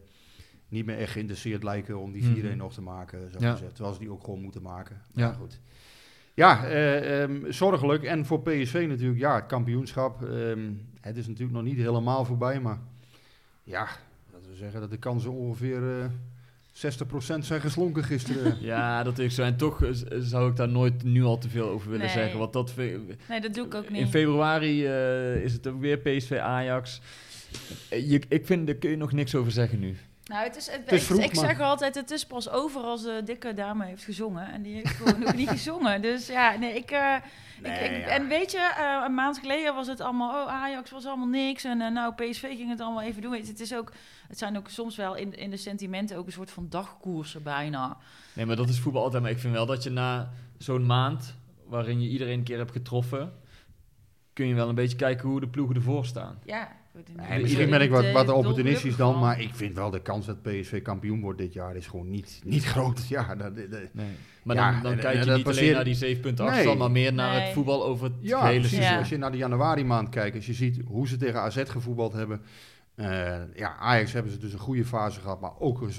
niet 0.69 0.87
meer 0.87 0.99
echt 0.99 1.13
geïnteresseerd 1.13 1.63
lijken 1.63 1.99
om 1.99 2.13
die 2.13 2.23
Mhm. 2.23 2.33
4-1 2.35 2.57
nog 2.57 2.73
te 2.73 2.83
maken. 2.83 3.31
Zo 3.33 3.37
Ja. 3.41 3.53
gezegd. 3.53 3.75
Terwijl 3.75 3.95
ze 3.95 4.01
die 4.01 4.11
ook 4.11 4.25
gewoon 4.25 4.41
moeten 4.43 4.63
maken. 4.63 5.03
Ja. 5.15 5.27
Maar 5.27 5.35
goed. 5.37 5.61
Ja, 6.35 6.65
eh, 6.65 7.23
ehm, 7.23 7.51
zorgelijk. 7.53 8.03
En 8.05 8.27
voor 8.27 8.43
PSV 8.43 8.85
natuurlijk, 8.89 9.21
ja, 9.21 9.35
het 9.35 9.47
kampioenschap. 9.47 10.23
ehm, 10.23 10.71
het 11.01 11.17
is 11.17 11.27
natuurlijk 11.27 11.53
nog 11.53 11.63
niet 11.63 11.77
helemaal 11.77 12.25
voorbij, 12.25 12.61
maar 12.61 12.79
ja, 13.63 13.89
laten 14.33 14.51
we 14.51 14.57
zeggen 14.57 14.81
dat 14.81 14.91
de 14.91 14.97
kansen 14.99 15.31
ongeveer 15.33 16.11
60% 16.81 17.39
zijn 17.45 17.61
geslonken 17.61 18.05
gisteren. 18.05 18.57
Ja, 18.73 19.03
dat 19.03 19.19
is 19.19 19.35
zo. 19.35 19.43
En 19.43 19.57
toch 19.57 19.83
eh, 19.85 19.91
zou 20.19 20.51
ik 20.51 20.57
daar 20.57 20.69
nooit 20.69 21.03
nu 21.03 21.23
al 21.25 21.39
te 21.39 21.49
veel 21.49 21.69
over 21.69 21.91
willen 21.91 22.05
Nee. 22.07 22.15
zeggen. 22.15 22.39
Want 22.39 22.53
dat 22.53 22.75
Nee, 22.77 23.41
dat 23.41 23.55
doe 23.55 23.67
ik 23.67 23.75
ook 23.75 23.85
in 23.85 23.93
niet. 23.93 24.09
februari 24.09 24.87
eh, 24.87 25.35
is 25.45 25.53
het 25.53 25.67
ook 25.67 25.81
weer 25.81 25.99
PSV 25.99 26.33
Ajax. 26.43 27.01
Eh, 27.89 28.11
Je, 28.11 28.21
ik 28.29 28.47
vind, 28.47 28.67
daar 28.67 28.77
kun 28.77 28.91
je 28.91 28.97
nog 28.97 29.13
niks 29.13 29.35
over 29.35 29.53
zeggen 29.53 29.79
nu. 29.79 29.97
Nou, 30.31 30.45
het 30.45 30.57
is, 30.57 30.71
het, 30.71 30.93
is 30.93 31.01
ik, 31.01 31.07
vroeg, 31.07 31.21
ik 31.21 31.35
maar- 31.35 31.45
zeg 31.45 31.61
altijd, 31.61 31.95
het 31.95 32.11
is 32.11 32.27
pas 32.27 32.49
over 32.51 32.81
als 32.83 33.03
de 33.03 33.21
dikke 33.25 33.55
dame 33.55 33.85
heeft 33.85 34.05
gezongen. 34.05 34.53
En 34.53 34.63
die 34.63 34.75
heeft 34.75 34.89
gewoon 34.97 35.21
nog 35.21 35.35
niet 35.35 35.49
gezongen. 35.59 36.03
Dus 36.03 36.27
ja, 36.27 36.57
nee, 36.57 36.75
ik... 36.75 36.91
eh, 36.91 37.15
Nee, 37.63 37.73
ik, 37.85 37.91
ik- 37.91 38.01
ja. 38.01 38.07
En 38.07 38.29
weet 38.29 38.51
je, 38.51 38.59
eh, 38.79 39.03
een 39.07 39.15
maand 39.15 39.39
geleden 39.39 39.75
was 39.75 39.87
het 39.87 40.01
allemaal... 40.01 40.45
Oh, 40.47 40.53
Ajax 40.53 40.91
was 40.91 41.07
allemaal 41.07 41.27
niks. 41.27 41.65
En 41.65 41.81
eh, 41.81 41.91
nou, 41.91 42.15
PSV 42.15 42.41
ging 42.57 42.71
het 42.71 42.81
allemaal 42.81 43.03
even 43.03 43.23
doen. 43.23 43.33
Je, 43.37 43.43
Het, 43.47 43.61
is 43.61 43.75
ook, 43.75 43.93
het 44.29 44.39
zijn 44.39 44.57
ook 44.57 44.69
soms 44.69 44.97
wel 44.97 45.15
in, 45.17 45.37
in 45.37 45.51
de 45.51 45.57
sentimenten 45.57 46.17
ook 46.17 46.27
een 46.27 46.33
soort 46.33 46.51
van 46.51 46.67
dagkoersen 46.69 47.43
bijna. 47.43 47.97
Nee, 48.33 48.47
maar 48.47 48.57
dat 48.57 48.69
is 48.69 48.79
voetbal 48.81 49.03
altijd. 49.03 49.23
Maar 49.23 49.31
ik 49.31 49.39
vind 49.39 49.53
wel 49.55 49.67
dat 49.67 49.83
je 49.83 49.91
na 49.91 50.31
zo'n 50.59 50.87
maand, 50.87 51.35
waarin 51.67 52.01
je 52.03 52.09
iedereen 52.09 52.39
een 52.39 52.45
keer 52.45 52.59
hebt 52.59 52.73
getroffen, 52.73 53.33
kun 54.33 54.47
je 54.47 54.55
wel 54.55 54.69
een 54.69 54.75
beetje 54.75 54.97
kijken 54.97 55.29
hoe 55.29 55.41
de 55.41 55.49
ploegen 55.49 55.77
ervoor 55.77 56.05
staan. 56.07 56.39
Ja. 56.45 56.69
Nee, 57.29 57.41
misschien 57.41 57.71
ben 57.71 57.81
ik 57.81 57.91
wat, 57.91 58.13
wat 58.13 58.29
opportunistisch 58.29 58.97
dan, 58.97 59.19
maar 59.19 59.41
ik 59.41 59.55
vind 59.55 59.75
wel 59.75 59.91
de 59.91 60.01
kans 60.03 60.27
dat 60.27 60.43
PSV 60.43 60.83
kampioen 60.83 61.21
wordt 61.21 61.39
dit 61.39 61.53
jaar 61.53 61.77
is 61.77 61.87
gewoon 61.87 62.11
niet, 62.11 62.41
niet 62.45 62.65
groot. 62.73 63.09
Ja, 63.09 63.35
dat, 63.35 63.57
dat- 63.57 63.71
dat- 63.71 63.81
Nee. 63.93 64.07
Maar 64.43 64.57
Ja, 64.57 64.73
dan, 64.73 64.83
dan 64.83 64.97
kijk 64.97 65.19
je 65.19 65.25
dat 65.25 65.37
niet 65.37 65.47
alleen 65.47 65.73
naar 65.73 65.85
die 65.85 65.95
7 65.95 66.21
punten 66.23 66.45
Nee. 66.45 66.55
afstand, 66.55 66.79
maar 66.79 66.91
meer 66.91 67.13
naar 67.13 67.35
Nee. 67.35 67.41
het 67.45 67.53
voetbal 67.53 67.85
over 67.85 68.05
het 68.05 68.15
ja 68.21 68.47
hele 68.47 68.67
seizoen. 68.69 68.93
Ja. 68.93 68.99
Als 68.99 69.09
je 69.09 69.17
naar 69.17 69.31
de 69.31 69.37
januari 69.37 69.85
maand 69.85 70.09
kijkt, 70.09 70.37
als 70.37 70.47
je 70.47 70.53
ziet 70.55 70.81
hoe 70.87 71.09
ze 71.09 71.17
tegen 71.17 71.41
AZ 71.41 71.63
gevoetbald 71.67 72.13
hebben. 72.13 72.41
eh, 72.95 73.37
ja, 73.55 73.77
Ajax 73.77 74.13
hebben 74.13 74.33
ze 74.33 74.39
dus 74.39 74.53
een 74.53 74.59
goede 74.59 74.85
fase 74.85 75.21
gehad, 75.21 75.41
maar 75.41 75.59
ook 75.59 75.81
een, 75.81 75.93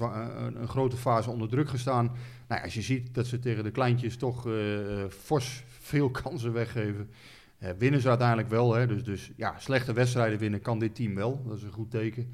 een, 0.46 0.62
een 0.62 0.68
grote 0.68 0.98
fase 0.98 1.30
onder 1.30 1.50
druk 1.50 1.70
gestaan. 1.70 2.12
Nou, 2.48 2.64
als 2.64 2.74
je 2.74 2.82
ziet 2.82 3.14
dat 3.14 3.28
ze 3.28 3.40
tegen 3.40 3.64
de 3.64 3.72
kleintjes 3.72 4.18
toch 4.18 4.48
eh, 4.48 5.02
eh, 5.04 5.10
fors 5.10 5.64
veel 5.82 6.10
kansen 6.22 6.54
weggeven. 6.54 7.10
Eh, 7.62 7.70
winnen 7.78 8.02
ze 8.02 8.10
uiteindelijk 8.10 8.50
wel. 8.50 8.74
Hè? 8.74 8.88
Dus, 8.88 9.04
dus 9.04 9.32
ja, 9.36 9.60
slechte 9.60 9.94
wedstrijden 9.94 10.40
winnen 10.40 10.62
kan 10.62 10.80
dit 10.80 10.96
team 10.96 11.16
wel. 11.16 11.44
Dat 11.48 11.58
is 11.58 11.64
een 11.64 11.72
goed 11.72 11.92
teken. 11.92 12.34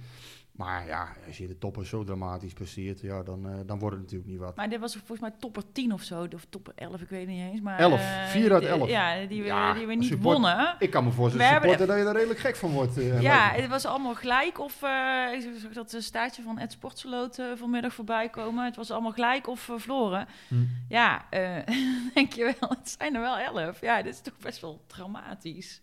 Maar 0.58 0.88
ja, 0.88 1.08
als 1.28 1.38
je 1.38 1.48
de 1.48 1.58
toppers 1.58 1.90
zo 1.90 2.04
dramatisch 2.04 2.54
presteert, 2.54 3.02
ja, 3.02 3.24
dan, 3.24 3.50
eh, 3.50 3.56
dan 3.66 3.80
wordt 3.80 3.96
het 3.96 4.04
natuurlijk 4.04 4.30
niet 4.32 4.40
wat. 4.40 4.56
Maar 4.56 4.70
dit 4.70 4.80
was 4.80 4.94
volgens 4.96 5.20
mij 5.20 5.32
topper 5.40 5.64
10 5.72 5.94
of 5.94 6.02
zo, 6.02 6.28
of 6.36 6.46
topper 6.50 6.74
11, 6.76 7.02
ik 7.02 7.10
weet 7.10 7.20
het 7.20 7.30
niet 7.30 7.52
eens. 7.52 7.62
Maar, 7.62 7.80
11, 7.80 8.00
eh, 8.00 8.26
4 8.26 8.52
uit 8.54 8.62
die- 8.62 8.70
11. 8.70 8.90
Ja, 8.90 9.26
die 9.26 9.42
we, 9.42 9.48
Ja, 9.48 9.74
die 9.74 9.86
we 9.88 9.94
niet 9.94 10.08
support- 10.08 10.34
wonnen. 10.34 10.76
Ik 10.80 10.90
kan 10.90 11.04
me 11.04 11.12
voorstellen, 11.12 11.48
supporter, 11.54 11.88
dat 11.88 11.98
je 11.98 12.04
er 12.04 12.14
redelijk 12.14 12.40
gek 12.40 12.56
van 12.56 12.72
wordt. 12.72 12.98
eh, 12.98 13.22
Ja, 13.22 13.50
het 13.52 13.68
was 13.68 13.86
allemaal 13.86 14.16
gelijk. 14.16 14.60
Of 14.60 14.82
eh, 14.84 15.26
ik 15.34 15.42
zag 15.62 15.72
dat 15.72 15.94
een 15.94 16.02
staartje 16.02 16.42
van 16.42 16.60
Ed 16.60 16.72
Sportseloot 16.72 17.38
eh, 17.40 17.46
vanmiddag 17.56 17.94
voorbij 17.94 18.30
komen. 18.30 18.66
Het 18.66 18.76
was 18.76 18.92
allemaal 18.92 19.12
gelijk 19.12 19.48
of 19.48 19.70
eh, 19.70 19.76
verloren. 19.78 20.28
Hm. 20.48 20.56
Ja, 20.90 21.26
eh, 21.30 21.56
denk 22.14 22.34
je 22.34 22.56
wel, 22.60 22.70
het 22.70 22.96
zijn 23.00 23.16
er 23.16 23.22
wel 23.22 23.38
elf. 23.38 23.82
Ja, 23.82 24.02
dit 24.02 24.14
is 24.14 24.22
toch 24.22 24.38
best 24.42 24.62
wel 24.62 24.82
dramatisch. 24.88 25.82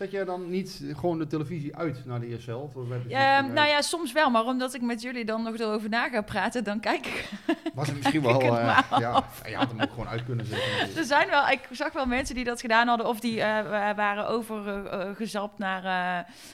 Zet 0.00 0.10
jij 0.10 0.24
dan 0.24 0.50
niet 0.50 0.82
gewoon 0.96 1.18
de 1.18 1.26
televisie 1.26 1.76
uit 1.76 2.06
naar 2.06 2.20
de? 2.20 2.26
Of 2.56 2.72
je 2.74 3.08
Ja, 3.08 3.40
nou 3.40 3.68
ja, 3.68 3.82
soms 3.82 4.12
wel. 4.12 4.30
Maar 4.30 4.44
omdat 4.44 4.74
ik 4.74 4.82
met 4.82 5.02
jullie 5.02 5.24
dan 5.24 5.42
nog 5.42 5.58
erover 5.58 5.88
na 5.88 6.08
ga 6.08 6.20
praten, 6.22 6.64
dan 6.64 6.80
kijk 6.80 7.06
ik. 7.06 7.28
Was 7.74 7.86
het 7.86 7.96
misschien 7.96 8.22
wel... 8.22 8.32
het 8.42 8.42
eh, 8.42 8.98
ja, 8.98 9.24
je 9.48 9.54
had 9.54 9.68
hem 9.68 9.80
ook 9.80 9.90
gewoon 9.90 10.08
uit 10.08 10.24
kunnen 10.24 10.46
zetten. 10.46 10.96
Er 10.96 11.04
zijn 11.04 11.28
wel, 11.28 11.48
ik 11.48 11.60
zag 11.70 11.92
wel 11.92 12.06
mensen 12.06 12.34
die 12.34 12.44
dat 12.44 12.60
gedaan 12.60 12.88
hadden. 12.88 13.06
Of 13.06 13.20
die 13.20 13.40
eh, 13.40 13.70
wa- 13.70 13.94
waren 13.94 14.28
overgezapt 14.28 15.58
naar 15.58 15.84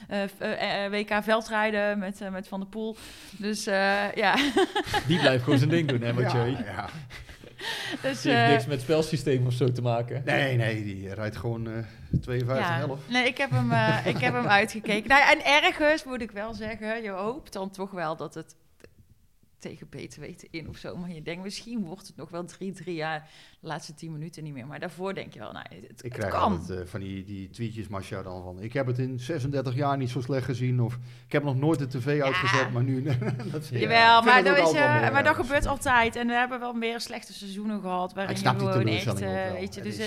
eh, 0.07 0.83
eh, 0.85 0.91
WK 0.91 1.23
veldrijden 1.23 1.99
met, 1.99 2.19
met 2.31 2.47
Van 2.47 2.59
der 2.59 2.69
Poel. 2.69 2.95
Dus 3.37 3.67
eh, 3.67 4.13
ja, 4.13 4.35
Die 5.07 5.19
blijft 5.19 5.43
gewoon 5.43 5.57
zijn 5.59 5.69
ding 5.69 5.87
doen, 5.87 6.01
hè, 6.01 6.13
Mathieu. 6.21 6.45
Ja, 6.49 6.57
ja. 6.65 6.89
dus, 8.01 8.21
Die 8.21 8.31
heeft 8.31 8.45
eh, 8.45 8.49
niks 8.49 8.65
met 8.65 8.73
het 8.73 8.81
spelsysteem 8.81 9.45
of 9.45 9.53
zo 9.53 9.71
te 9.71 9.81
maken. 9.81 10.21
Nee, 10.25 10.57
nee, 10.57 10.83
die 10.83 11.13
rijdt 11.13 11.35
gewoon 11.37 11.67
eh 11.67 11.73
52 12.21 12.67
Ja, 12.67 12.79
11. 12.79 12.99
nee, 13.09 13.27
ik 13.27 13.37
heb 13.37 13.51
hem, 13.51 13.71
eh, 13.71 14.05
ik 14.05 14.17
heb 14.17 14.33
hem 14.33 14.47
uitgekeken. 14.61 15.09
Nou, 15.09 15.21
ja, 15.21 15.31
en 15.31 15.45
ergens 15.63 16.03
moet 16.03 16.21
ik 16.21 16.31
wel 16.31 16.53
zeggen, 16.53 17.03
je 17.03 17.09
hoopt 17.09 17.53
dan 17.53 17.69
toch 17.69 17.91
wel 17.91 18.15
dat 18.15 18.33
het 18.33 18.55
tegen 19.69 19.87
beter 19.89 20.19
weten 20.21 20.47
in 20.51 20.69
of 20.69 20.77
zo. 20.77 20.97
Maar 20.97 21.11
je 21.11 21.21
denkt, 21.21 21.43
misschien 21.43 21.83
wordt 21.83 22.07
het 22.07 22.15
nog 22.15 22.29
wel 22.29 22.45
3-3 22.45 22.83
ja, 22.83 23.23
de 23.59 23.67
laatste 23.67 23.93
10 23.93 24.11
minuten 24.11 24.43
niet 24.43 24.53
meer. 24.53 24.67
Maar 24.67 24.79
daarvoor 24.79 25.13
denk 25.13 25.33
je 25.33 25.39
wel, 25.39 25.51
nou, 25.51 25.65
het, 25.69 25.83
Ik 25.83 25.97
het 25.97 26.13
krijg 26.13 26.33
kan. 26.33 26.41
altijd 26.41 26.79
eh, 26.79 26.85
van 26.85 26.99
die, 26.99 27.23
die 27.23 27.49
tweetjes, 27.49 27.87
Masha, 27.87 28.21
dan 28.21 28.43
van... 28.43 28.61
Ik 28.61 28.73
heb 28.73 28.87
het 28.87 28.99
in 28.99 29.19
36 29.19 29.75
jaar 29.75 29.97
niet 29.97 30.09
zo 30.09 30.21
slecht 30.21 30.45
gezien. 30.45 30.81
Of 30.81 30.97
ik 31.25 31.31
heb 31.31 31.43
nog 31.43 31.55
nooit 31.55 31.79
de 31.79 31.87
tv 31.87 32.21
uitgezet, 32.21 32.71
maar 32.71 32.83
nu... 32.83 33.03
dat, 33.51 33.67
ja, 33.67 33.77
Jawel, 33.79 34.19
ik 34.19 34.25
maar, 34.25 34.43
dat, 34.43 34.57
is, 34.57 34.73
eh, 34.73 34.81
maar 34.81 35.11
ja, 35.11 35.21
dat 35.21 35.35
gebeurt 35.35 35.65
eh, 35.65 35.71
altijd. 35.71 36.15
En 36.15 36.27
we 36.27 36.33
hebben 36.33 36.59
wel 36.59 36.73
meer 36.73 36.99
slechte 36.99 37.33
seizoenen 37.33 37.81
gehad. 37.81 38.13
Waarin 38.13 38.35
Ik 38.35 38.41
je 38.41 38.47
snap 38.47 38.59
die 38.59 38.67
gewoon 38.67 38.87
echt, 38.87 39.21
eh, 39.21 39.43
wel. 39.43 39.53
weet 39.53 39.75
je, 39.75 39.81
dus... 39.81 39.99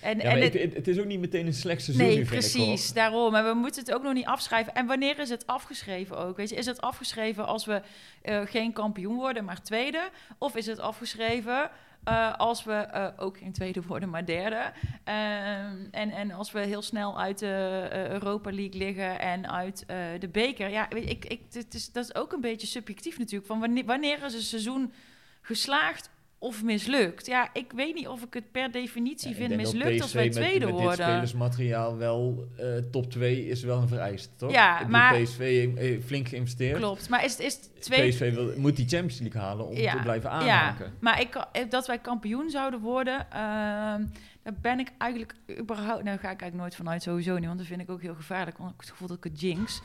en, 0.00 0.16
Ja, 0.18 0.22
en 0.22 0.28
maar 0.32 0.38
het- 0.42 0.54
ik- 0.54 0.60
het, 0.62 0.74
het 0.74 0.88
is 0.88 0.98
ook 0.98 1.06
niet 1.06 1.20
meteen 1.20 1.46
een 1.46 1.54
slecht 1.54 1.82
seizoen 1.82 2.06
Nee, 2.06 2.16
nu, 2.16 2.24
precies. 2.24 2.92
Daarom. 2.92 3.34
En 3.34 3.44
we 3.44 3.54
moeten 3.54 3.80
het 3.84 3.94
ook 3.94 4.02
nog 4.02 4.12
niet 4.14 4.26
afschrijven. 4.26 4.74
En 4.74 4.86
wanneer 4.86 5.18
is 5.18 5.28
het 5.28 5.46
afgeschreven 5.46 6.18
ook? 6.18 6.36
Weet 6.36 6.48
je, 6.48 6.56
is 6.56 6.66
het 6.66 6.80
afgeschreven 6.80 7.46
als 7.46 7.64
we 7.64 7.82
eh, 8.22 8.40
geen 8.44 8.72
kampioen 8.72 9.14
worden, 9.16 9.44
maar 9.44 9.62
tweede? 9.62 10.08
Of 10.38 10.56
is 10.56 10.66
het 10.66 10.78
afgeschreven 10.80 11.70
eh, 12.04 12.34
als 12.36 12.64
we 12.64 12.72
eh, 12.72 13.06
ook 13.16 13.38
geen 13.38 13.52
tweede 13.52 13.82
worden, 13.82 14.10
maar 14.10 14.26
derde? 14.26 14.72
Ehm, 15.04 15.76
en, 15.90 16.10
en 16.10 16.30
als 16.30 16.52
we 16.52 16.60
heel 16.60 16.82
snel 16.82 17.20
uit 17.20 17.38
de 17.38 17.88
Europa 18.10 18.50
League 18.52 18.78
liggen 18.78 19.20
en 19.20 19.50
uit 19.50 19.84
de 20.20 20.28
beker. 20.32 20.68
Ja, 20.68 20.90
ik, 20.90 21.24
ik, 21.24 21.40
het 21.52 21.74
is, 21.74 21.92
dat 21.92 22.04
is 22.04 22.14
ook 22.14 22.32
een 22.32 22.40
beetje 22.40 22.66
subjectief 22.66 23.18
natuurlijk. 23.18 23.46
Van 23.46 23.60
wanneer, 23.60 23.84
wanneer 23.84 24.24
is 24.24 24.34
een 24.34 24.40
seizoen 24.40 24.92
geslaagd 25.40 26.10
of 26.38 26.62
mislukt? 26.64 27.26
Ja, 27.26 27.48
ik 27.52 27.72
weet 27.72 27.94
niet 27.94 28.08
of 28.08 28.22
ik 28.22 28.34
het 28.34 28.50
per 28.52 28.70
definitie 28.70 29.28
Ja, 29.28 29.34
vind 29.36 29.56
mislukt 29.56 30.02
als 30.02 30.12
wij 30.12 30.24
met- 30.24 30.32
tweede 30.32 30.64
met, 30.64 30.74
worden. 30.74 30.96
dit 30.96 31.06
spelersmateriaal 31.06 31.96
wel 31.96 32.48
eh, 32.58 32.66
top 32.90 33.10
2 33.10 33.46
is 33.46 33.62
wel 33.62 33.80
een 33.80 33.88
vereist, 33.88 34.30
toch? 34.38 34.50
Ja, 34.52 34.80
Ik 34.80 34.88
maar- 34.88 35.22
PSV 35.22 35.68
eh, 35.76 36.02
flink 36.04 36.28
geïnvesteerd. 36.28 36.76
Klopt, 36.78 37.08
maar 37.08 37.24
is, 37.24 37.38
is 37.38 37.58
twee... 37.78 38.08
PSV 38.08 38.34
wil, 38.34 38.52
moet 38.56 38.76
die 38.76 38.88
Champions 38.88 39.20
League 39.20 39.40
halen 39.40 39.66
om 39.66 39.74
Ja, 39.76 39.92
te 39.96 40.02
blijven 40.02 40.30
Ja, 40.30 40.36
aanhaken. 40.36 40.92
maar 40.98 41.20
ik, 41.20 41.34
eh, 41.34 41.62
dat 41.70 41.86
wij 41.86 41.98
kampioen 41.98 42.50
zouden 42.50 42.80
worden, 42.80 43.20
ehm, 43.30 44.04
daar 44.42 44.54
ben 44.60 44.78
ik 44.78 44.88
eigenlijk 44.98 45.34
überhaupt... 45.58 46.02
Nou, 46.04 46.18
ga 46.18 46.30
ik 46.30 46.40
eigenlijk 46.40 46.54
nooit 46.60 46.74
vanuit, 46.74 47.02
sowieso 47.02 47.34
niet, 47.36 47.46
want 47.46 47.58
dat 47.58 47.66
vind 47.66 47.80
ik 47.80 47.90
ook 47.90 48.02
heel 48.02 48.14
gevaarlijk. 48.14 48.58
Want 48.58 48.70
ik 48.70 48.76
heb 48.76 48.84
het 48.86 48.90
gevoel 48.96 49.08
dat 49.08 49.16
ik 49.16 49.24
het 49.24 49.40
jinx. 49.40 49.80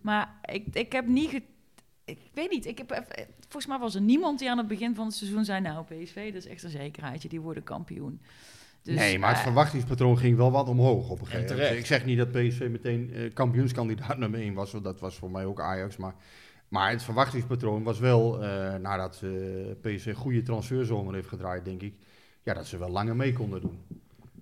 Maar 0.00 0.34
ik, 0.52 0.64
ik 0.72 0.92
heb 0.92 1.06
niet... 1.06 1.40
ik 2.10 2.30
weet 2.34 2.50
niet, 2.50 2.66
ik 2.66 2.78
heb, 2.78 2.90
even- 2.90 3.26
volgens 3.40 3.66
mij 3.66 3.78
was 3.78 3.94
er 3.94 4.00
niemand 4.00 4.38
die 4.38 4.50
aan 4.50 4.58
het 4.58 4.68
begin 4.68 4.94
van 4.94 5.06
het 5.06 5.14
seizoen 5.14 5.44
zei... 5.44 5.60
Nou, 5.60 5.84
PSV, 5.84 6.32
dat 6.32 6.42
is 6.44 6.46
echt 6.50 6.62
een 6.62 6.70
zekerheidje, 6.70 7.28
die 7.28 7.40
worden 7.40 7.62
kampioen. 7.62 8.20
Dus, 8.82 8.94
nee, 8.96 9.18
maar 9.18 9.28
het 9.28 9.38
eh, 9.38 9.44
verwachtingspatroon 9.44 10.18
ging 10.18 10.36
wel 10.36 10.50
wat 10.50 10.68
omhoog 10.68 11.08
op 11.10 11.20
een 11.20 11.26
gegeven 11.26 11.56
moment. 11.56 11.76
Ik 11.78 11.86
zeg 11.86 12.04
niet 12.04 12.18
dat 12.18 12.30
PSV 12.30 12.68
meteen 12.70 13.10
eh, 13.14 13.32
kampioenskandidaat 13.34 14.18
nummer 14.18 14.40
1 14.40 14.54
was, 14.54 14.72
want 14.72 14.84
dat 14.84 15.00
was 15.00 15.16
voor 15.16 15.30
mij 15.30 15.44
ook 15.44 15.60
Ajax. 15.60 15.96
Maar, 15.96 16.14
maar 16.68 16.90
het 16.90 17.02
verwachtingspatroon 17.02 17.82
was 17.82 17.98
wel, 17.98 18.42
eh, 18.44 18.74
nadat 18.74 19.20
eh 19.22 19.30
PSV 19.80 20.14
goede 20.14 20.42
transferzomer 20.42 21.14
heeft 21.14 21.28
gedraaid, 21.28 21.64
denk 21.64 21.82
ik, 21.82 21.94
ja, 22.42 22.54
dat 22.54 22.66
ze 22.66 22.78
wel 22.78 22.90
langer 22.90 23.16
mee 23.16 23.32
konden 23.32 23.60
doen. 23.60 23.78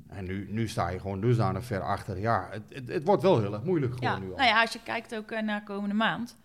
En 0.09 0.25
nu, 0.25 0.47
nu 0.51 0.69
sta 0.69 0.89
je 0.89 0.99
gewoon 1.01 1.21
dusdanig 1.21 1.65
ver 1.65 1.81
achter. 1.81 2.19
Ja, 2.19 2.49
het, 2.51 2.63
het, 2.69 2.89
het 2.89 3.05
wordt 3.05 3.23
wel 3.23 3.41
heel 3.41 3.53
erg 3.53 3.63
moeilijk 3.65 3.95
gewoon 3.95 4.11
Ja, 4.13 4.19
nu 4.19 4.31
al. 4.31 4.37
nou 4.37 4.49
ja, 4.49 4.61
als 4.61 4.73
je 4.73 4.81
kijkt 4.85 5.15
ook 5.17 5.31
eh, 5.31 5.43
naar 5.43 5.63
komende 5.65 5.95
maand. 5.95 6.37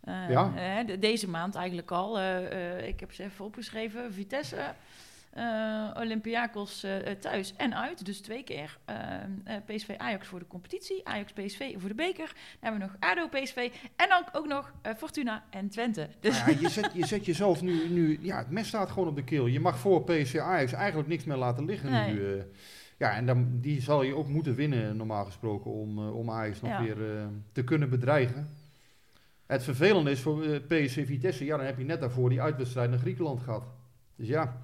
Eh, 0.00 0.30
Ja. 0.30 0.82
deze 0.98 1.28
maand 1.28 1.54
eigenlijk 1.54 1.90
al. 1.90 2.18
eh, 2.18 2.78
eh, 2.78 2.86
ik 2.88 3.00
heb 3.00 3.12
ze 3.12 3.22
even 3.22 3.44
opgeschreven. 3.44 4.12
Vitesse, 4.12 4.56
Olympiakos 5.96 6.86
thuis 7.20 7.54
en 7.56 7.74
uit. 7.76 8.04
Dus 8.04 8.20
twee 8.20 8.42
keer. 8.44 8.78
PSV 9.66 9.94
Ajax 9.98 10.26
voor 10.26 10.38
de 10.38 10.46
competitie. 10.46 11.06
Ajax 11.08 11.32
PSV 11.32 11.74
voor 11.78 11.88
de 11.88 11.94
beker. 11.94 12.26
Dan 12.26 12.34
hebben 12.72 12.80
we 12.80 12.86
nog 12.86 13.10
ADO 13.10 13.28
PSV. 13.28 13.70
En 13.96 14.08
dan 14.08 14.24
ook 14.32 14.46
nog 14.46 14.72
Fortuna 14.96 15.44
en 15.50 15.68
Twente. 15.68 16.08
Dus 16.20 16.38
ja, 16.44 16.48
je, 16.60 16.68
zet, 16.68 16.90
je 16.94 17.06
zet 17.06 17.26
jezelf 17.26 17.62
nu, 17.62 17.88
nu, 17.88 18.18
ja, 18.22 18.38
het 18.38 18.50
mes 18.50 18.68
staat 18.68 18.90
gewoon 18.90 19.08
op 19.08 19.16
de 19.16 19.24
keel. 19.24 19.46
Je 19.46 19.60
mag 19.60 19.78
voor 19.78 20.04
PSV 20.04 20.36
Ajax 20.38 20.72
eigenlijk 20.72 21.08
niks 21.08 21.24
meer 21.24 21.36
laten 21.36 21.64
liggen 21.64 21.90
Nee. 21.90 22.12
nu. 22.12 22.42
ja, 22.98 23.14
en 23.16 23.26
dan, 23.26 23.60
die 23.60 23.80
zal 23.82 24.02
je 24.02 24.14
ook 24.14 24.28
moeten 24.28 24.54
winnen, 24.54 24.96
normaal 24.96 25.24
gesproken, 25.24 25.70
om, 25.70 25.98
om 26.08 26.30
Ajax 26.30 26.60
nog 26.60 26.70
Ja. 26.70 26.82
weer 26.82 26.96
te 27.52 27.64
kunnen 27.64 27.90
bedreigen. 27.90 28.50
Het 29.50 29.62
vervelende 29.62 30.10
is 30.10 30.20
voor 30.20 30.42
eh, 30.42 30.60
PSV 30.66 31.06
Vitesse, 31.06 31.44
ja, 31.44 31.56
dan 31.56 31.66
heb 31.66 31.78
je 31.78 31.84
net 31.84 32.00
daarvoor 32.00 32.28
die 32.28 32.42
uitwedstrijd 32.42 32.90
naar 32.90 32.98
Griekenland 32.98 33.40
gehad. 33.40 33.64
Dus 34.16 34.28
ja. 34.28 34.56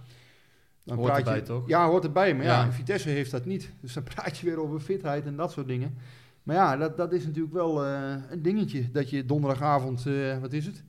Dan 0.84 0.96
Hoort 0.96 1.08
praat 1.08 1.18
erbij, 1.18 1.36
je, 1.36 1.42
toch? 1.42 1.68
Ja, 1.68 1.86
hoort 1.86 2.04
erbij. 2.04 2.34
Maar 2.34 2.44
ja. 2.44 2.64
Ja. 2.64 2.72
Vitesse 2.72 3.08
heeft 3.08 3.30
dat 3.30 3.44
niet. 3.44 3.72
Dus 3.80 3.92
dan 3.92 4.02
praat 4.14 4.38
je 4.38 4.46
weer 4.46 4.60
over 4.60 4.80
fitheid 4.80 5.26
en 5.26 5.36
dat 5.36 5.52
soort 5.52 5.66
dingen. 5.66 5.96
Maar 6.42 6.56
ja, 6.56 6.76
dat, 6.76 6.96
dat 6.96 7.12
is 7.12 7.24
natuurlijk 7.24 7.54
wel 7.54 7.84
eh, 7.84 8.14
een 8.30 8.42
dingetje. 8.42 8.90
Dat 8.90 9.10
je 9.10 9.24
donderdagavond, 9.24 10.06
eh, 10.06 10.38
wat 10.38 10.52
is 10.52 10.66
het? 10.66 10.84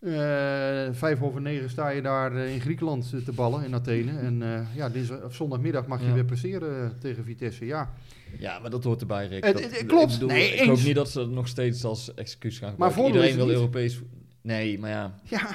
Eh, 0.00 0.88
vijf 0.92 1.22
over 1.22 1.40
negen 1.40 1.70
sta 1.70 1.88
je 1.88 2.02
daar 2.02 2.36
eh, 2.36 2.54
in 2.54 2.60
Griekenland 2.60 3.10
eh, 3.14 3.20
te 3.20 3.32
ballen, 3.32 3.64
in 3.64 3.74
Athene. 3.74 4.18
En 4.18 4.66
ja, 4.74 4.88
dinsdag, 4.88 5.22
of 5.22 5.34
zondagmiddag 5.34 5.86
mag 5.86 6.00
je 6.00 6.06
Ja. 6.06 6.12
weer 6.12 6.24
presteren 6.24 6.96
tegen 7.00 7.24
Vitesse. 7.24 7.66
Ja, 7.66 7.92
Ja, 8.38 8.58
maar 8.58 8.70
dat 8.70 8.84
hoort 8.84 9.00
erbij, 9.00 9.26
Rick. 9.26 9.42
Dat- 9.42 9.60
het- 9.62 9.80
ik 9.80 9.86
klopt. 9.86 10.12
bedoel, 10.12 10.28
Nee, 10.28 10.50
ik 10.54 10.68
hoop 10.68 10.82
niet 10.82 10.94
dat 10.94 11.10
ze 11.10 11.20
het 11.20 11.30
nog 11.30 11.48
steeds 11.48 11.84
als 11.84 12.14
excuus 12.14 12.58
gaan 12.58 12.74
Maar 12.78 12.90
gebruiken. 12.90 13.02
voordeel 13.02 13.22
Iedereen 13.22 13.46
wil 13.46 13.54
Europees... 13.56 14.00
Nee, 14.42 14.78
maar 14.78 14.90
ja. 14.90 15.14
ja. 15.24 15.46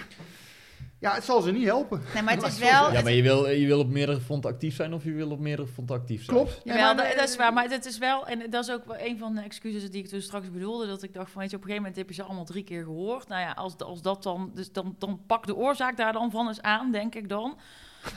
Ja, 1.04 1.14
het 1.14 1.24
zal 1.24 1.42
ze 1.42 1.52
niet 1.52 1.64
helpen. 1.64 2.02
nee, 2.14 2.24
maar 2.24 2.34
het 2.36 2.46
is 2.46 2.58
wel... 2.58 2.92
Ja, 2.92 3.02
maar 3.02 3.12
je 3.12 3.22
wil, 3.22 3.50
je 3.50 3.66
wil 3.66 3.80
op 3.80 3.90
meerdere 3.90 4.20
fronten 4.20 4.50
actief 4.50 4.76
zijn 4.76 4.94
of 4.94 5.04
je 5.04 5.12
wil 5.12 5.32
op 5.32 5.40
meerdere 5.40 5.68
fronten 5.68 5.96
actief 5.96 6.24
zijn. 6.24 6.38
Klopt. 6.38 6.62
Jawel, 6.64 6.82
Ja, 6.82 6.94
maar, 6.94 7.04
dat, 7.04 7.14
eh, 7.14 7.20
dat 7.20 7.30
is 7.30 7.36
waar. 7.36 7.54
Maar 7.54 7.70
het 7.70 7.86
is 7.86 7.98
wel, 7.98 8.28
en 8.28 8.50
dat 8.50 8.64
is 8.64 8.72
ook 8.72 8.86
wel 8.86 9.00
een 9.00 9.18
van 9.18 9.36
de 9.36 9.42
excuses 9.42 9.92
die 9.92 10.04
ik 10.04 10.10
dus 10.10 10.24
straks 10.24 10.52
bedoelde, 10.52 10.88
dat 10.88 11.04
ik 11.04 11.14
dacht 11.14 11.32
van, 11.32 11.42
weet 11.42 11.50
je, 11.50 11.56
op 11.56 11.62
een 11.62 11.70
gegeven 11.70 11.90
moment 11.90 11.96
heb 11.96 12.16
je 12.16 12.22
ze 12.22 12.24
allemaal 12.24 12.46
drie 12.46 12.64
keer 12.64 12.84
gehoord. 12.84 13.28
Nou 13.28 13.42
ja, 13.42 13.52
als, 13.52 13.78
als 13.78 14.02
dat 14.02 14.24
dan, 14.24 14.52
dus 14.54 14.72
dan, 14.72 14.96
dan 14.98 15.20
pak 15.28 15.46
de 15.46 15.56
oorzaak 15.56 15.98
daar 15.98 16.14
dan 16.14 16.32
van 16.32 16.48
eens 16.48 16.62
aan, 16.62 16.92
denk 16.92 17.16
ik 17.16 17.30
dan. 17.30 17.58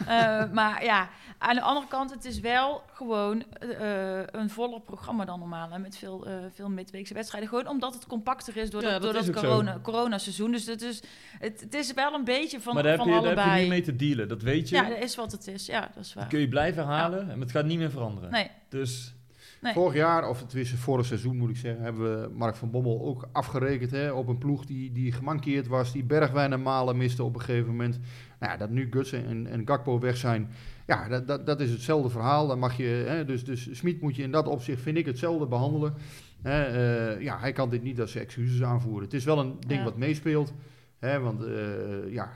Eh, 0.06 0.50
maar 0.52 0.84
ja, 0.84 1.08
aan 1.38 1.54
de 1.54 1.60
andere 1.60 1.86
kant, 1.86 2.10
het 2.10 2.24
is 2.24 2.40
wel 2.40 2.82
gewoon 2.92 3.44
eh, 3.58 4.20
een 4.26 4.50
voller 4.50 4.80
programma 4.80 5.24
dan 5.24 5.38
normaal. 5.38 5.70
En 5.70 5.80
met 5.80 5.96
veel, 5.96 6.26
eh, 6.26 6.34
veel 6.54 6.68
midweekse 6.70 7.14
wedstrijden. 7.14 7.48
Gewoon 7.48 7.68
omdat 7.68 7.94
het 7.94 8.06
compacter 8.06 8.56
is 8.56 8.70
door 8.70 8.82
Ja, 8.82 8.90
dat, 8.90 9.02
dat 9.02 9.12
door 9.12 9.24
dat 9.24 9.34
zo. 9.34 9.48
corona, 9.48 9.78
coronaseizoen. 9.82 10.50
Dus 10.52 10.66
het 10.66 10.82
is, 10.82 11.02
het, 11.38 11.60
het 11.60 11.74
is 11.74 11.92
wel 11.92 12.14
een 12.14 12.24
beetje 12.24 12.60
van, 12.60 12.74
maar 12.74 12.82
daar 12.82 12.92
heb, 12.92 13.00
van 13.00 13.10
je, 13.12 13.14
daar 13.20 13.28
heb 13.28 13.36
allebei. 13.38 13.54
je 13.56 13.60
niet 13.62 13.70
mee 13.70 13.82
te 13.82 13.96
dealen, 13.96 14.28
dat 14.28 14.42
weet 14.42 14.68
je. 14.68 14.74
ja, 14.76 14.88
dat 14.88 14.98
is 14.98 15.14
wat 15.16 15.32
het 15.32 15.46
is. 15.46 15.66
Ja, 15.66 15.80
dat 15.94 16.04
is 16.04 16.14
waar. 16.14 16.22
Dat 16.22 16.32
kun 16.32 16.40
je 16.40 16.48
blijven 16.48 16.84
halen 16.84 17.30
en 17.30 17.40
het 17.40 17.50
gaat 17.50 17.64
niet 17.64 17.78
meer 17.78 17.90
veranderen. 17.90 18.30
Nee, 18.30 18.50
Dus 18.68 19.14
Nee. 19.62 19.72
Vorig 19.72 19.94
jaar, 19.94 20.28
of 20.28 20.40
het 20.40 20.54
is 20.54 20.72
vorig 20.74 21.06
seizoen 21.06 21.36
moet 21.36 21.50
ik 21.50 21.56
zeggen, 21.56 21.82
hebben 21.82 22.20
we 22.20 22.28
Mark 22.34 22.56
van 22.56 22.70
Bommel 22.70 23.04
ook 23.04 23.28
afgerekend 23.32 23.90
hè, 23.90 24.10
op 24.12 24.28
een 24.28 24.38
ploeg 24.38 24.64
die, 24.64 24.92
die 24.92 25.12
gemankeerd 25.12 25.66
was, 25.66 25.92
die 25.92 26.04
Bergwijn 26.04 26.52
en 26.52 26.62
Malen 26.62 26.96
miste 26.96 27.22
op 27.22 27.34
een 27.34 27.40
gegeven 27.40 27.70
moment. 27.70 27.98
Nou 28.40 28.52
ja, 28.52 28.58
dat 28.58 28.70
nu 28.70 28.86
Gutsen 28.90 29.26
en, 29.26 29.46
en 29.46 29.66
Gakpo 29.66 29.98
weg 29.98 30.16
zijn, 30.16 30.48
ja, 30.86 31.08
dat, 31.08 31.26
dat, 31.26 31.46
dat 31.46 31.60
is 31.60 31.70
hetzelfde 31.70 32.10
verhaal. 32.10 32.46
Dan 32.46 32.58
mag 32.58 32.76
je, 32.76 33.04
hè, 33.06 33.24
dus, 33.24 33.44
dus 33.44 33.68
Smit 33.78 34.00
moet 34.00 34.16
je 34.16 34.22
in 34.22 34.30
dat 34.30 34.46
opzicht, 34.46 34.82
vind 34.82 34.96
ik, 34.96 35.06
hetzelfde 35.06 35.46
behandelen. 35.46 35.94
Hè, 36.42 36.62
eh, 36.64 37.22
ja, 37.22 37.38
hij 37.38 37.52
kan 37.52 37.70
dit 37.70 37.82
niet 37.82 38.00
als 38.00 38.14
excuses 38.14 38.62
aanvoeren. 38.62 39.04
Het 39.04 39.14
is 39.14 39.24
wel 39.24 39.38
een 39.38 39.56
ding 39.66 39.78
Ja. 39.80 39.84
wat 39.84 39.96
meespeelt, 39.96 40.52
hè, 40.98 41.20
want 41.20 41.44
eh, 41.44 42.12
ja, 42.12 42.30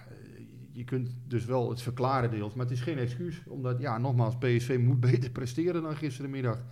je 0.73 0.85
kunt 0.85 1.17
dus 1.27 1.45
wel 1.45 1.71
het 1.71 1.83
verklaren 1.83 2.31
deels, 2.31 2.55
maar 2.55 2.65
het 2.67 2.75
is 2.75 2.81
geen 2.81 2.99
excuus. 2.99 3.43
Omdat, 3.47 3.81
ja, 3.81 3.99
nogmaals, 3.99 4.37
PSV 4.39 4.79
moet 4.81 5.01
beter 5.11 5.31
presteren 5.31 5.83
dan 5.83 5.97
gisterenmiddag. 5.97 6.63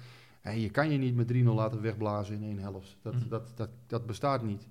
Je 0.43 0.71
kan 0.71 0.91
je 0.91 0.99
niet 0.99 1.15
met 1.15 1.33
3-0 1.33 1.37
laten 1.55 1.81
wegblazen 1.81 2.35
in 2.35 2.43
één 2.43 2.59
helft. 2.59 2.97
Dat, 3.03 3.15
Mhm. 3.15 3.29
dat, 3.29 3.53
dat, 3.57 3.69
dat 3.87 4.07
bestaat 4.07 4.43
niet. 4.43 4.69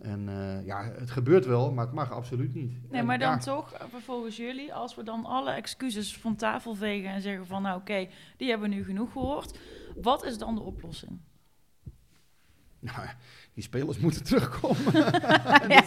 En 0.00 0.28
eh, 0.28 0.66
ja, 0.66 0.82
het 0.84 1.10
gebeurt 1.10 1.46
wel, 1.46 1.72
maar 1.72 1.84
het 1.84 1.94
mag 1.94 2.10
absoluut 2.12 2.54
niet. 2.54 2.90
Nee, 2.90 3.00
En 3.00 3.06
maar 3.06 3.18
dan 3.18 3.30
ja, 3.30 3.38
toch, 3.38 3.72
eh, 3.72 3.86
volgens 4.04 4.36
jullie, 4.36 4.74
als 4.74 4.94
we 4.94 5.02
dan 5.02 5.24
alle 5.24 5.50
excuses 5.50 6.16
van 6.16 6.36
tafel 6.36 6.74
vegen 6.74 7.10
en 7.10 7.20
zeggen 7.20 7.46
van, 7.46 7.62
nou 7.62 7.80
oké, 7.80 8.08
die 8.36 8.48
hebben 8.48 8.68
we 8.68 8.74
nu 8.74 8.84
genoeg 8.84 9.12
gehoord. 9.12 9.58
Wat 9.96 10.24
is 10.24 10.38
dan 10.38 10.54
de 10.54 10.60
oplossing? 10.60 11.20
nou, 12.78 13.06
die 13.54 13.62
spelers 13.62 13.98
moeten 13.98 14.24
terugkomen. 14.24 14.92
ja, 15.68 15.84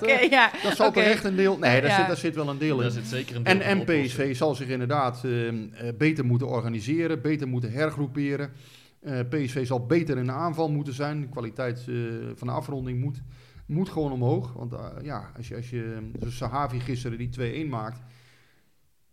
zal 0.00 0.08
ja. 0.30 0.50
dat 0.62 0.76
zal 0.76 0.92
toch 0.92 1.02
echt 1.02 1.24
een 1.24 1.36
deel... 1.36 1.58
Nee, 1.58 1.80
daar, 1.80 1.90
Ja. 1.90 1.96
zit, 1.96 2.06
daar 2.06 2.16
zit 2.16 2.34
wel 2.34 2.48
een 2.48 2.58
deel 2.58 2.76
Daar 2.76 2.86
in. 2.86 2.92
zit 2.92 3.06
zeker 3.06 3.36
een 3.36 3.42
deel 3.44 3.60
En. 3.60 3.84
PSV 3.84 4.36
zal 4.36 4.54
zich 4.54 4.68
inderdaad 4.68 5.24
eh, 5.24 5.48
eh, 5.48 5.54
beter 5.98 6.24
moeten 6.24 6.48
organiseren, 6.48 7.20
beter 7.22 7.48
moeten 7.48 7.72
hergroeperen. 7.72 8.52
Eh, 9.00 9.20
PSV 9.28 9.66
zal 9.66 9.86
beter 9.86 10.18
in 10.18 10.26
de 10.26 10.32
aanval 10.32 10.70
moeten 10.70 10.94
zijn. 10.94 11.20
De 11.20 11.28
kwaliteit 11.28 11.84
eh, 11.88 11.94
van 12.34 12.46
de 12.46 12.52
afronding 12.54 13.00
moet, 13.00 13.22
moet 13.66 13.88
gewoon 13.88 14.12
omhoog. 14.12 14.52
Want 14.52 14.74
ja, 15.02 15.30
als 15.36 15.48
je, 15.48 15.56
als 15.56 15.70
je 15.70 16.10
zoals 16.18 16.36
Sahavi 16.36 16.80
gisteren 16.80 17.18
die 17.18 17.64
2-1 17.66 17.68
maakt, 17.68 18.00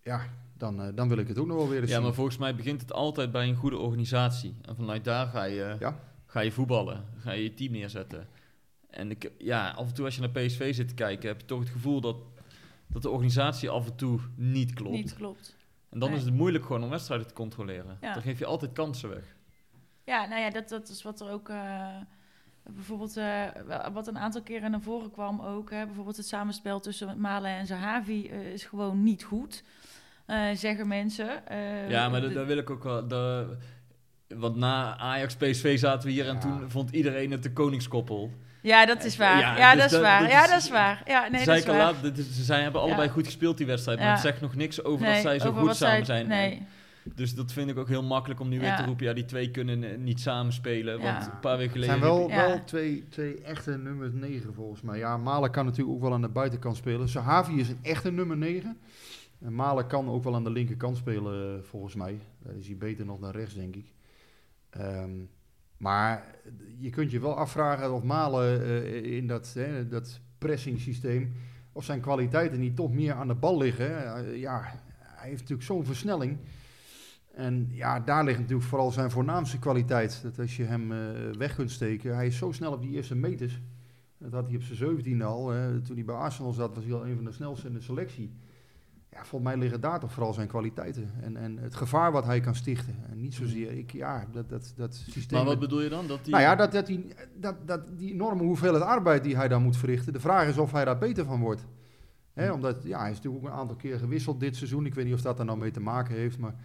ja, 0.02 0.22
dan, 0.58 0.92
dan 0.96 1.08
wil 1.10 1.18
ik 1.18 1.28
het 1.28 1.38
ook 1.40 1.48
nog 1.48 1.58
wel 1.58 1.70
weer 1.70 1.80
eens 1.82 1.90
Ja, 1.90 1.96
zien. 1.96 2.04
maar 2.04 2.14
volgens 2.14 2.38
mij 2.38 2.56
begint 2.56 2.82
het 2.82 2.94
altijd 2.94 3.32
bij 3.32 3.48
een 3.48 3.56
goede 3.56 3.78
organisatie. 3.78 4.56
En 4.62 4.76
vanuit 4.76 5.04
daar 5.04 5.28
ga 5.28 5.44
je, 5.44 5.76
Ja. 5.80 6.00
Ga 6.34 6.40
je 6.40 6.52
voetballen, 6.52 7.06
ga 7.18 7.32
je 7.32 7.44
je 7.44 7.54
team 7.54 7.72
neerzetten. 7.72 8.28
En 8.90 9.12
ik, 9.12 9.32
ja, 9.38 9.70
af 9.70 9.88
en 9.88 9.94
toe 9.94 10.06
als 10.06 10.16
je 10.16 10.22
naar 10.22 10.30
PSV 10.30 10.76
zit 10.76 10.88
te 10.88 10.94
kijken, 10.94 11.28
heb 11.28 11.40
je 11.40 11.46
toch 11.46 11.60
het 11.60 11.70
gevoel 11.70 12.02
dat, 12.02 12.16
dat 12.88 13.02
de 13.02 13.10
organisatie 13.10 13.70
af 13.70 13.86
en 13.88 13.96
toe 13.96 14.20
niet 14.36 14.74
klopt. 14.74 14.96
Niet 14.96 15.14
klopt. 15.14 15.56
En 15.90 16.00
dan 16.00 16.10
Nee. 16.10 16.18
is 16.18 16.26
het 16.26 16.34
moeilijk 16.34 16.66
gewoon 16.66 16.84
om 16.84 16.90
wedstrijden 16.90 17.28
te 17.28 17.34
controleren. 17.34 17.98
Ja. 18.02 18.14
Dan 18.14 18.22
geef 18.22 18.40
je 18.40 18.46
altijd 18.46 18.74
kansen 18.74 19.10
weg. 19.10 19.36
Ja, 20.04 20.26
nou 20.26 20.42
ja, 20.42 20.50
dat, 20.50 20.70
dat 20.70 20.90
is 20.90 21.04
wat 21.04 21.22
er 21.22 21.30
ook 21.30 21.50
eh, 21.50 21.88
bijvoorbeeld, 22.64 23.18
eh, 23.18 23.46
wat 23.94 24.08
een 24.08 24.18
aantal 24.18 24.42
keren 24.42 24.72
naar 24.72 24.82
voren 24.82 25.12
kwam 25.12 25.42
ook. 25.42 25.70
Hè, 25.72 25.86
bijvoorbeeld 25.86 26.18
het 26.18 26.28
samenspel 26.28 26.80
tussen 26.80 27.20
Malen 27.20 27.52
en 27.52 27.66
Zahavi 27.66 28.28
eh, 28.28 28.54
is 28.54 28.64
gewoon 28.64 29.04
niet 29.04 29.24
goed, 29.24 29.64
zeggen 30.54 30.88
mensen. 30.88 31.44
Ja, 31.90 32.10
maar 32.10 32.34
daar 32.34 32.46
wil 32.46 32.58
ik 32.58 32.70
ook 32.70 32.84
wel... 32.84 33.08
want 34.38 34.56
na 34.56 34.98
Ajax-PSV 34.98 35.80
zaten 35.80 36.08
we 36.08 36.14
hier 36.14 36.28
en 36.28 36.34
Ja. 36.34 36.40
toen 36.40 36.70
vond 36.70 36.92
iedereen 36.92 37.32
het 37.32 37.44
de 37.44 37.52
koningskoppel. 37.54 38.32
ja, 38.62 38.86
dat 38.86 39.04
is 39.04 39.18
waar. 39.18 39.40
Ja, 39.40 39.58
Ja, 39.58 39.74
dus 39.74 39.82
dat 39.82 39.92
is 39.92 40.00
waar. 40.00 40.22
dat 40.22 40.32
Ja, 40.32 40.48
dat 40.48 40.62
is 40.62 40.70
waar. 40.70 41.02
Ja, 41.06 41.28
nee, 41.32 41.46
dat 41.46 41.58
is 41.58 41.66
waar. 41.66 41.78
laat, 41.78 42.02
dit 42.02 42.18
is- 42.18 42.46
zij 42.46 42.62
hebben 42.62 42.82
allebei 42.82 43.08
Ja. 43.08 43.14
goed 43.14 43.26
gespeeld 43.26 43.58
die 43.58 43.66
wedstrijd, 43.68 43.98
maar 43.98 44.08
Ja. 44.08 44.14
het 44.14 44.22
zegt 44.22 44.42
nog 44.42 44.56
niks 44.56 44.84
over 44.84 45.06
Nee, 45.06 45.14
dat 45.14 45.22
zij 45.22 45.40
zo 45.40 45.52
goed 45.52 45.76
samen 45.76 46.06
zij- 46.06 46.06
zijn. 46.06 46.28
Nee. 46.28 46.62
Dus 47.16 47.36
dat 47.36 47.52
vind 47.52 47.70
ik 47.70 47.78
ook 47.78 47.88
heel 47.88 48.04
makkelijk 48.04 48.40
om 48.40 48.50
nu 48.50 48.60
weer 48.60 48.76
te 48.76 48.84
roepen, 48.86 49.06
ja, 49.06 49.14
die 49.14 49.26
twee 49.26 49.52
kunnen 49.52 49.84
eh, 49.84 49.98
niet 49.98 50.20
samen 50.20 50.54
spelen. 50.54 51.02
Want 51.02 51.24
Ja. 51.26 51.32
een 51.32 51.40
paar 51.40 51.58
weken 51.58 51.80
Het 51.80 51.84
geleden... 51.84 52.00
zijn 52.08 52.16
wel, 52.18 52.30
Ja. 52.30 52.48
wel 52.48 52.64
twee, 52.64 53.04
twee 53.10 53.42
echte 53.42 53.78
nummer 53.78 54.10
9 54.14 54.54
volgens 54.54 54.82
mij. 54.82 54.98
Ja, 54.98 55.18
Malen 55.18 55.52
kan 55.52 55.66
natuurlijk 55.66 55.96
ook 55.96 56.02
wel 56.02 56.14
aan 56.14 56.22
de 56.22 56.28
buitenkant 56.30 56.76
spelen. 56.78 57.10
Sahavi 57.10 57.60
is 57.60 57.70
een 57.70 57.80
echte 57.82 58.12
nummer 58.12 58.38
9. 58.38 58.78
En 59.46 59.56
Malen 59.56 59.88
kan 59.88 60.10
ook 60.10 60.24
wel 60.24 60.36
aan 60.36 60.44
de 60.44 60.50
linkerkant 60.52 60.98
spelen, 60.98 61.58
eh, 61.58 61.64
volgens 61.70 61.96
mij. 61.96 62.20
Daar 62.44 62.56
is 62.56 62.68
hij 62.68 62.78
beter 62.78 63.06
nog 63.06 63.20
dan 63.20 63.32
rechts, 63.32 63.54
denk 63.54 63.76
ik. 63.76 63.86
Ehm, 64.78 65.12
maar 65.78 66.36
je 66.78 66.90
kunt 66.90 67.12
je 67.12 67.20
wel 67.20 67.38
afvragen 67.38 67.94
of 67.94 68.04
Malen 68.04 68.62
eh, 68.62 69.16
in 69.18 69.28
dat, 69.28 69.54
hè, 69.54 69.88
dat 69.88 70.20
pressing 70.38 70.80
systeem... 70.80 71.34
of 71.72 71.84
zijn 71.84 72.02
kwaliteiten 72.02 72.60
niet 72.60 72.76
toch 72.76 72.94
meer 72.94 73.14
aan 73.14 73.28
de 73.28 73.36
bal 73.36 73.58
liggen. 73.58 74.16
Eh, 74.16 74.40
ja, 74.40 74.62
hij 75.00 75.30
heeft 75.30 75.42
natuurlijk 75.42 75.68
zo'n 75.68 75.86
versnelling... 75.86 76.38
En 77.34 77.68
ja, 77.72 78.00
daar 78.00 78.24
ligt 78.24 78.40
natuurlijk 78.40 78.68
vooral 78.68 78.92
zijn 78.92 79.12
voornaamste 79.12 79.60
kwaliteit. 79.60 80.20
Dat 80.24 80.40
als 80.40 80.58
je 80.58 80.64
hem 80.64 80.92
eh, 80.92 80.98
weg 81.38 81.56
kunt 81.56 81.72
steken, 81.72 82.16
hij 82.16 82.28
is 82.28 82.38
zo 82.38 82.52
snel 82.52 82.72
op 82.72 82.82
die 82.82 82.92
eerste 82.92 83.16
meters. 83.16 83.62
Dat 84.18 84.32
had 84.32 84.48
hij 84.48 84.56
op 84.56 84.62
zijn 84.62 84.78
zeventiende 84.78 85.24
al. 85.24 85.50
Hè. 85.50 85.82
Toen 85.82 85.96
hij 85.96 86.06
bij 86.06 86.16
Arsenal 86.16 86.52
zat, 86.52 86.76
was 86.76 86.84
hij 86.84 86.94
al 86.94 87.06
een 87.06 87.16
van 87.16 87.26
de 87.26 87.32
snelste 87.32 87.68
in 87.68 87.74
de 87.74 87.82
selectie. 87.82 88.32
Ja, 89.14 89.26
volgens 89.26 89.52
mij 89.52 89.60
liggen 89.62 89.82
daar 89.82 90.00
toch 90.00 90.12
vooral 90.12 90.34
zijn 90.34 90.48
kwaliteiten. 90.48 91.12
En, 91.22 91.38
en 91.38 91.58
het 91.58 91.76
gevaar 91.76 92.12
wat 92.12 92.26
hij 92.26 92.40
kan 92.40 92.56
stichten. 92.56 92.96
En 93.10 93.20
niet 93.20 93.34
zozeer, 93.34 93.72
ik, 93.72 93.92
ja, 93.92 94.28
dat, 94.32 94.50
dat, 94.50 94.74
dat 94.76 94.96
systeem... 94.96 95.38
Maar 95.38 95.48
wat 95.48 95.60
bedoel 95.60 95.82
je 95.82 95.90
dan? 95.90 96.08
Dat 96.08 96.24
die... 96.24 96.34
nou 96.34 96.44
ja, 96.44 96.56
dat, 96.56 96.72
dat, 96.72 96.86
die, 96.86 97.08
dat, 97.36 97.56
dat 97.68 97.98
die 97.98 98.12
enorme 98.14 98.44
hoeveelheid 98.44 98.84
arbeid 98.84 99.24
die 99.24 99.36
hij 99.36 99.48
dan 99.48 99.62
moet 99.62 99.78
verrichten. 99.78 100.14
De 100.14 100.20
vraag 100.20 100.48
is 100.48 100.58
of 100.58 100.72
hij 100.72 100.86
daar 100.86 100.98
beter 100.98 101.26
van 101.26 101.40
wordt. 101.40 101.66
Hè, 102.34 102.52
omdat, 102.52 102.84
ja, 102.84 103.00
hij 103.00 103.10
is 103.12 103.16
natuurlijk 103.16 103.44
ook 103.44 103.52
een 103.52 103.58
aantal 103.58 103.76
keer 103.76 104.00
gewisseld 104.00 104.40
dit 104.40 104.56
seizoen. 104.56 104.86
Ik 104.86 104.94
weet 104.94 105.06
niet 105.06 105.14
of 105.14 105.22
dat 105.22 105.40
er 105.40 105.46
nou 105.46 105.58
mee 105.58 105.72
te 105.72 105.80
maken 105.80 106.16
heeft, 106.16 106.38
maar... 106.38 106.56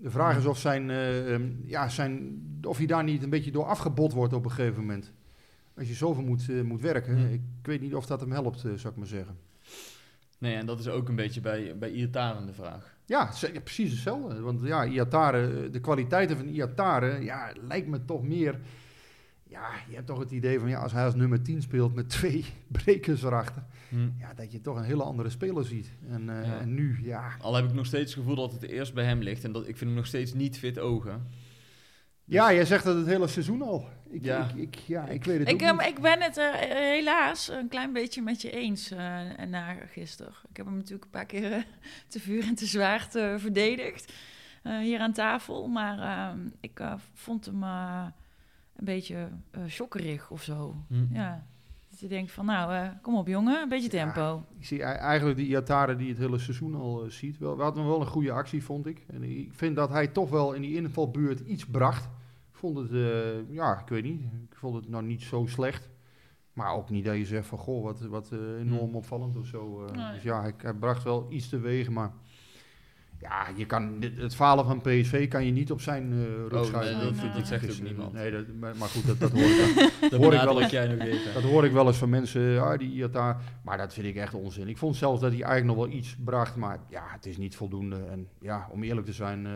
De 0.00 0.10
vraag 0.10 0.36
is 0.36 0.46
of, 0.46 0.58
zijn, 0.58 0.90
eh, 0.90 1.34
ehm, 1.34 1.50
ja, 1.64 1.88
zijn, 1.88 2.42
of 2.62 2.76
hij 2.76 2.86
daar 2.86 3.04
niet 3.04 3.22
een 3.22 3.30
beetje 3.30 3.50
door 3.50 3.64
afgebot 3.64 4.12
wordt 4.12 4.32
op 4.32 4.44
een 4.44 4.50
gegeven 4.50 4.80
moment. 4.80 5.12
Als 5.76 5.88
je 5.88 5.94
zoveel 5.94 6.22
moet, 6.22 6.48
eh, 6.48 6.62
moet 6.62 6.80
werken. 6.80 7.16
Hmm. 7.16 7.32
Ik 7.32 7.42
weet 7.62 7.80
niet 7.80 7.94
of 7.94 8.06
dat 8.06 8.20
hem 8.20 8.32
helpt, 8.32 8.64
eh, 8.64 8.72
zou 8.74 8.92
ik 8.92 8.98
maar 8.98 9.06
zeggen. 9.06 9.36
Nee, 10.38 10.54
en 10.54 10.66
dat 10.66 10.78
is 10.80 10.88
ook 10.88 11.08
een 11.08 11.16
beetje 11.16 11.40
bij, 11.40 11.78
bij 11.78 11.90
Iataren 11.90 12.46
de 12.46 12.52
vraag. 12.52 12.96
Ja, 13.06 13.30
precies 13.64 13.90
hetzelfde. 13.90 14.40
Want 14.40 14.60
ja, 14.62 14.86
Iatare, 14.86 15.46
eh, 15.64 15.72
de 15.72 15.80
kwaliteiten 15.80 16.36
van 16.36 16.46
Iatare, 16.48 17.22
ja, 17.24 17.52
lijkt 17.60 17.88
me 17.88 18.04
toch 18.04 18.22
meer... 18.22 18.60
Ja, 19.50 19.68
je 19.88 19.94
hebt 19.94 20.06
toch 20.06 20.18
het 20.18 20.30
idee 20.30 20.58
van, 20.58 20.68
ja, 20.68 20.78
als 20.80 20.92
hij 20.92 21.04
als 21.04 21.14
nummer 21.14 21.42
10 21.42 21.62
speelt 21.62 21.94
met 21.94 22.08
twee 22.18 22.44
brekers 22.66 23.22
erachter... 23.22 23.62
Ja, 24.18 24.34
dat 24.34 24.52
je 24.52 24.60
toch 24.60 24.76
een 24.76 24.82
hele 24.84 25.02
andere 25.02 25.28
speler 25.30 25.64
ziet. 25.64 25.90
En, 26.08 26.28
eh, 26.28 26.46
Ja. 26.46 26.58
en 26.58 26.74
nu, 26.74 26.98
ja... 27.02 27.30
Al 27.40 27.54
heb 27.54 27.64
ik 27.64 27.72
nog 27.74 27.86
steeds 27.86 28.14
het 28.14 28.20
gevoel 28.22 28.36
dat 28.36 28.52
het 28.52 28.62
eerst 28.62 28.94
bij 28.94 29.04
hem 29.04 29.20
ligt. 29.20 29.44
En 29.44 29.52
dat 29.52 29.62
ik 29.62 29.76
vind 29.76 29.80
hem 29.90 29.94
nog 29.94 30.06
steeds 30.06 30.34
niet 30.34 30.58
fit 30.58 30.78
ogen. 30.78 31.26
Ja, 32.24 32.52
jij 32.52 32.64
zegt 32.64 32.84
dat 32.84 32.96
het 32.96 33.06
hele 33.06 33.26
seizoen 33.26 33.62
al. 33.62 33.88
Ik, 34.10 34.22
Ja. 34.22 34.48
ik, 34.48 34.54
ik, 34.54 34.74
ja, 34.74 35.06
ik 35.06 35.24
weet 35.24 35.38
het 35.38 35.48
Ik, 35.48 35.54
ook 35.54 35.60
ehm, 35.60 35.76
niet. 35.76 35.86
ik 35.86 36.00
ben 36.00 36.20
het 36.22 36.36
eh, 36.36 36.52
helaas 36.70 37.48
een 37.50 37.68
klein 37.68 37.92
beetje 37.92 38.22
met 38.22 38.42
je 38.42 38.50
eens 38.50 38.90
eh 38.90 39.20
na 39.48 39.72
gisteren. 39.74 40.32
Ik 40.50 40.56
heb 40.56 40.66
hem 40.66 40.74
natuurlijk 40.74 41.04
een 41.04 41.10
paar 41.10 41.26
keer 41.26 41.66
te 42.08 42.20
vuur 42.20 42.42
en 42.46 42.54
te 42.54 42.66
zwaard 42.66 43.10
verdedigd 43.36 44.12
eh, 44.62 44.78
hier 44.78 45.00
aan 45.00 45.12
tafel. 45.12 45.68
Maar 45.68 45.98
ehm, 45.98 46.38
ik 46.60 46.80
vond 47.14 47.46
hem 47.46 47.62
eh, 47.62 48.06
een 48.76 48.84
beetje 48.84 49.28
eh 49.50 49.60
shokkerig 49.68 50.30
of 50.30 50.42
zo. 50.42 50.76
Hm. 50.88 51.14
Ja. 51.14 51.46
Dat 51.90 52.00
je 52.00 52.08
denkt 52.08 52.32
van, 52.32 52.44
nou, 52.46 52.74
eh, 52.74 52.88
kom 53.02 53.16
op 53.16 53.26
jongen, 53.28 53.62
een 53.62 53.68
beetje 53.68 53.96
Ja. 53.96 54.04
tempo. 54.04 54.44
Ik 54.58 54.66
zie 54.66 54.82
ei- 54.82 54.96
eigenlijk 54.98 55.38
die 55.38 55.46
Iatare 55.48 55.96
die 55.96 56.08
het 56.08 56.18
hele 56.18 56.38
seizoen 56.38 56.74
al 56.74 57.04
ziet. 57.08 57.38
Wel, 57.38 57.56
we 57.56 57.62
hadden 57.62 57.86
wel 57.86 58.00
een 58.00 58.06
goede 58.06 58.32
actie, 58.32 58.64
vond 58.64 58.86
ik. 58.86 59.04
En 59.12 59.22
ik 59.22 59.52
vind 59.52 59.76
dat 59.76 59.90
hij 59.90 60.06
toch 60.06 60.30
wel 60.30 60.52
in 60.52 60.62
die 60.62 60.76
invalbuurt 60.76 61.40
iets 61.40 61.66
bracht. 61.66 62.08
Ik 62.58 62.64
vond 62.64 62.78
het, 62.78 62.90
eh, 62.92 63.54
ja, 63.54 63.78
ik 63.80 63.88
weet 63.88 64.02
niet. 64.04 64.20
Ik 64.50 64.56
vond 64.56 64.74
het 64.74 64.88
nou 64.88 65.04
niet 65.04 65.22
zo 65.22 65.46
slecht. 65.46 65.88
Maar 66.52 66.74
ook 66.74 66.90
niet 66.90 67.04
dat 67.04 67.16
je 67.16 67.24
zegt 67.26 67.46
van, 67.46 67.58
goh, 67.58 67.82
wat, 67.84 68.00
wat 68.00 68.28
eh, 68.32 68.38
enorm 68.60 68.86
Hmm. 68.86 68.94
opvallend 68.94 69.36
of 69.36 69.46
zo. 69.46 69.84
eh. 69.86 69.94
Nee. 69.96 70.12
Dus 70.14 70.22
ja, 70.22 70.40
hij, 70.40 70.52
hij 70.62 70.74
bracht 70.74 71.02
wel 71.02 71.26
iets 71.30 71.48
teweeg, 71.48 71.88
maar... 71.90 72.12
Ja, 73.20 73.46
je 73.56 73.66
kan, 73.66 74.00
dit- 74.00 74.18
het 74.18 74.34
falen 74.34 74.64
van 74.64 74.80
PSV 74.80 75.28
kan 75.28 75.44
je 75.44 75.52
niet 75.52 75.72
op 75.72 75.80
zijn 75.80 76.12
eh 76.12 76.18
rug 76.48 76.60
Oh, 76.60 76.64
schuiven. 76.64 76.96
nee, 76.96 77.04
dat- 77.06 77.14
vind 77.16 77.32
dat 77.32 77.40
ik. 77.40 77.46
zegt 77.46 77.62
ook 77.62 77.68
Dus, 77.68 77.80
niemand. 77.80 78.12
Nee, 78.12 78.30
dat, 78.30 78.44
maar, 78.60 78.76
maar 78.76 78.88
goed, 78.88 79.06
dat, 79.06 79.18
dat 79.20 79.30
hoor 79.30 79.40
ik 79.50 79.74
wel. 80.00 80.10
Dat 80.10 80.20
hoor 80.20 80.34
ik 80.34 80.40
wel 80.42 80.60
eens. 80.62 80.70
jij 80.70 80.86
nog 80.86 80.98
even. 81.06 81.34
Dat 81.34 81.42
hoor 81.42 81.64
ik 81.64 81.72
wel 81.72 81.86
eens 81.86 81.96
van 81.96 82.08
mensen, 82.08 82.62
ah, 82.62 82.78
die 82.78 82.90
Iata. 82.92 83.38
Maar 83.64 83.76
dat 83.78 83.92
vind 83.94 84.06
ik 84.06 84.16
echt 84.16 84.34
onzin. 84.34 84.68
Ik 84.68 84.78
vond 84.78 84.96
zelfs 84.96 85.20
dat 85.20 85.32
hij 85.32 85.42
eigenlijk 85.42 85.76
nog 85.78 85.86
wel 85.86 85.96
iets 85.96 86.16
bracht, 86.24 86.56
maar 86.56 86.78
ja, 86.90 87.04
het 87.08 87.26
is 87.26 87.36
niet 87.36 87.56
voldoende. 87.56 87.96
En 88.10 88.28
ja, 88.40 88.68
om 88.70 88.82
eerlijk 88.82 89.06
te 89.06 89.12
zijn, 89.12 89.46
eh, 89.46 89.52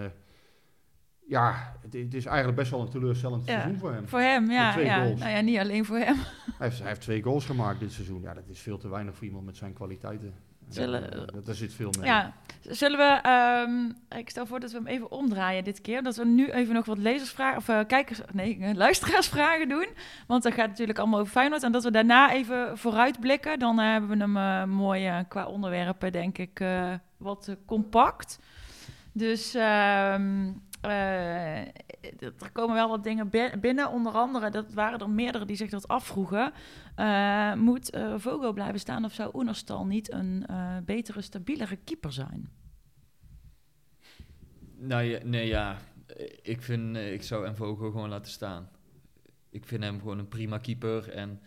ja, 1.33 1.75
het, 1.83 1.93
het 1.93 2.15
is 2.15 2.27
eigenlijk 2.27 2.57
best 2.57 2.71
wel 2.71 2.81
een 2.81 2.89
teleurstellend 2.89 3.47
Ja. 3.47 3.53
seizoen 3.53 3.79
voor 3.79 3.93
hem. 3.93 4.09
Voor 4.09 4.21
hem, 4.21 4.51
ja. 4.51 4.73
twee 4.73 4.85
ja. 4.85 5.03
goals. 5.05 5.21
Nou 5.21 5.31
ja, 5.33 5.41
niet 5.41 5.59
alleen 5.59 5.85
voor 5.85 5.99
hem. 5.99 6.17
Hij 6.17 6.67
heeft, 6.69 6.79
hij 6.79 6.89
heeft 6.89 7.01
twee 7.01 7.23
goals 7.23 7.45
gemaakt 7.47 7.81
dit 7.81 7.93
seizoen. 7.93 8.23
Ja, 8.23 8.35
dat 8.35 8.49
is 8.49 8.59
veel 8.61 8.79
te 8.79 8.89
weinig 8.89 9.15
voor 9.15 9.25
iemand 9.27 9.45
met 9.45 9.57
zijn 9.57 9.73
kwaliteiten. 9.73 10.35
Zullen- 10.69 11.27
Ja, 11.35 11.41
daar 11.45 11.55
zit 11.55 11.75
veel 11.75 11.91
mee. 11.99 12.07
Ja, 12.07 12.33
zullen 12.61 12.99
we, 12.99 13.19
ehm, 13.23 14.19
ik 14.21 14.31
stel 14.31 14.47
voor 14.47 14.61
dat 14.61 14.71
we 14.71 14.77
hem 14.77 14.87
even 14.87 15.11
omdraaien 15.11 15.65
dit 15.65 15.81
keer. 15.81 16.03
Dat 16.03 16.17
we 16.17 16.25
nu 16.25 16.51
even 16.51 16.75
nog 16.75 16.87
wat 16.87 16.99
lezersvragen, 16.99 17.57
of 17.57 17.69
eh, 17.69 17.81
kijkers, 17.87 18.21
nee, 18.33 18.59
eh, 18.61 18.75
luisteraarsvragen 18.75 19.69
doen. 19.75 19.87
Want 20.27 20.43
dat 20.43 20.53
gaat 20.55 20.69
natuurlijk 20.69 20.99
allemaal 20.99 21.21
over 21.21 21.33
Feyenoord. 21.33 21.63
En 21.63 21.73
dat 21.73 21.83
we 21.85 21.91
daarna 21.91 22.33
even 22.33 22.79
vooruitblikken. 22.79 23.59
Dan 23.59 23.81
eh, 23.81 23.91
hebben 23.91 24.11
we 24.11 24.17
hem 24.17 24.37
eh, 24.37 24.65
mooi 24.65 25.25
qua 25.29 25.47
onderwerpen, 25.47 26.13
denk 26.13 26.39
ik, 26.39 26.65
wat 27.17 27.57
compact. 27.67 28.39
Dus 29.13 29.55
ehm, 29.55 30.51
eh, 30.83 31.59
er 31.61 32.51
komen 32.53 32.75
wel 32.75 32.89
wat 32.89 33.05
dingen 33.05 33.29
bi- 33.29 33.57
binnen. 33.61 33.91
Onder 33.91 34.13
andere, 34.13 34.51
dat 34.51 34.73
waren 34.73 34.99
er 34.99 35.11
meerdere 35.11 35.45
die 35.45 35.57
zich 35.57 35.71
dat 35.71 35.89
afvroegen. 35.89 36.53
Eh, 36.95 37.55
moet 37.55 37.91
eh 37.91 38.15
Vogo 38.17 38.53
blijven 38.53 38.81
staan 38.81 39.05
of 39.05 39.13
zou 39.13 39.31
Oenerstal 39.35 39.87
niet 39.87 40.13
een 40.13 40.47
betere, 40.85 41.21
stabielere 41.21 41.77
keeper 41.77 42.13
zijn? 42.13 42.49
Nou 44.77 45.03
ja, 45.03 45.19
nee, 45.25 45.47
ja. 45.47 45.77
Ik 46.43 46.63
vind, 46.63 46.97
ik 46.97 47.23
zou 47.23 47.47
Envogo 47.47 47.91
gewoon 47.91 48.09
laten 48.09 48.33
staan. 48.33 48.69
Ik 49.51 49.67
vind 49.67 49.83
hem 49.83 49.99
gewoon 49.99 50.19
een 50.19 50.29
prima 50.29 50.59
keeper. 50.59 51.09
En 51.11 51.41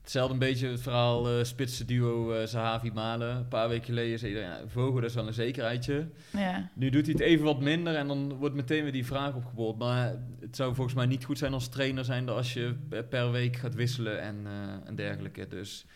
Hetzelfde 0.00 0.32
een 0.32 0.38
beetje 0.38 0.68
het 0.68 0.80
verhaal 0.80 1.28
eh 1.28 1.44
spitse 1.44 1.84
duo 1.84 2.32
eh 2.32 2.46
Zahavi 2.46 2.90
Malen. 2.90 3.36
Een 3.36 3.48
paar 3.48 3.68
weken 3.68 3.84
geleden 3.84 4.18
zei 4.18 4.32
iedereen, 4.32 4.50
ja, 4.58 4.68
Vogel 4.68 4.94
dat 5.00 5.04
is 5.10 5.14
wel 5.14 5.26
een 5.26 5.32
zekerheidje. 5.32 6.08
Ja. 6.32 6.70
Nu 6.74 6.90
doet 6.90 7.04
hij 7.04 7.12
het 7.12 7.22
even 7.22 7.44
wat 7.44 7.60
minder 7.60 7.94
en 7.96 8.06
dan 8.08 8.32
wordt 8.34 8.54
meteen 8.54 8.82
weer 8.82 8.92
die 8.92 9.06
vraag 9.06 9.34
opgeboord. 9.34 9.78
Maar 9.78 10.14
het 10.40 10.56
zou 10.56 10.74
volgens 10.74 10.96
mij 10.96 11.06
niet 11.06 11.24
goed 11.24 11.38
zijn 11.38 11.52
als 11.52 11.68
trainer 11.68 12.04
zijn 12.04 12.28
als 12.28 12.52
je 12.52 12.74
per 13.08 13.30
week 13.30 13.56
gaat 13.56 13.74
wisselen 13.74 14.20
en, 14.22 14.40
eh, 14.46 14.88
en 14.88 14.94
dergelijke. 14.94 15.46
Dus 15.48 15.86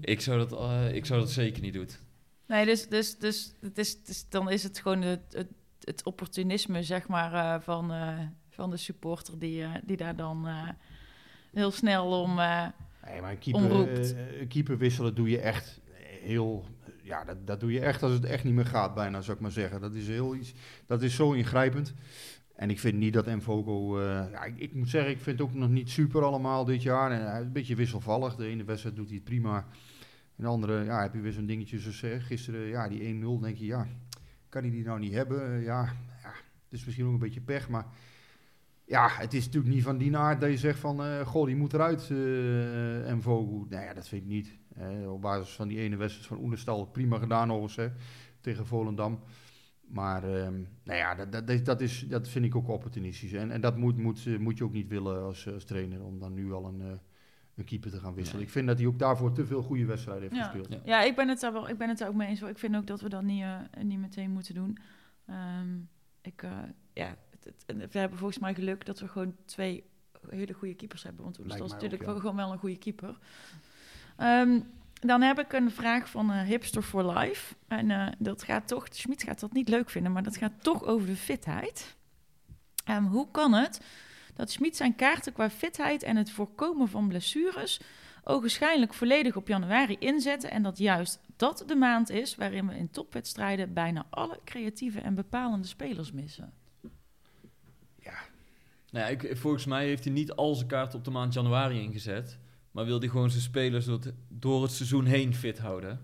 ik 0.00 0.20
zou 0.20 0.48
dat, 0.48 0.60
ik 0.92 1.06
zou 1.06 1.20
dat 1.20 1.30
zeker 1.30 1.62
niet 1.62 1.74
doen. 1.74 1.88
Nee, 2.46 2.64
dus, 2.64 2.88
dus, 2.88 3.18
dus, 3.18 3.54
het 3.60 3.78
is, 3.78 3.98
is- 4.06 4.28
dan 4.28 4.50
is 4.50 4.62
het 4.62 4.78
gewoon 4.78 5.02
het, 5.02 5.20
het, 5.32 5.48
het 5.84 6.04
opportunisme, 6.04 6.82
zeg 6.82 7.08
maar, 7.08 7.62
van, 7.62 7.92
van 8.48 8.70
de 8.70 8.76
supporter 8.76 9.38
die, 9.38 9.64
die 9.84 9.96
daar 9.96 10.16
dan 10.16 10.46
heel 11.52 11.70
snel 11.70 12.20
om... 12.22 12.38
eh, 12.38 12.66
Nee, 13.06 13.20
maar 13.20 13.30
een 13.30 13.38
keeper, 13.38 14.00
eh, 14.02 14.48
keeper 14.48 14.78
wisselen 14.78 15.14
doe 15.14 15.30
je 15.30 15.40
echt 15.40 15.80
heel... 16.22 16.64
Ja, 17.02 17.24
dat, 17.24 17.46
dat 17.46 17.60
doe 17.60 17.72
je 17.72 17.80
echt 17.80 18.02
als 18.02 18.12
het 18.12 18.24
echt 18.24 18.44
niet 18.44 18.54
meer 18.54 18.66
gaat, 18.66 18.94
bijna, 18.94 19.20
zou 19.20 19.36
ik 19.36 19.42
maar 19.42 19.50
zeggen. 19.50 19.80
Dat 19.80 19.94
is, 19.94 20.06
heel 20.08 20.34
iets, 20.34 20.54
dat 20.86 21.02
is 21.02 21.14
zo 21.14 21.32
ingrijpend. 21.32 21.94
En 22.54 22.70
ik 22.70 22.78
vind 22.80 22.94
niet 22.98 23.12
dat 23.12 23.26
Mvogo... 23.26 23.98
eh 24.00 24.24
ja, 24.30 24.44
ik, 24.44 24.58
ik 24.58 24.74
moet 24.74 24.88
zeggen, 24.88 25.10
ik 25.10 25.20
vind 25.20 25.38
het 25.38 25.48
ook 25.48 25.54
nog 25.54 25.68
niet 25.68 25.90
super 25.90 26.22
allemaal 26.22 26.64
dit 26.64 26.82
jaar. 26.82 27.10
En 27.10 27.36
een 27.40 27.52
beetje 27.52 27.74
wisselvallig. 27.74 28.36
De 28.36 28.46
ene 28.46 28.64
wedstrijd 28.64 28.96
doet 28.96 29.06
hij 29.06 29.14
het 29.14 29.24
prima. 29.24 29.56
En 30.36 30.44
de 30.44 30.46
andere, 30.46 30.84
ja, 30.84 31.02
heb 31.02 31.14
je 31.14 31.20
weer 31.20 31.32
zo'n 31.32 31.46
dingetje 31.46 31.78
zoals 31.78 32.24
gisteren. 32.24 32.66
Ja, 32.68 32.88
die 32.88 33.14
1-0, 33.38 33.40
denk 33.42 33.56
je, 33.56 33.66
ja, 33.66 33.86
kan 34.48 34.62
hij 34.62 34.70
die 34.70 34.84
nou 34.84 34.98
niet 34.98 35.12
hebben? 35.12 35.60
Ja, 35.60 35.82
ja, 36.22 36.32
het 36.64 36.78
is 36.78 36.84
misschien 36.84 37.06
ook 37.06 37.12
een 37.12 37.18
beetje 37.18 37.40
pech, 37.40 37.68
maar... 37.68 37.86
Ja, 38.90 39.08
het 39.10 39.34
is 39.34 39.44
natuurlijk 39.44 39.74
niet 39.74 39.82
van 39.82 39.98
die 39.98 40.16
aard 40.16 40.40
dat 40.40 40.50
je 40.50 40.56
zegt 40.56 40.78
van, 40.78 41.02
eh 41.04 41.26
goh, 41.26 41.46
die 41.46 41.56
moet 41.56 41.72
eruit, 41.72 42.08
eh 42.10 43.10
en 43.10 43.22
Vogel. 43.22 43.66
Nou 43.68 43.84
ja, 43.84 43.94
dat 43.94 44.08
vind 44.08 44.22
ik 44.22 44.28
niet. 44.28 44.58
Eh, 44.76 45.12
op 45.12 45.20
basis 45.20 45.54
van 45.54 45.68
die 45.68 45.78
ene 45.78 45.96
wedstrijd 45.96 46.26
van 46.28 46.38
Oenestal, 46.38 46.86
prima 46.86 47.18
gedaan 47.18 47.50
overigens, 47.52 47.76
hè, 47.76 47.88
tegen 48.40 48.66
Volendam. 48.66 49.20
Maar, 49.80 50.24
ehm, 50.24 50.54
nou 50.84 50.98
ja, 50.98 51.14
dat, 51.14 51.32
dat, 51.32 51.48
is- 51.48 51.64
dat, 51.64 51.80
is, 51.80 52.06
dat 52.08 52.28
vind 52.28 52.44
ik 52.44 52.54
ook 52.56 52.68
opportunistisch. 52.68 53.32
En, 53.32 53.50
en 53.50 53.60
dat 53.60 53.76
moet, 53.76 53.96
moet, 53.96 54.38
moet 54.38 54.58
je 54.58 54.64
ook 54.64 54.72
niet 54.72 54.88
willen 54.88 55.22
als, 55.22 55.48
als 55.52 55.64
trainer, 55.64 56.02
om 56.04 56.18
dan 56.18 56.34
nu 56.34 56.52
al 56.52 56.66
een, 56.66 56.80
eh, 56.80 56.86
een 57.54 57.64
keeper 57.64 57.90
te 57.90 57.98
gaan 58.00 58.14
wisselen. 58.14 58.36
Nee. 58.38 58.46
Ik 58.46 58.52
vind 58.52 58.66
dat 58.66 58.78
hij 58.78 58.86
ook 58.86 58.98
daarvoor 58.98 59.32
te 59.32 59.46
veel 59.46 59.62
goede 59.62 59.84
wedstrijden 59.84 60.22
heeft 60.22 60.34
Ja. 60.36 60.42
gespeeld. 60.42 60.68
Ja. 60.72 60.80
Ja, 60.84 61.02
ik 61.02 61.16
ben 61.16 61.28
het 61.28 61.40
daar 61.40 61.52
wel. 61.52 61.68
Ik 61.68 61.78
ben 61.78 61.88
het 61.88 61.98
daar 61.98 62.08
ook 62.08 62.14
mee 62.14 62.28
eens. 62.28 62.42
Ik 62.42 62.58
vind 62.58 62.76
ook 62.76 62.86
dat 62.86 63.00
we 63.00 63.08
dat 63.08 63.22
niet, 63.22 63.42
eh, 63.42 63.82
niet 63.82 63.98
meteen 63.98 64.30
moeten 64.30 64.54
doen. 64.54 64.78
Ehm, 65.26 65.68
ik, 66.22 66.42
eh, 66.42 66.50
ja, 66.92 67.16
we 67.66 67.98
hebben 67.98 68.18
volgens 68.18 68.38
mij 68.38 68.54
geluk 68.54 68.86
dat 68.86 69.00
we 69.00 69.08
gewoon 69.08 69.36
twee 69.44 69.84
hele 70.28 70.52
goede 70.52 70.74
keepers 70.74 71.02
hebben. 71.02 71.22
Want 71.22 71.36
dat 71.36 71.60
is 71.60 71.72
natuurlijk 71.72 71.94
ook, 71.94 72.00
ja. 72.00 72.06
wel 72.06 72.20
gewoon 72.20 72.36
wel 72.36 72.52
een 72.52 72.58
goede 72.58 72.78
keeper. 72.78 73.18
Ehm, 74.16 74.60
dan 74.92 75.22
heb 75.22 75.38
ik 75.38 75.52
een 75.52 75.70
vraag 75.70 76.10
van 76.10 76.30
eh, 76.30 76.42
Hipster 76.42 76.82
for 76.82 77.18
Life. 77.18 77.54
En 77.68 77.90
eh, 77.90 78.06
dat 78.18 78.42
gaat 78.42 78.68
toch, 78.68 78.86
Schmid 78.90 79.22
gaat 79.22 79.40
dat 79.40 79.52
niet 79.52 79.68
leuk 79.68 79.90
vinden, 79.90 80.12
maar 80.12 80.22
dat 80.22 80.36
gaat 80.36 80.62
toch 80.62 80.84
over 80.84 81.06
de 81.06 81.16
fitheid. 81.16 81.96
Ehm, 82.84 83.04
hoe 83.04 83.30
kan 83.30 83.52
het 83.52 83.80
dat 84.34 84.50
Schmid 84.50 84.76
zijn 84.76 84.96
kaarten 84.96 85.32
qua 85.32 85.50
fitheid 85.50 86.02
en 86.02 86.16
het 86.16 86.30
voorkomen 86.30 86.88
van 86.88 87.08
blessures 87.08 87.80
ogenschijnlijk 88.24 88.94
volledig 88.94 89.36
op 89.36 89.48
januari 89.48 89.96
inzetten 89.98 90.50
en 90.50 90.62
dat 90.62 90.78
juist 90.78 91.20
dat 91.36 91.64
de 91.66 91.74
maand 91.74 92.10
is 92.10 92.34
waarin 92.34 92.66
we 92.66 92.76
in 92.76 92.90
topwedstrijden 92.90 93.72
bijna 93.72 94.06
alle 94.10 94.40
creatieve 94.44 95.00
en 95.00 95.14
bepalende 95.14 95.66
spelers 95.66 96.12
missen. 96.12 96.52
Nou 98.92 99.04
ja, 99.04 99.10
ik, 99.10 99.36
volgens 99.36 99.64
mij 99.64 99.86
heeft 99.86 100.04
hij 100.04 100.12
niet 100.12 100.32
al 100.32 100.54
zijn 100.54 100.68
kaarten 100.68 100.98
op 100.98 101.04
de 101.04 101.10
maand 101.10 101.34
januari 101.34 101.80
ingezet. 101.80 102.38
Maar 102.70 102.84
wil 102.84 102.98
hij 102.98 103.08
gewoon 103.08 103.30
zijn 103.30 103.42
spelers 103.42 103.84
door 103.84 103.98
het, 103.98 104.12
door 104.28 104.62
het 104.62 104.72
seizoen 104.72 105.04
heen 105.04 105.34
fit 105.34 105.58
houden. 105.58 106.00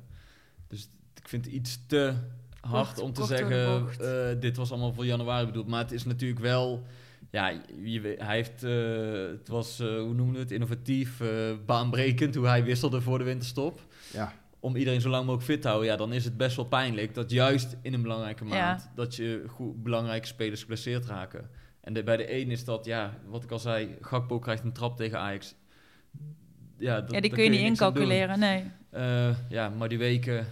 Dus 0.69 0.89
ik 1.15 1.29
vind 1.29 1.45
het 1.45 1.55
iets 1.55 1.79
te 1.87 2.15
hard 2.61 2.87
Kort- 2.87 3.01
om 3.01 3.13
te 3.13 3.25
zeggen, 3.25 3.87
eh, 4.01 4.41
dit 4.41 4.57
was 4.57 4.71
allemaal 4.71 4.93
voor 4.93 5.07
januari 5.07 5.47
bedoeld. 5.47 5.67
Maar 5.67 5.83
het 5.83 5.93
is 5.93 6.05
natuurlijk 6.05 6.41
wel, 6.41 6.83
ja, 7.31 7.61
je, 7.83 8.01
weet- 8.01 8.21
hij 8.21 8.35
heeft, 8.37 8.63
eh, 8.65 9.39
het 9.39 9.49
was, 9.49 9.81
eh, 9.81 9.87
hoe 9.87 10.15
noemen 10.15 10.35
we 10.35 10.41
het, 10.41 10.51
innovatief, 10.51 11.23
baanbrekend 11.67 12.35
hoe 12.35 12.47
hij 12.47 12.65
wisselde 12.65 13.01
voor 13.01 13.19
de 13.19 13.25
winterstop. 13.25 13.81
Ja. 14.13 14.33
Om 14.61 14.77
iedereen 14.77 15.01
zo 15.01 15.09
lang 15.09 15.25
mogelijk 15.25 15.51
fit 15.51 15.63
te 15.63 15.69
houden, 15.69 15.91
ja, 15.91 15.97
dan 15.97 16.13
is 16.13 16.25
het 16.25 16.37
best 16.37 16.57
wel 16.57 16.65
pijnlijk 16.65 17.15
dat 17.15 17.31
juist 17.31 17.77
in 17.83 17.95
een 17.95 18.03
belangrijke 18.03 18.45
Ja. 18.45 18.51
maand, 18.51 18.91
dat 18.95 19.15
je 19.17 19.45
goed, 19.49 19.83
belangrijke 19.83 20.27
spelers 20.27 20.61
geblesseerd 20.61 21.07
raken. 21.07 21.51
En 21.87 21.93
de, 21.93 22.03
bij 22.03 22.17
de 22.17 22.35
een 22.41 22.51
is 22.51 22.65
dat, 22.65 22.85
ja, 22.85 23.19
wat 23.27 23.43
ik 23.43 23.51
al 23.51 23.59
zei, 23.59 23.97
Gakpo 24.01 24.39
krijgt 24.39 24.65
een 24.65 24.73
trap 24.73 24.97
tegen 24.97 25.19
Ajax. 25.19 25.55
Ja, 26.79 27.01
dat, 27.01 27.11
ja, 27.11 27.21
die 27.21 27.31
kun 27.31 27.45
je 27.45 27.51
niet 27.51 27.61
incalculeren, 27.61 28.39
nee. 28.39 28.65
Eh, 28.91 29.37
ja, 29.49 29.69
maar 29.69 29.89
die 29.89 29.99
weken... 29.99 30.47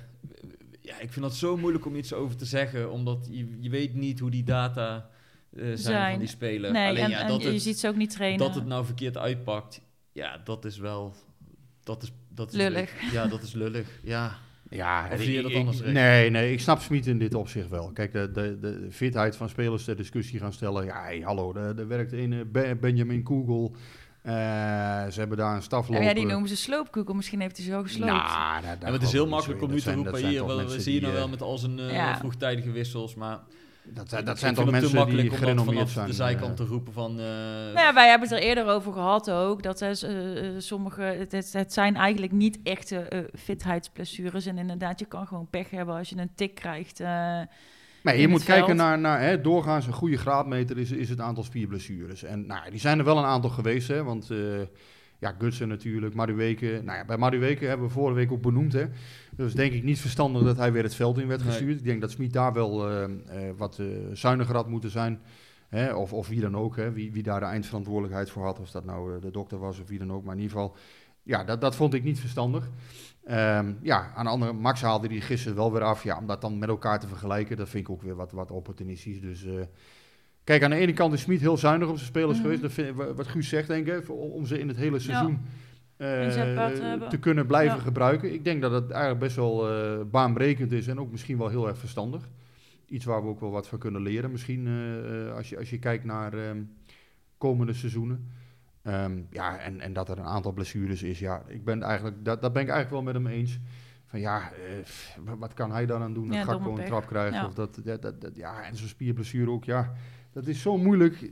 Ja, 0.80 0.98
ik 0.98 1.12
vind 1.12 1.24
dat 1.24 1.34
zo 1.34 1.56
moeilijk 1.56 1.86
om 1.86 1.96
iets 1.96 2.12
over 2.12 2.36
te 2.36 2.44
zeggen, 2.44 2.90
omdat 2.90 3.28
je, 3.30 3.56
je 3.60 3.70
weet 3.70 3.94
niet 3.94 4.20
hoe 4.20 4.30
die 4.30 4.44
data 4.44 5.10
eh, 5.50 5.62
zijn, 5.62 5.78
Zijn. 5.78 6.10
van 6.10 6.18
die 6.18 6.28
speler. 6.28 6.72
Nee, 6.72 6.88
Alleen 6.88 7.02
en, 7.04 7.10
ja, 7.10 7.20
en 7.20 7.28
dat 7.28 7.42
je 7.42 7.48
het, 7.48 7.62
ziet 7.62 7.78
ze 7.78 7.88
ook 7.88 7.96
niet 7.96 8.10
trainen. 8.10 8.38
dat 8.38 8.54
het 8.54 8.66
nou 8.66 8.84
verkeerd 8.84 9.16
uitpakt, 9.16 9.80
ja, 10.12 10.40
dat 10.44 10.64
is 10.64 10.78
wel... 10.78 11.14
Dat 11.82 12.02
is, 12.02 12.12
dat 12.28 12.48
is 12.52 12.56
Lullig. 12.56 13.12
Ja, 13.12 13.26
dat 13.26 13.42
is 13.42 13.52
lullig. 13.52 13.88
Ja, 14.02 14.38
Ja, 14.74 15.08
Of 15.12 15.20
zie 15.22 15.32
je 15.34 15.42
dat 15.42 15.50
ik- 15.50 15.56
anders? 15.56 15.80
Nee, 15.80 16.30
nee, 16.30 16.52
ik 16.52 16.60
snap 16.60 16.80
Smit 16.80 17.06
in 17.06 17.18
dit 17.18 17.34
opzicht 17.34 17.68
wel. 17.68 17.90
Kijk, 17.92 18.12
de, 18.12 18.30
de, 18.32 18.58
de 18.60 18.86
fitheid 18.90 19.36
van 19.36 19.48
spelers 19.48 19.84
ter 19.84 19.96
discussie 19.96 20.38
gaan 20.38 20.52
stellen. 20.52 20.84
Ja, 20.84 21.02
hey, 21.02 21.20
hallo, 21.20 21.54
er 21.54 21.78
er 21.78 21.88
werkt 21.88 22.12
een 22.12 22.32
eh, 22.32 22.38
Be- 22.52 22.76
Benjamin 22.80 23.22
Kugel. 23.22 23.74
Eh, 24.22 24.32
ze 25.10 25.18
hebben 25.18 25.36
daar 25.36 25.56
een 25.56 25.62
staf 25.62 25.86
Ja, 25.86 25.92
lopen. 25.92 26.08
ja, 26.08 26.14
die 26.14 26.26
noemen 26.26 26.48
ze 26.48 26.56
sloopkoeken. 26.56 27.16
Misschien 27.16 27.40
heeft 27.40 27.56
hij 27.56 27.64
ze 27.64 27.70
wel 27.70 27.82
gesloopt. 27.82 28.12
Nou, 28.12 28.22
daar- 28.62 28.62
daar 28.62 28.88
en 28.88 28.92
het 28.92 29.02
is 29.02 29.12
heel 29.12 29.26
makkelijk 29.28 29.58
zo 29.60 29.66
om 29.66 29.72
nu 29.72 29.80
te 29.80 29.92
roepen, 29.94 30.26
hier, 30.26 30.38
toch 30.38 30.46
wel, 30.46 30.56
mensen 30.56 30.80
zie 30.80 30.94
je 30.94 31.00
nou 31.00 31.12
wel 31.12 31.24
eh, 31.24 31.30
met 31.30 31.42
al 31.42 31.58
zijn 31.58 31.78
eh, 31.78 31.92
Ja. 31.92 32.16
vroegtijdige 32.16 32.70
wissels, 32.70 33.14
maar... 33.14 33.38
Dat, 33.86 34.08
zijn- 34.08 34.24
dat 34.24 34.38
zijn 34.38 34.54
toch 34.54 34.70
mensen 34.70 34.88
die 34.90 34.98
makkelijk 34.98 35.24
om 35.24 35.30
dat 35.30 35.38
gerenommeerd 35.38 35.76
vanaf 35.78 35.92
zijn. 35.92 36.06
de 36.06 36.12
zijkant 36.12 36.50
eh. 36.60 36.66
te 36.66 36.72
roepen 36.72 36.92
van... 36.92 37.10
eh, 37.10 37.24
Nou 37.24 37.78
ja, 37.78 37.94
wij 37.94 38.08
hebben 38.08 38.28
het 38.28 38.38
er 38.38 38.44
eerder 38.44 38.66
over 38.66 38.92
gehad 38.92 39.30
ook. 39.30 39.62
Dat 39.62 39.82
eh, 39.82 39.90
eh, 40.46 40.54
sommige, 40.58 41.02
het, 41.02 41.52
het, 41.52 41.72
zijn 41.72 41.96
eigenlijk 41.96 42.32
niet 42.32 42.58
echte 42.62 42.96
eh, 42.98 43.20
fitheidsblessures. 43.38 44.46
En 44.46 44.58
inderdaad, 44.58 44.98
je 44.98 45.06
kan 45.06 45.26
gewoon 45.26 45.48
pech 45.50 45.70
hebben 45.70 45.94
als 45.94 46.08
je 46.08 46.16
een 46.18 46.34
tik 46.34 46.54
krijgt. 46.54 47.00
eh, 47.00 47.40
Nee, 48.02 48.14
in 48.14 48.20
je 48.20 48.28
moet 48.28 48.44
kijken 48.44 48.76
naar, 48.76 48.98
naar 48.98 49.20
hè, 49.20 49.40
doorgaans 49.40 49.86
een 49.86 49.92
goede 49.92 50.16
graadmeter 50.16 50.78
is, 50.78 50.90
is 50.90 51.08
het 51.08 51.20
aantal 51.20 51.44
spierblessures. 51.44 52.22
En 52.22 52.46
nou, 52.46 52.70
die 52.70 52.80
zijn 52.80 52.98
er 52.98 53.04
wel 53.04 53.18
een 53.18 53.24
aantal 53.24 53.50
geweest, 53.50 53.88
hè, 53.88 54.02
want 54.04 54.30
eh 54.30 54.38
ja, 55.18 55.34
Gutsen 55.38 55.68
natuurlijk, 55.68 56.14
Maduweke. 56.14 56.80
Nou 56.84 56.98
ja, 56.98 57.04
bij 57.04 57.16
Maduweke 57.16 57.66
hebben 57.66 57.86
we 57.86 57.92
vorige 57.92 58.14
week 58.14 58.32
ook 58.32 58.42
benoemd, 58.42 58.72
hè. 58.72 58.84
Dus 59.36 59.54
denk 59.54 59.72
ik 59.72 59.82
niet 59.82 60.00
verstandig 60.00 60.42
dat 60.42 60.56
hij 60.56 60.72
weer 60.72 60.82
het 60.82 60.94
veld 60.94 61.18
in 61.18 61.28
werd 61.28 61.40
Nee. 61.40 61.50
gestuurd. 61.50 61.78
Ik 61.78 61.84
denk 61.84 62.00
dat 62.00 62.10
Smit 62.10 62.32
daar 62.32 62.52
wel 62.52 62.90
eh, 62.90 63.04
eh, 63.04 63.10
wat 63.56 63.78
eh, 63.78 63.86
zuiniger 64.12 64.54
had 64.54 64.68
moeten 64.68 64.90
zijn. 64.90 65.20
Hè, 65.68 65.94
of, 65.94 66.12
of 66.12 66.28
wie 66.28 66.40
dan 66.40 66.56
ook, 66.56 66.76
hè, 66.76 66.92
wie, 66.92 67.12
wie 67.12 67.22
daar 67.22 67.40
de 67.40 67.46
eindverantwoordelijkheid 67.46 68.30
voor 68.30 68.44
had. 68.44 68.60
Of 68.60 68.70
dat 68.70 68.84
nou 68.84 69.20
de 69.20 69.30
dokter 69.30 69.58
was 69.58 69.80
of 69.80 69.88
wie 69.88 69.98
dan 69.98 70.12
ook. 70.12 70.24
Maar 70.24 70.34
in 70.34 70.40
ieder 70.40 70.56
geval, 70.56 70.76
ja, 71.22 71.44
dat, 71.44 71.60
dat 71.60 71.76
vond 71.76 71.94
ik 71.94 72.04
niet 72.04 72.20
verstandig. 72.20 72.68
Ehm, 73.24 73.72
ja, 73.82 74.12
aan 74.14 74.24
de 74.24 74.30
andere, 74.30 74.52
Max 74.52 74.82
haalde 74.82 75.08
die 75.08 75.20
gisteren 75.20 75.56
wel 75.56 75.72
weer 75.72 75.82
af. 75.82 76.02
Ja, 76.02 76.18
om 76.18 76.26
dat 76.26 76.40
dan 76.40 76.58
met 76.58 76.68
elkaar 76.68 77.00
te 77.00 77.08
vergelijken, 77.08 77.56
dat 77.56 77.68
vind 77.68 77.84
ik 77.88 77.92
ook 77.92 78.02
weer 78.02 78.14
wat, 78.14 78.32
wat 78.32 78.50
opportunistisch. 78.50 79.20
Dus 79.20 79.46
kijk, 80.44 80.62
aan 80.62 80.70
de 80.70 80.76
ene 80.76 80.92
kant 80.92 81.12
is 81.12 81.20
Smit 81.20 81.40
heel 81.40 81.56
zuinig 81.56 81.88
op 81.88 81.94
zijn 81.96 82.08
spelers 82.08 82.32
Mhm. 82.32 82.42
geweest. 82.42 82.62
Dat 82.62 82.72
vind, 82.72 82.96
wat 83.16 83.26
Guus 83.26 83.48
zegt, 83.48 83.68
denk 83.68 83.86
ik, 83.86 84.10
om 84.10 84.46
ze 84.46 84.58
in 84.58 84.68
het 84.68 84.76
hele 84.76 84.98
seizoen 84.98 85.40
eh, 85.96 87.06
te 87.08 87.18
kunnen 87.20 87.46
blijven 87.46 87.76
Ja. 87.76 87.82
gebruiken. 87.82 88.32
Ik 88.32 88.44
denk 88.44 88.62
dat 88.62 88.72
het 88.72 88.90
eigenlijk 88.90 89.20
best 89.20 89.36
wel 89.36 89.70
eh, 89.70 90.00
baanbrekend 90.10 90.72
is 90.72 90.86
en 90.86 90.98
ook 91.00 91.10
misschien 91.10 91.38
wel 91.38 91.48
heel 91.48 91.68
erg 91.68 91.78
verstandig. 91.78 92.28
Iets 92.86 93.04
waar 93.04 93.22
we 93.22 93.28
ook 93.28 93.40
wel 93.40 93.50
wat 93.50 93.68
van 93.68 93.78
kunnen 93.78 94.02
leren, 94.02 94.30
misschien 94.30 94.66
eh, 94.66 95.34
als, 95.36 95.48
je, 95.48 95.58
als 95.58 95.70
je 95.70 95.78
kijkt 95.78 96.04
naar 96.04 96.32
ehm, 96.32 96.62
komende 97.38 97.72
seizoenen. 97.72 98.28
Ehm, 98.82 99.20
ja, 99.30 99.58
en, 99.58 99.80
en 99.80 99.92
dat 99.92 100.08
er 100.08 100.18
een 100.18 100.24
aantal 100.24 100.52
blessures 100.52 101.02
is. 101.02 101.18
Ja, 101.18 101.42
ik 101.46 101.64
ben 101.64 101.82
eigenlijk, 101.82 102.24
dat, 102.24 102.42
dat 102.42 102.52
ben 102.52 102.62
ik 102.62 102.68
eigenlijk 102.68 103.04
wel 103.04 103.12
met 103.14 103.22
hem 103.22 103.32
eens. 103.40 103.58
Van 104.06 104.20
ja, 104.20 104.50
wat- 105.38 105.54
kan 105.54 105.72
hij 105.72 105.86
dan 105.86 106.02
aan 106.02 106.14
doen? 106.14 106.26
Dat 106.26 106.36
Ja, 106.36 106.42
Gakpo 106.42 106.52
domme 106.64 106.70
een 106.70 106.76
pech. 106.76 106.86
trap 106.86 107.06
krijgt. 107.06 107.34
Ja. 107.34 107.46
Of 107.46 107.54
dat, 107.54 107.80
dat- 108.00 108.36
ja, 108.36 108.62
en 108.62 108.76
zo'n 108.76 108.88
spierblessure 108.88 109.50
ook. 109.50 109.64
Ja, 109.64 109.92
dat 110.34 110.46
is 110.46 110.60
zo 110.62 110.76
moeilijk. 110.78 111.30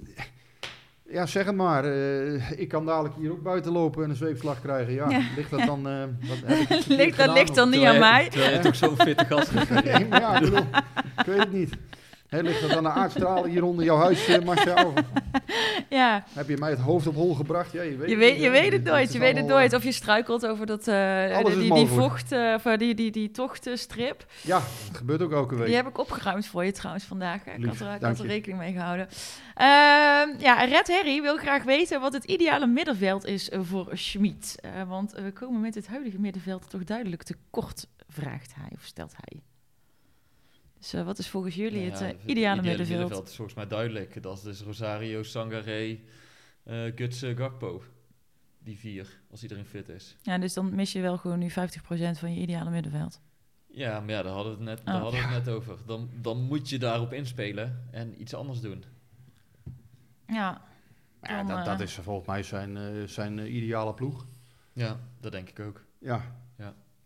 Ja, 1.09 1.27
zeg 1.27 1.47
het 1.47 1.55
maar. 1.57 1.85
eh, 1.85 2.51
ik 2.61 2.69
kan 2.69 2.87
dadelijk 2.87 3.15
hier 3.17 3.31
ook 3.31 3.43
buiten 3.43 3.73
lopen 3.73 4.05
en 4.05 4.11
een 4.11 4.17
zweepslag 4.17 4.61
krijgen. 4.61 4.93
Ja, 4.95 5.11
Ja. 5.11 5.21
ligt 5.37 5.51
dat 5.51 5.67
dan... 5.67 5.89
eh, 5.89 6.03
wat, 6.29 6.39
heb 6.45 6.59
ik 6.71 6.87
ligt, 6.99 7.17
dat 7.19 7.35
ligt 7.35 7.55
dan 7.55 7.71
niet 7.71 7.85
aan 7.85 7.99
mij. 7.99 8.29
Terwijl 8.29 8.53
je 8.53 8.59
toch 8.59 8.77
zo'n 8.77 8.97
fitte 8.97 9.25
gast 9.25 9.53
maar 9.71 10.21
ja, 10.21 10.35
ik 10.37 10.41
bedoel, 10.41 10.59
ik 11.19 11.27
weet 11.27 11.39
het 11.39 11.53
niet. 11.53 11.71
Hè, 12.33 12.41
ligt 12.41 12.61
dat 12.61 12.71
aan 12.77 12.83
de 12.83 12.89
aardstralen 12.89 13.51
hier 13.51 13.65
onder 13.65 13.85
jouw 13.85 13.97
huis, 13.97 14.27
eh, 14.27 14.43
Marcia? 14.45 14.85
Of 14.87 14.93
Ja, 15.89 16.25
heb 16.33 16.49
je 16.49 16.57
mij 16.57 16.71
het 16.71 16.79
hoofd 16.79 17.07
op 17.07 17.15
hol 17.15 17.35
gebracht? 17.35 17.73
Ja, 17.73 17.83
je 17.83 17.97
weet 17.97 18.09
je 18.09 18.15
het 18.15 18.19
weet, 18.25 18.41
je 18.43 18.51
weet 18.51 18.73
het 18.73 18.85
nooit. 18.85 19.13
Je 19.13 19.19
weet 19.19 19.37
het 19.37 19.47
nooit. 19.47 19.73
Of 19.75 19.85
je 19.85 19.93
struikelt 19.93 20.47
over 20.47 20.67
dat, 20.67 20.89
eh, 20.89 21.41
is 21.41 21.55
die, 21.55 21.75
die 21.75 21.87
vocht, 21.87 22.33
eh, 22.33 22.53
of, 22.57 22.65
eh, 22.65 22.79
die, 22.79 22.95
die, 22.95 23.11
die 23.11 23.31
tochtstrip. 23.31 24.21
eh, 24.21 24.45
Ja, 24.45 24.59
dat 24.89 24.97
gebeurt 24.97 25.23
ook 25.23 25.33
elke 25.33 25.55
week. 25.55 25.67
Die 25.67 25.75
heb 25.75 25.87
ik 25.87 25.99
opgeruimd 25.99 26.47
voor 26.47 26.65
je 26.65 26.73
trouwens 26.73 27.05
vandaag. 27.05 27.45
hè. 27.45 27.53
Ik 27.53 27.59
Lief, 27.59 27.69
had 27.79 27.81
er, 27.89 27.95
ik 27.95 28.01
dank 28.01 28.17
had 28.17 28.25
er 28.25 28.31
je. 28.31 28.37
rekening 28.37 28.61
mee 28.61 28.73
gehouden. 28.73 29.09
Ehm, 29.55 30.41
ja, 30.43 30.65
Red 30.65 30.89
Harry 30.89 31.23
wil 31.23 31.37
graag 31.37 31.63
weten 31.63 32.01
wat 32.01 32.13
het 32.13 32.25
ideale 32.25 32.67
middenveld 32.67 33.25
is 33.27 33.51
eh, 33.51 33.61
voor 33.63 33.89
Schmid. 33.93 34.57
Eh, 34.61 34.71
want 34.89 35.13
we 35.13 35.33
komen 35.33 35.61
met 35.61 35.75
het 35.75 35.87
huidige 35.87 36.19
middenveld 36.21 36.71
toch 36.71 36.85
duidelijk 36.85 37.23
tekort, 37.23 37.87
vraagt 38.09 38.53
hij 38.55 38.69
of 38.75 38.83
stelt 38.85 39.13
hij. 39.17 39.41
Dus 40.83 40.93
eh, 40.93 41.05
wat 41.05 41.19
is 41.19 41.29
volgens 41.29 41.55
jullie 41.55 41.91
Nou 41.91 42.05
het 42.05 42.17
eh, 42.17 42.27
ideale, 42.27 42.63
middenveld? 42.63 42.89
middenveld 42.99 43.29
is 43.29 43.35
volgens 43.37 43.57
mij 43.57 43.67
duidelijk. 43.67 44.23
Dat 44.23 44.37
is 44.37 44.43
dus 44.43 44.61
Rosario, 44.61 45.23
Sangaré, 45.23 45.99
eh 46.65 46.93
Gutsen, 46.95 47.37
Gakpo. 47.37 47.83
Die 48.59 48.79
vier, 48.79 49.21
als 49.31 49.43
iedereen 49.43 49.67
fit 49.67 49.89
is. 49.89 50.17
Ja, 50.23 50.39
dus 50.39 50.55
dan 50.55 50.75
mis 50.75 50.93
je 50.93 51.01
wel 51.01 51.17
gewoon 51.19 51.39
nu 51.39 51.51
50% 51.51 51.53
van 52.19 52.35
je 52.35 52.41
ideale 52.41 52.71
middenveld. 52.71 53.21
Ja, 53.67 54.01
maar 54.01 54.11
ja, 54.11 54.23
daar 54.23 54.33
hadden 54.33 54.53
we 54.53 54.59
het 54.59 54.69
net, 54.69 54.87
daar 54.87 54.95
Oh. 54.97 55.03
hadden 55.03 55.21
we 55.21 55.27
het 55.27 55.45
net 55.45 55.55
over. 55.57 55.79
Dan, 55.87 56.11
dan 56.21 56.43
moet 56.43 56.69
je 56.69 56.79
daarop 56.79 57.13
inspelen 57.13 57.89
en 57.91 58.21
iets 58.21 58.35
anders 58.35 58.61
doen. 58.61 58.85
Ja, 60.27 60.63
Ja, 61.23 61.37
Dan, 61.43 61.47
dat, 61.57 61.65
dat 61.65 61.81
is 61.81 61.95
volgens 61.95 62.27
mij 62.27 62.43
zijn, 62.43 62.77
eh, 62.77 63.03
zijn 63.07 63.55
ideale 63.57 63.95
ploeg. 63.95 64.27
Ja, 64.73 65.01
dat 65.21 65.33
denk 65.33 65.49
ik 65.49 65.61
ook. 65.61 65.85
Ja, 65.99 66.42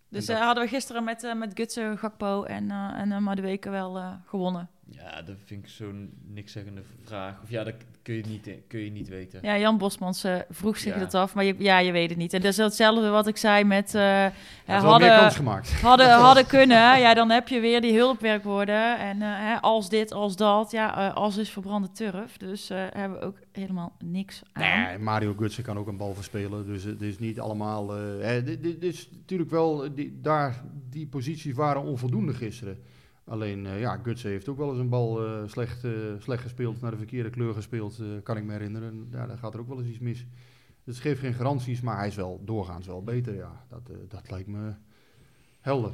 dus 0.09 0.27
dat- 0.27 0.37
eh, 0.37 0.45
hadden 0.45 0.65
we 0.65 0.71
gisteren 0.71 1.05
met, 1.05 1.25
eh 1.25 1.35
met 1.35 1.51
Gutsen, 1.55 1.99
Gakpo 1.99 2.43
en, 2.45 2.71
eh 2.71 2.99
en 3.01 3.23
Madueke 3.23 3.71
wel 3.71 4.03
gewonnen. 4.27 4.69
Ja, 4.91 5.23
dat 5.23 5.37
vind 5.45 5.65
ik 5.65 5.71
zo'n 5.71 6.13
niks 6.27 6.53
zeggende 6.53 6.83
vraag. 7.05 7.41
Of 7.43 7.51
ja, 7.51 7.65
dat 7.65 7.75
kun 8.03 8.15
je 8.15 8.23
niet, 8.29 8.49
kun 8.69 8.81
je 8.81 8.91
niet 8.91 9.09
weten. 9.09 9.41
Ja, 9.43 9.59
Jan 9.59 9.79
Bosmans 9.79 10.25
eh, 10.25 10.37
vroeg 10.51 10.79
zich 10.79 10.95
Ja. 10.95 10.99
dat 11.01 11.15
af, 11.15 11.35
maar 11.35 11.45
je, 11.45 11.55
ja, 11.59 11.79
je 11.79 11.93
weet 11.93 12.09
het 12.09 12.19
niet. 12.19 12.33
En 12.33 12.41
dat 12.41 12.51
is 12.51 12.57
hetzelfde 12.57 13.09
wat 13.09 13.27
ik 13.27 13.37
zei 13.37 13.65
met... 13.65 13.95
eh, 13.95 14.03
ja, 14.03 14.33
meer 14.67 14.81
hadden, 14.81 15.09
kans 15.09 15.37
gemaakt. 15.37 15.73
hadden, 15.83 16.11
hadden 16.11 16.47
kunnen, 16.47 16.77
ja, 16.99 17.15
dan 17.15 17.31
heb 17.31 17.49
je 17.49 17.61
weer 17.61 17.81
die 17.81 17.95
hulpwerkwoorden. 17.97 18.99
En 18.99 19.23
eh, 19.23 19.29
hè, 19.31 19.61
als 19.61 19.89
dit, 19.89 20.13
als 20.13 20.37
dat, 20.37 20.71
ja, 20.71 21.09
eh, 21.09 21.15
als 21.17 21.37
is 21.37 21.51
verbrande 21.51 21.91
turf. 21.91 22.37
Dus 22.37 22.71
eh, 22.71 22.79
hebben 22.91 23.19
we 23.19 23.25
ook 23.25 23.39
helemaal 23.53 23.93
niks 24.05 24.43
aan. 24.53 24.85
Nee, 24.87 24.99
Mario 24.99 25.35
Gutsen 25.39 25.65
kan 25.65 25.79
ook 25.79 25.87
een 25.89 25.97
bal 25.97 26.15
verspelen. 26.15 26.67
Dus 26.67 26.83
het 26.85 27.03
is 27.03 27.19
niet 27.19 27.41
allemaal. 27.41 27.97
eh, 27.97 28.03
hè, 28.21 28.43
dit, 28.43 28.63
dit 28.63 28.83
is 28.83 29.09
natuurlijk 29.13 29.51
wel. 29.51 29.95
Die, 29.95 30.19
daar, 30.23 30.63
die 30.91 31.07
posities 31.07 31.55
waren 31.55 31.83
onvoldoende 31.83 32.35
gisteren. 32.35 32.79
Alleen, 33.27 33.67
eh, 33.67 33.81
ja, 33.81 33.97
Gutsen 34.03 34.31
heeft 34.31 34.49
ook 34.49 34.57
wel 34.57 34.71
eens 34.71 34.79
een 34.79 34.89
bal 34.89 35.27
eh, 35.27 35.49
slecht, 35.49 35.85
eh, 35.85 35.93
slecht 36.19 36.43
gespeeld, 36.43 36.81
naar 36.81 36.91
de 36.91 36.97
verkeerde 36.97 37.31
kleur 37.31 37.55
gespeeld, 37.55 37.99
eh, 37.99 38.07
kan 38.23 38.37
ik 38.37 38.45
me 38.45 38.53
herinneren. 38.53 38.89
En 38.89 39.09
Ja, 39.11 39.27
daar 39.27 39.39
gaat 39.39 39.55
er 39.55 39.61
ook 39.61 39.69
wel 39.69 39.79
eens 39.79 39.89
iets 39.89 39.99
mis. 39.99 40.27
Dus 40.85 40.95
het 40.95 41.05
geeft 41.05 41.21
geen 41.21 41.35
garanties, 41.35 41.81
maar 41.81 41.97
hij 41.97 42.07
is 42.07 42.15
wel 42.15 42.41
doorgaans 42.45 42.87
wel 42.87 43.03
beter. 43.03 43.35
Ja, 43.35 43.65
dat, 43.69 43.91
eh, 43.91 43.97
dat 44.09 44.31
lijkt 44.31 44.49
me 44.49 44.75
helder. 45.61 45.93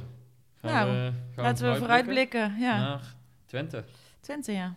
Gaan 0.55 0.71
Nou, 0.71 0.91
we, 0.91 1.13
gaan 1.35 1.43
Laten 1.43 1.71
we 1.71 1.77
vooruitblikken. 1.77 2.59
Ja, 2.59 2.77
naar 2.77 3.15
Twente. 3.45 3.83
Twente, 4.19 4.51
ja. 4.51 4.75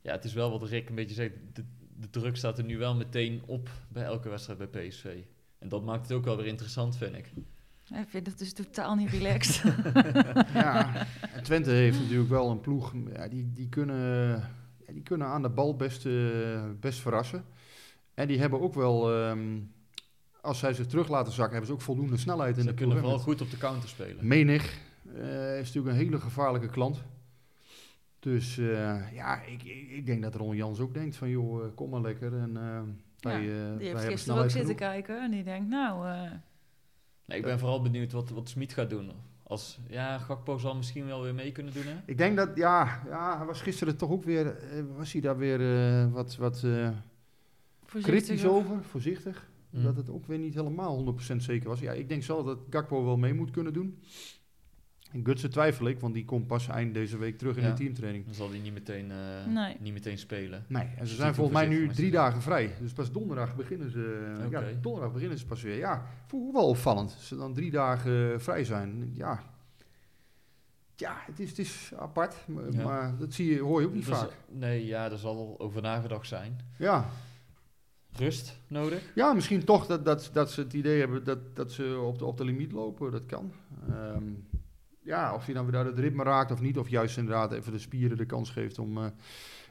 Ja, 0.00 0.12
het 0.12 0.24
is 0.24 0.32
wel 0.32 0.58
wat 0.58 0.68
Rick 0.68 0.88
een 0.88 0.94
beetje 0.94 1.14
zegt. 1.14 1.32
De, 1.52 1.64
de 1.96 2.10
druk 2.10 2.36
staat 2.36 2.58
er 2.58 2.64
nu 2.64 2.78
wel 2.78 2.94
meteen 2.94 3.42
op 3.46 3.70
bij 3.88 4.04
elke 4.04 4.28
wedstrijd 4.28 4.70
bij 4.70 4.88
PSV. 4.88 5.22
En 5.58 5.68
dat 5.68 5.84
maakt 5.84 6.08
het 6.08 6.16
ook 6.16 6.24
wel 6.24 6.36
weer 6.36 6.46
interessant, 6.46 6.96
vind 6.96 7.16
ik. 7.16 7.32
Ik 7.94 8.08
vind 8.08 8.26
het 8.26 8.38
dus 8.38 8.52
totaal 8.52 8.94
niet 8.94 9.10
relaxed. 9.10 9.62
Ja, 10.52 11.06
en 11.32 11.42
Twente 11.44 11.70
heeft 11.70 12.00
natuurlijk 12.00 12.28
wel 12.28 12.50
een 12.50 12.60
ploeg. 12.60 12.94
Ja, 13.12 13.28
die, 13.28 13.52
die, 13.52 13.68
kunnen, 13.68 14.30
ja, 14.86 14.92
die 14.92 15.02
kunnen 15.02 15.26
aan 15.26 15.42
de 15.42 15.48
bal 15.48 15.76
best, 15.76 16.06
eh, 16.06 16.12
best 16.80 17.00
verrassen. 17.00 17.44
En 18.14 18.28
die 18.28 18.38
hebben 18.38 18.60
ook 18.60 18.74
wel, 18.74 19.14
ehm, 19.14 19.58
als 20.40 20.58
zij 20.58 20.72
zich 20.72 20.86
terug 20.86 21.08
laten 21.08 21.32
zakken, 21.32 21.52
hebben 21.52 21.68
ze 21.68 21.74
ook 21.74 21.82
voldoende 21.82 22.16
snelheid 22.16 22.56
in 22.56 22.62
Ze 22.62 22.68
de 22.68 22.74
kunnen 22.74 22.96
ploeg. 22.96 23.10
hè, 23.10 23.10
vooral 23.10 23.32
goed 23.32 23.42
op 23.42 23.50
de 23.50 23.58
counter 23.58 23.88
spelen. 23.88 24.26
Menig 24.26 24.78
eh, 25.14 25.58
is 25.58 25.66
natuurlijk 25.66 25.94
een 25.94 26.02
hele 26.02 26.20
gevaarlijke 26.20 26.68
klant. 26.68 27.02
Dus 28.26 28.58
eh, 28.58 29.12
ja, 29.12 29.42
ik, 29.42 29.62
ik, 29.90 30.06
denk 30.06 30.22
dat 30.22 30.34
Ron 30.34 30.56
Jans 30.56 30.80
ook 30.80 30.94
denkt 30.94 31.16
van 31.16 31.28
joh, 31.28 31.74
kom 31.74 31.90
maar 31.90 32.00
lekker. 32.00 32.38
En, 32.38 32.56
eh, 32.56 32.80
wij, 33.20 33.34
eh, 33.34 33.40
Die 33.40 33.48
wij 33.48 33.76
heeft 33.78 33.92
hebben 33.92 34.10
gisteren 34.10 34.10
ook 34.10 34.18
snelheid 34.18 34.52
zitten 34.52 34.76
genoeg. 34.76 34.92
kijken 34.92 35.22
en 35.22 35.30
die 35.30 35.44
denkt, 35.44 35.68
nou... 35.68 36.06
Nee, 37.26 37.38
ik 37.38 37.44
ben 37.44 37.58
vooral 37.58 37.82
benieuwd 37.82 38.12
wat, 38.12 38.30
wat 38.30 38.48
Smit 38.48 38.72
gaat 38.72 38.90
doen. 38.90 39.10
Als, 39.42 39.78
ja, 39.88 40.18
Gakpo 40.18 40.58
zal 40.58 40.76
misschien 40.76 41.06
wel 41.06 41.22
weer 41.22 41.34
mee 41.34 41.52
kunnen 41.52 41.72
doen, 41.72 41.86
hè? 41.86 41.96
Ik 42.06 42.18
denk 42.18 42.36
dat, 42.36 42.50
ja, 42.54 43.02
ja, 43.06 43.36
hij 43.36 43.46
was 43.46 43.60
gisteren 43.60 43.96
toch 43.96 44.10
ook 44.10 44.24
weer, 44.24 44.56
eh, 44.56 44.82
was 44.96 45.12
hij 45.12 45.20
daar 45.20 45.36
weer 45.36 45.60
eh, 45.60 46.12
wat, 46.12 46.36
wat 46.36 46.62
eh, 46.64 46.90
voorzichtig 47.84 48.26
kritisch 48.26 48.46
over, 48.46 48.84
voorzichtig. 48.84 49.48
Mm. 49.70 49.82
Dat 49.82 49.96
het 49.96 50.10
ook 50.10 50.26
weer 50.26 50.38
niet 50.38 50.54
helemaal 50.54 51.16
100% 51.32 51.36
zeker 51.36 51.68
was. 51.68 51.80
Ja, 51.80 51.92
ik 51.92 52.08
denk 52.08 52.22
zelf 52.22 52.46
dat 52.46 52.58
Gakpo 52.70 53.04
wel 53.04 53.16
mee 53.16 53.34
moet 53.34 53.50
kunnen 53.50 53.72
doen. 53.72 53.98
En 55.12 55.24
Gutsen 55.24 55.50
twijfel 55.50 55.86
ik, 55.86 56.00
want 56.00 56.14
die 56.14 56.24
komt 56.24 56.46
pas 56.46 56.68
eind 56.68 56.94
deze 56.94 57.18
week 57.18 57.38
terug 57.38 57.56
in 57.56 57.62
Ja. 57.62 57.68
de 57.70 57.74
teamtraining. 57.76 58.24
Dan 58.24 58.34
zal 58.34 58.50
hij 58.50 58.58
niet 58.58 58.72
meteen, 58.72 59.10
eh, 59.10 59.46
Nee. 59.46 59.76
niet 59.80 59.92
meteen 59.92 60.18
spelen. 60.18 60.64
Nee, 60.68 60.82
en 60.82 60.92
ze 60.96 60.98
Dus 61.02 61.16
zijn 61.16 61.34
volgens 61.34 61.56
mij 61.58 61.66
nu 61.68 61.88
drie 61.88 62.10
dagen 62.10 62.42
vrij. 62.42 62.74
Dus 62.80 62.92
pas 62.92 63.12
donderdag 63.12 63.56
beginnen 63.56 63.90
ze. 63.90 64.34
Ja, 64.50 64.58
Oké. 64.58 64.78
donderdag 64.80 65.12
beginnen 65.12 65.38
ze 65.38 65.46
pas 65.46 65.62
weer. 65.62 65.76
Ja, 65.76 66.06
voel 66.26 66.52
wel 66.52 66.68
opvallend. 66.68 67.12
Als 67.14 67.28
ze 67.28 67.36
dan 67.36 67.54
drie 67.54 67.70
dagen 67.70 68.32
eh, 68.32 68.38
vrij 68.38 68.64
zijn. 68.64 69.10
Ja, 69.14 69.42
ja 70.96 71.16
het, 71.26 71.40
is, 71.40 71.48
het 71.48 71.58
is 71.58 71.92
apart. 71.96 72.36
Maar, 72.46 72.72
Ja. 72.72 72.84
maar 72.84 73.16
dat 73.18 73.32
zie 73.32 73.52
je, 73.54 73.60
hoor 73.60 73.80
je 73.80 73.86
ook 73.86 73.94
niet 73.94 74.06
Dus, 74.06 74.18
vaak. 74.18 74.28
eh, 74.28 74.34
nee, 74.48 74.86
ja, 74.86 75.08
daar 75.08 75.18
zal 75.18 75.54
over 75.60 75.82
nagedacht 75.82 76.26
zijn. 76.26 76.58
Ja. 76.78 77.08
Rust 78.12 78.60
nodig. 78.68 79.02
ja, 79.14 79.32
misschien 79.32 79.64
toch 79.64 79.86
dat, 79.86 80.04
dat, 80.04 80.30
dat 80.32 80.50
ze 80.50 80.60
het 80.60 80.72
idee 80.72 80.98
hebben 80.98 81.24
dat, 81.24 81.56
dat 81.56 81.72
ze 81.72 81.98
op 82.06 82.18
de, 82.18 82.24
op 82.24 82.36
de 82.36 82.44
limiet 82.44 82.72
lopen. 82.72 83.10
Dat 83.10 83.26
kan. 83.26 83.52
Ehm, 83.88 84.22
ja, 85.06 85.34
of 85.34 85.46
je 85.46 85.52
dan 85.52 85.66
weer 85.66 85.76
uit 85.76 85.86
het 85.86 85.98
ritme 85.98 86.22
raakt 86.22 86.50
of 86.50 86.60
niet. 86.60 86.78
Of 86.78 86.88
juist 86.88 87.16
inderdaad 87.16 87.52
even 87.52 87.72
de 87.72 87.78
spieren 87.78 88.16
de 88.16 88.26
kans 88.26 88.50
geeft 88.50 88.78
om... 88.78 88.96
eh, 88.96 89.02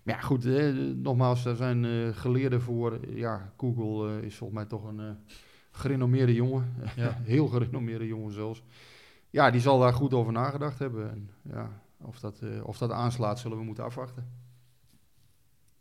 maar 0.04 0.16
ja, 0.16 0.22
goed, 0.22 0.46
eh, 0.46 0.74
nogmaals, 0.96 1.44
daar 1.44 1.56
zijn 1.56 1.86
eh, 1.86 2.08
geleerden 2.14 2.62
voor. 2.62 3.00
Ja, 3.10 3.54
Google 3.58 4.18
eh, 4.18 4.24
is 4.24 4.36
volgens 4.36 4.60
mij 4.60 4.68
toch 4.68 4.84
een 4.84 5.00
eh, 5.00 5.12
gerenommeerde 5.72 6.34
jongen. 6.34 6.74
Ja. 6.96 7.18
Heel 7.24 7.48
gerenommeerde 7.48 8.08
jongen 8.08 8.32
zelfs. 8.32 8.64
Ja, 9.30 9.52
die 9.52 9.62
zal 9.62 9.80
daar 9.80 9.94
goed 9.94 10.14
over 10.14 10.32
nagedacht 10.34 10.80
hebben. 10.80 11.10
En, 11.12 11.30
ja, 11.42 11.70
of, 12.02 12.20
dat, 12.20 12.40
eh, 12.42 12.68
of 12.68 12.78
dat 12.78 12.92
aanslaat, 12.92 13.40
zullen 13.40 13.58
we 13.58 13.64
moeten 13.64 13.84
afwachten. 13.84 14.28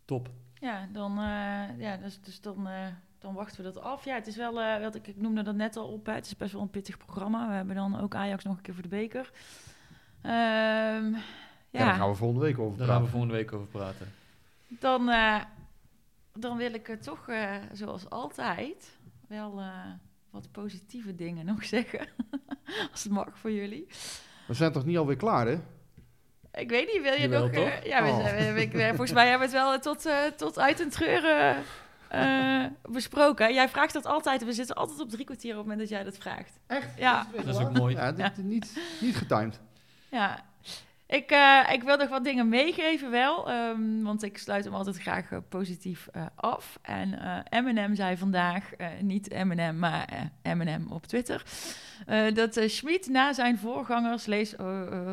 Top. 0.05 0.31
Ja, 0.55 0.89
dan, 0.93 1.11
eh, 1.19 1.79
ja, 1.79 1.97
dus, 1.97 2.21
dus 2.21 2.41
dan, 2.41 2.69
eh, 2.69 2.87
dan 3.25 3.35
wachten 3.35 3.57
we 3.65 3.73
dat 3.73 3.83
af. 3.83 4.05
Ja, 4.05 4.15
het 4.15 4.27
is 4.27 4.37
wel, 4.37 4.61
eh, 4.61 4.81
wat 4.81 4.95
ik, 4.95 5.07
ik 5.07 5.17
noemde 5.17 5.43
dat 5.43 5.55
net 5.55 5.77
al 5.77 5.89
op, 5.89 6.07
hè, 6.07 6.13
het 6.13 6.27
is 6.27 6.37
best 6.37 6.53
wel 6.53 6.63
een 6.63 6.71
pittig 6.71 6.97
programma. 6.97 7.49
We 7.49 7.55
hebben 7.55 7.75
dan 7.77 8.01
ook 8.01 8.15
Ajax 8.15 8.45
nog 8.45 8.57
een 8.57 8.63
keer 8.63 8.75
voor 8.75 8.83
de 8.83 8.89
beker. 8.89 9.31
Ehm, 10.23 11.13
Ja. 11.71 11.85
daar 11.85 11.95
gaan 11.95 12.09
we 12.11 12.15
volgende 12.15 12.45
week 12.45 12.59
over 12.59 12.79
Daar 12.79 12.87
gaan 12.87 12.95
we 12.97 13.01
praten. 13.03 13.11
volgende 13.11 13.35
week 13.35 13.53
over 13.53 13.67
praten. 13.67 14.13
dan, 14.69 15.09
eh, 15.11 15.41
dan 16.33 16.57
wil 16.57 16.75
ik 16.75 16.89
eh, 16.89 16.97
toch, 16.97 17.29
eh, 17.29 17.55
zoals 17.73 18.11
altijd, 18.11 18.99
wel 19.29 19.61
eh, 19.61 19.69
wat 20.31 20.51
positieve 20.53 21.15
dingen 21.15 21.47
nog 21.47 21.65
zeggen. 21.77 22.09
Als 22.91 23.03
het 23.03 23.13
mag 23.13 23.39
voor 23.39 23.51
jullie. 23.53 23.87
We 24.47 24.55
zijn 24.55 24.73
toch 24.73 24.85
niet 24.85 24.97
alweer 24.97 25.17
klaar, 25.17 25.47
hè? 25.47 25.59
Ik 26.53 26.69
weet 26.71 26.93
niet, 26.93 27.03
wil 27.03 27.13
je 27.13 27.21
Jawel, 27.21 27.41
nog... 27.43 27.51
eh, 27.51 27.63
toch? 27.75 27.85
ja, 27.85 28.03
we 28.03 28.09
Oh. 28.11 28.73
we- 28.73 28.87
volgens 28.89 29.13
mij 29.13 29.29
hebben 29.29 29.49
we 29.51 29.57
het 29.57 29.65
wel 29.65 29.79
tot, 29.81 30.07
eh, 30.07 30.25
tot 30.37 30.59
uit 30.59 30.81
een 30.81 30.91
treuren 30.91 31.63
eh, 32.15 32.93
besproken. 32.93 33.55
Jij 33.55 33.69
vraagt 33.69 33.93
dat 33.93 34.07
altijd. 34.07 34.45
We 34.45 34.53
zitten 34.53 34.77
altijd 34.77 35.01
op 35.01 35.11
drie 35.11 35.25
kwartier 35.25 35.51
op 35.51 35.57
het 35.57 35.63
moment 35.67 35.81
dat 35.81 35.89
jij 35.99 36.05
dat 36.05 36.17
vraagt. 36.17 36.59
Echt? 36.67 36.89
Ja, 36.99 37.27
Dat 37.35 37.47
is 37.47 37.57
ook 37.59 37.73
mooi. 37.73 37.95
Ja, 37.95 38.13
dit, 38.13 38.37
Niet, 38.37 38.79
niet 39.01 39.17
getimed. 39.17 39.61
ja. 40.11 40.45
Ik, 41.15 41.31
eh, 41.31 41.73
ik 41.73 41.83
wil 41.83 41.97
nog 41.97 42.09
wat 42.09 42.25
dingen 42.25 42.49
meegeven 42.49 43.11
wel, 43.11 43.51
ehm, 43.51 44.03
want 44.03 44.23
ik 44.23 44.39
sluit 44.39 44.65
hem 44.65 44.75
altijd 44.75 44.99
graag 44.99 45.31
eh, 45.31 45.39
positief 45.49 46.09
eh, 46.13 46.27
af. 46.35 46.79
En 46.83 47.19
Eminem 47.49 47.95
zei 47.95 48.17
vandaag, 48.17 48.71
niet 49.01 49.31
Eminem, 49.31 49.79
maar 49.79 50.31
Eminem 50.43 50.93
op 50.93 51.07
Twitter, 51.07 51.43
dat 52.35 52.61
Schmid 52.67 53.09
na 53.09 53.33
zijn 53.33 53.59
voorgangers, 53.59 54.27
lees 54.27 54.55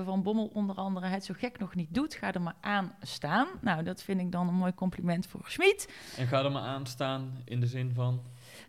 Van 0.04 0.24
Bommel 0.24 0.49
onder 0.54 0.76
andere, 0.76 1.06
het 1.06 1.26
zo 1.26 1.34
gek 1.38 1.60
nog 1.60 1.76
niet 1.76 1.93
doet, 1.93 2.14
ga 2.14 2.34
er 2.34 2.41
maar 2.41 2.56
aan 2.62 2.95
staan. 3.02 3.47
Nou, 3.62 3.84
dat 3.84 4.04
vind 4.04 4.20
ik 4.20 4.32
dan 4.32 4.47
een 4.47 4.54
mooi 4.54 4.74
compliment 4.74 5.28
voor 5.28 5.43
Schmid. 5.47 5.93
En 6.18 6.28
ga 6.28 6.43
er 6.43 6.52
maar 6.52 6.62
aan 6.62 6.86
staan 6.86 7.41
in 7.45 7.60
de 7.60 7.68
zin 7.68 7.91
van... 7.93 8.22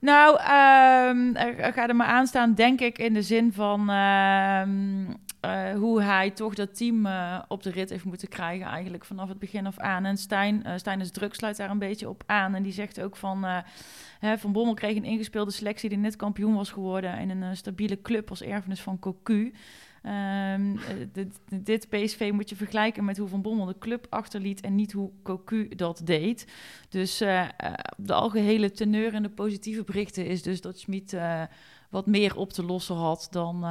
Nou, 0.02 0.38
ehm 0.38 1.36
er, 1.36 1.76
er 1.76 1.96
maar 1.96 2.06
aan 2.06 2.26
staan, 2.26 2.54
denk 2.54 2.80
ik, 2.80 2.98
in 2.98 3.14
de 3.14 3.22
zin 3.22 3.52
van 3.52 3.90
ehm, 3.90 5.04
eh, 5.40 5.74
hoe 5.74 6.02
hij 6.02 6.30
toch 6.30 6.54
dat 6.54 6.76
team 6.76 7.06
eh, 7.06 7.38
op 7.48 7.62
de 7.62 7.70
rit 7.70 7.90
heeft 7.90 8.04
moeten 8.04 8.28
krijgen, 8.28 8.66
eigenlijk 8.66 9.04
vanaf 9.04 9.28
het 9.28 9.38
begin 9.38 9.66
af 9.66 9.78
aan. 9.78 10.04
En 10.04 10.16
Stijn, 10.16 10.64
eh 10.64 10.76
Stijn 10.76 11.00
is 11.00 11.10
druk, 11.10 11.34
sluit 11.34 11.56
daar 11.56 11.70
een 11.70 11.78
beetje 11.78 12.08
op 12.08 12.22
aan. 12.26 12.54
En 12.54 12.62
die 12.62 12.72
zegt 12.72 13.00
ook 13.00 13.16
van, 13.16 13.44
eh, 13.44 14.32
Van 14.36 14.52
Bommel 14.52 14.74
kreeg 14.74 14.96
een 14.96 15.04
ingespeelde 15.04 15.50
selectie 15.50 15.88
die 15.88 15.98
net 15.98 16.16
kampioen 16.16 16.54
was 16.54 16.70
geworden 16.70 17.18
in 17.18 17.30
een 17.30 17.42
eh, 17.42 17.48
stabiele 17.52 18.02
club 18.02 18.30
als 18.30 18.42
erfenis 18.42 18.80
van 18.80 18.98
Cocu. 18.98 19.52
Ehm, 20.02 20.76
eh, 20.76 21.06
dit, 21.12 21.40
dit 21.64 21.88
PSV 21.88 22.30
moet 22.32 22.48
je 22.48 22.56
vergelijken 22.56 23.04
met 23.04 23.18
hoe 23.18 23.28
Van 23.28 23.42
Bommel 23.42 23.66
de 23.66 23.78
club 23.78 24.06
achterliet 24.10 24.60
en 24.60 24.74
niet 24.74 24.92
hoe 24.92 25.10
Cocu 25.22 25.68
dat 25.68 26.00
deed. 26.04 26.46
Dus 26.88 27.20
eh, 27.20 27.42
eh, 27.42 27.72
de 27.96 28.12
algehele 28.12 28.70
teneur 28.70 29.14
en 29.14 29.22
de 29.22 29.30
positieve 29.30 29.84
berichten 29.84 30.26
is 30.26 30.42
dus 30.42 30.60
dat 30.60 30.78
Schmid 30.78 31.16
wat 31.90 32.06
meer 32.06 32.36
op 32.36 32.52
te 32.52 32.64
lossen 32.64 32.96
had 32.96 33.28
dan 33.30 33.64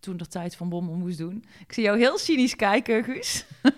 toen 0.00 0.16
de 0.16 0.26
tijd 0.26 0.56
Van 0.56 0.68
Bommel 0.68 0.94
moest 0.94 1.18
doen. 1.18 1.44
Ik 1.66 1.72
zie 1.72 1.82
jou 1.82 1.98
heel 1.98 2.18
cynisch 2.18 2.56
kijken, 2.56 3.04
Guus. 3.04 3.44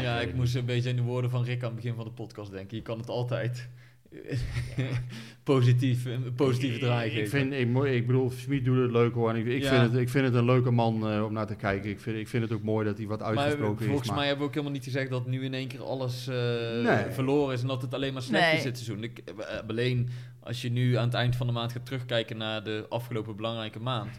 Ja, 0.00 0.20
ik 0.20 0.34
moest 0.34 0.54
een 0.54 0.64
beetje 0.64 0.88
in 0.88 0.96
de 0.96 1.02
woorden 1.02 1.30
van 1.30 1.44
Rick 1.44 1.62
aan 1.62 1.66
het 1.66 1.74
begin 1.74 1.94
van 1.94 2.04
de 2.04 2.10
podcast 2.10 2.50
denken. 2.50 2.76
Je 2.76 2.82
kan 2.82 2.98
het 2.98 3.08
altijd 3.08 3.68
positief, 5.42 6.04
een 6.04 6.32
positieve 6.36 6.78
draai 6.78 7.06
ik, 7.10 7.12
geven. 7.16 7.28
vind, 7.50 7.52
ik, 7.52 7.92
ik 7.94 8.06
bedoel, 8.06 8.30
Smit 8.30 8.64
doet 8.64 8.82
het 8.82 8.90
leuk 8.90 9.14
hoor. 9.14 9.30
En 9.30 9.36
ik, 9.36 9.46
ik, 9.46 9.62
Ja. 9.62 9.68
vind 9.68 9.92
het, 9.92 10.00
ik 10.00 10.08
vind 10.08 10.24
het 10.24 10.34
een 10.34 10.44
leuke 10.44 10.70
man 10.70 11.08
eh, 11.10 11.24
om 11.24 11.32
naar 11.32 11.46
te 11.46 11.54
kijken. 11.54 11.90
Ik 11.90 12.00
vind, 12.00 12.16
ik 12.18 12.28
vind 12.28 12.42
het 12.42 12.52
ook 12.52 12.62
mooi 12.62 12.86
dat 12.86 12.98
hij 12.98 13.06
wat 13.06 13.18
maar 13.18 13.28
uitgesproken 13.28 13.86
volgens 13.86 14.08
is. 14.08 14.14
mij 14.14 14.22
hebben 14.26 14.38
we 14.42 14.44
ook 14.48 14.54
helemaal 14.54 14.74
niet 14.74 14.84
gezegd 14.84 15.10
dat 15.10 15.26
nu 15.26 15.44
in 15.44 15.54
één 15.54 15.68
keer 15.68 15.82
alles 15.82 16.26
eh, 16.28 16.34
Nee. 16.82 17.10
verloren 17.12 17.54
is 17.54 17.60
en 17.62 17.68
dat 17.68 17.82
het 17.82 17.94
alleen 17.94 18.12
maar 18.12 18.22
slecht 18.22 18.44
Nee. 18.46 18.56
is 18.56 18.62
dit 18.62 18.78
seizoen. 18.78 19.02
Ik, 19.04 19.18
eh, 19.18 19.34
alleen 19.68 20.08
als 20.40 20.62
je 20.62 20.70
nu 20.70 20.96
aan 20.96 21.04
het 21.04 21.14
eind 21.14 21.36
van 21.36 21.46
de 21.46 21.52
maand 21.52 21.72
gaat 21.72 21.86
terugkijken 21.86 22.36
naar 22.36 22.64
de 22.64 22.86
afgelopen 22.88 23.36
belangrijke 23.36 23.80
maand, 23.80 24.10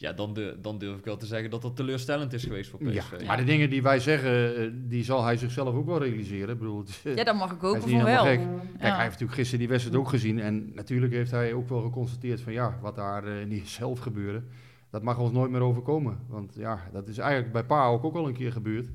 ja, 0.00 0.12
dan, 0.12 0.34
de, 0.34 0.56
dan 0.60 0.78
durf 0.78 0.98
ik 0.98 1.04
wel 1.04 1.16
te 1.16 1.26
zeggen 1.26 1.50
dat 1.50 1.62
dat 1.62 1.76
teleurstellend 1.76 2.32
is 2.32 2.44
geweest 2.44 2.70
voor 2.70 2.84
ja, 2.84 3.00
PSV. 3.00 3.26
maar 3.26 3.36
de 3.36 3.44
dingen 3.44 3.70
die 3.70 3.82
wij 3.82 4.00
zeggen, 4.00 4.56
eh, 4.56 4.70
die 4.74 5.04
zal 5.04 5.24
hij 5.24 5.36
zichzelf 5.36 5.74
ook 5.74 5.86
wel 5.86 6.02
realiseren. 6.02 6.48
Ik 6.48 6.58
bedoel, 6.58 6.78
het 7.02 7.16
Ja, 7.18 7.24
dat 7.24 7.34
mag 7.36 7.52
ik 7.52 7.60
hopen 7.60 7.88
niet 7.88 7.96
voor 7.96 8.04
wel. 8.04 8.24
gek. 8.24 8.38
Kijk, 8.38 8.48
Ja. 8.48 8.78
hij 8.78 8.88
heeft 8.90 9.04
natuurlijk 9.10 9.32
gisteren 9.32 9.58
die 9.58 9.68
wedstrijd 9.68 9.98
ook 9.98 10.08
gezien. 10.08 10.40
En 10.40 10.72
natuurlijk 10.74 11.12
heeft 11.12 11.30
hij 11.30 11.52
ook 11.52 11.68
wel 11.68 11.82
geconstateerd 11.82 12.40
van 12.40 12.52
ja, 12.52 12.78
wat 12.82 12.96
daar 12.96 13.24
eh, 13.24 13.46
niet 13.46 13.68
zelf 13.80 13.98
gebeurde. 13.98 14.42
Dat 14.90 15.02
mag 15.02 15.18
ons 15.18 15.32
nooit 15.32 15.50
meer 15.50 15.60
overkomen. 15.60 16.18
Want 16.28 16.54
ja, 16.54 16.80
dat 16.92 17.08
is 17.08 17.18
eigenlijk 17.18 17.52
bij 17.52 17.64
Pa 17.64 17.86
ook, 17.86 18.04
ook 18.04 18.14
al 18.16 18.26
een 18.28 18.34
keer 18.34 18.52
gebeurd. 18.52 18.88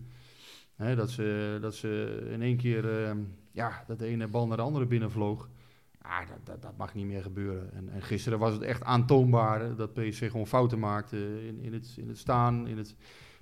Hè, 0.75 0.95
dat, 0.95 1.09
ze, 1.09 1.57
dat 1.61 1.75
ze 1.75 2.19
in 2.31 2.41
één 2.41 2.57
keer, 2.57 3.03
eh, 3.03 3.11
ja, 3.51 3.83
dat 3.87 3.99
de 3.99 4.05
ene 4.05 4.27
bal 4.27 4.47
naar 4.47 4.57
de 4.57 4.63
andere 4.63 4.85
binnenvloog. 4.85 5.49
Ah, 6.09 6.27
dat, 6.27 6.37
dat, 6.43 6.61
dat 6.61 6.77
mag 6.77 6.93
niet 6.93 7.05
meer 7.05 7.21
gebeuren. 7.21 7.73
En, 7.73 7.89
en 7.89 8.01
gisteren 8.01 8.39
was 8.39 8.53
het 8.53 8.61
echt 8.61 8.83
aantoonbaar 8.83 9.75
dat 9.75 9.93
PSV 9.93 10.31
gewoon 10.31 10.47
fouten 10.47 10.79
maakte 10.79 11.47
in, 11.47 11.59
in, 11.61 11.73
het, 11.73 11.93
in 11.97 12.07
het 12.07 12.17
staan, 12.17 12.67
in 12.67 12.77
het 12.77 12.95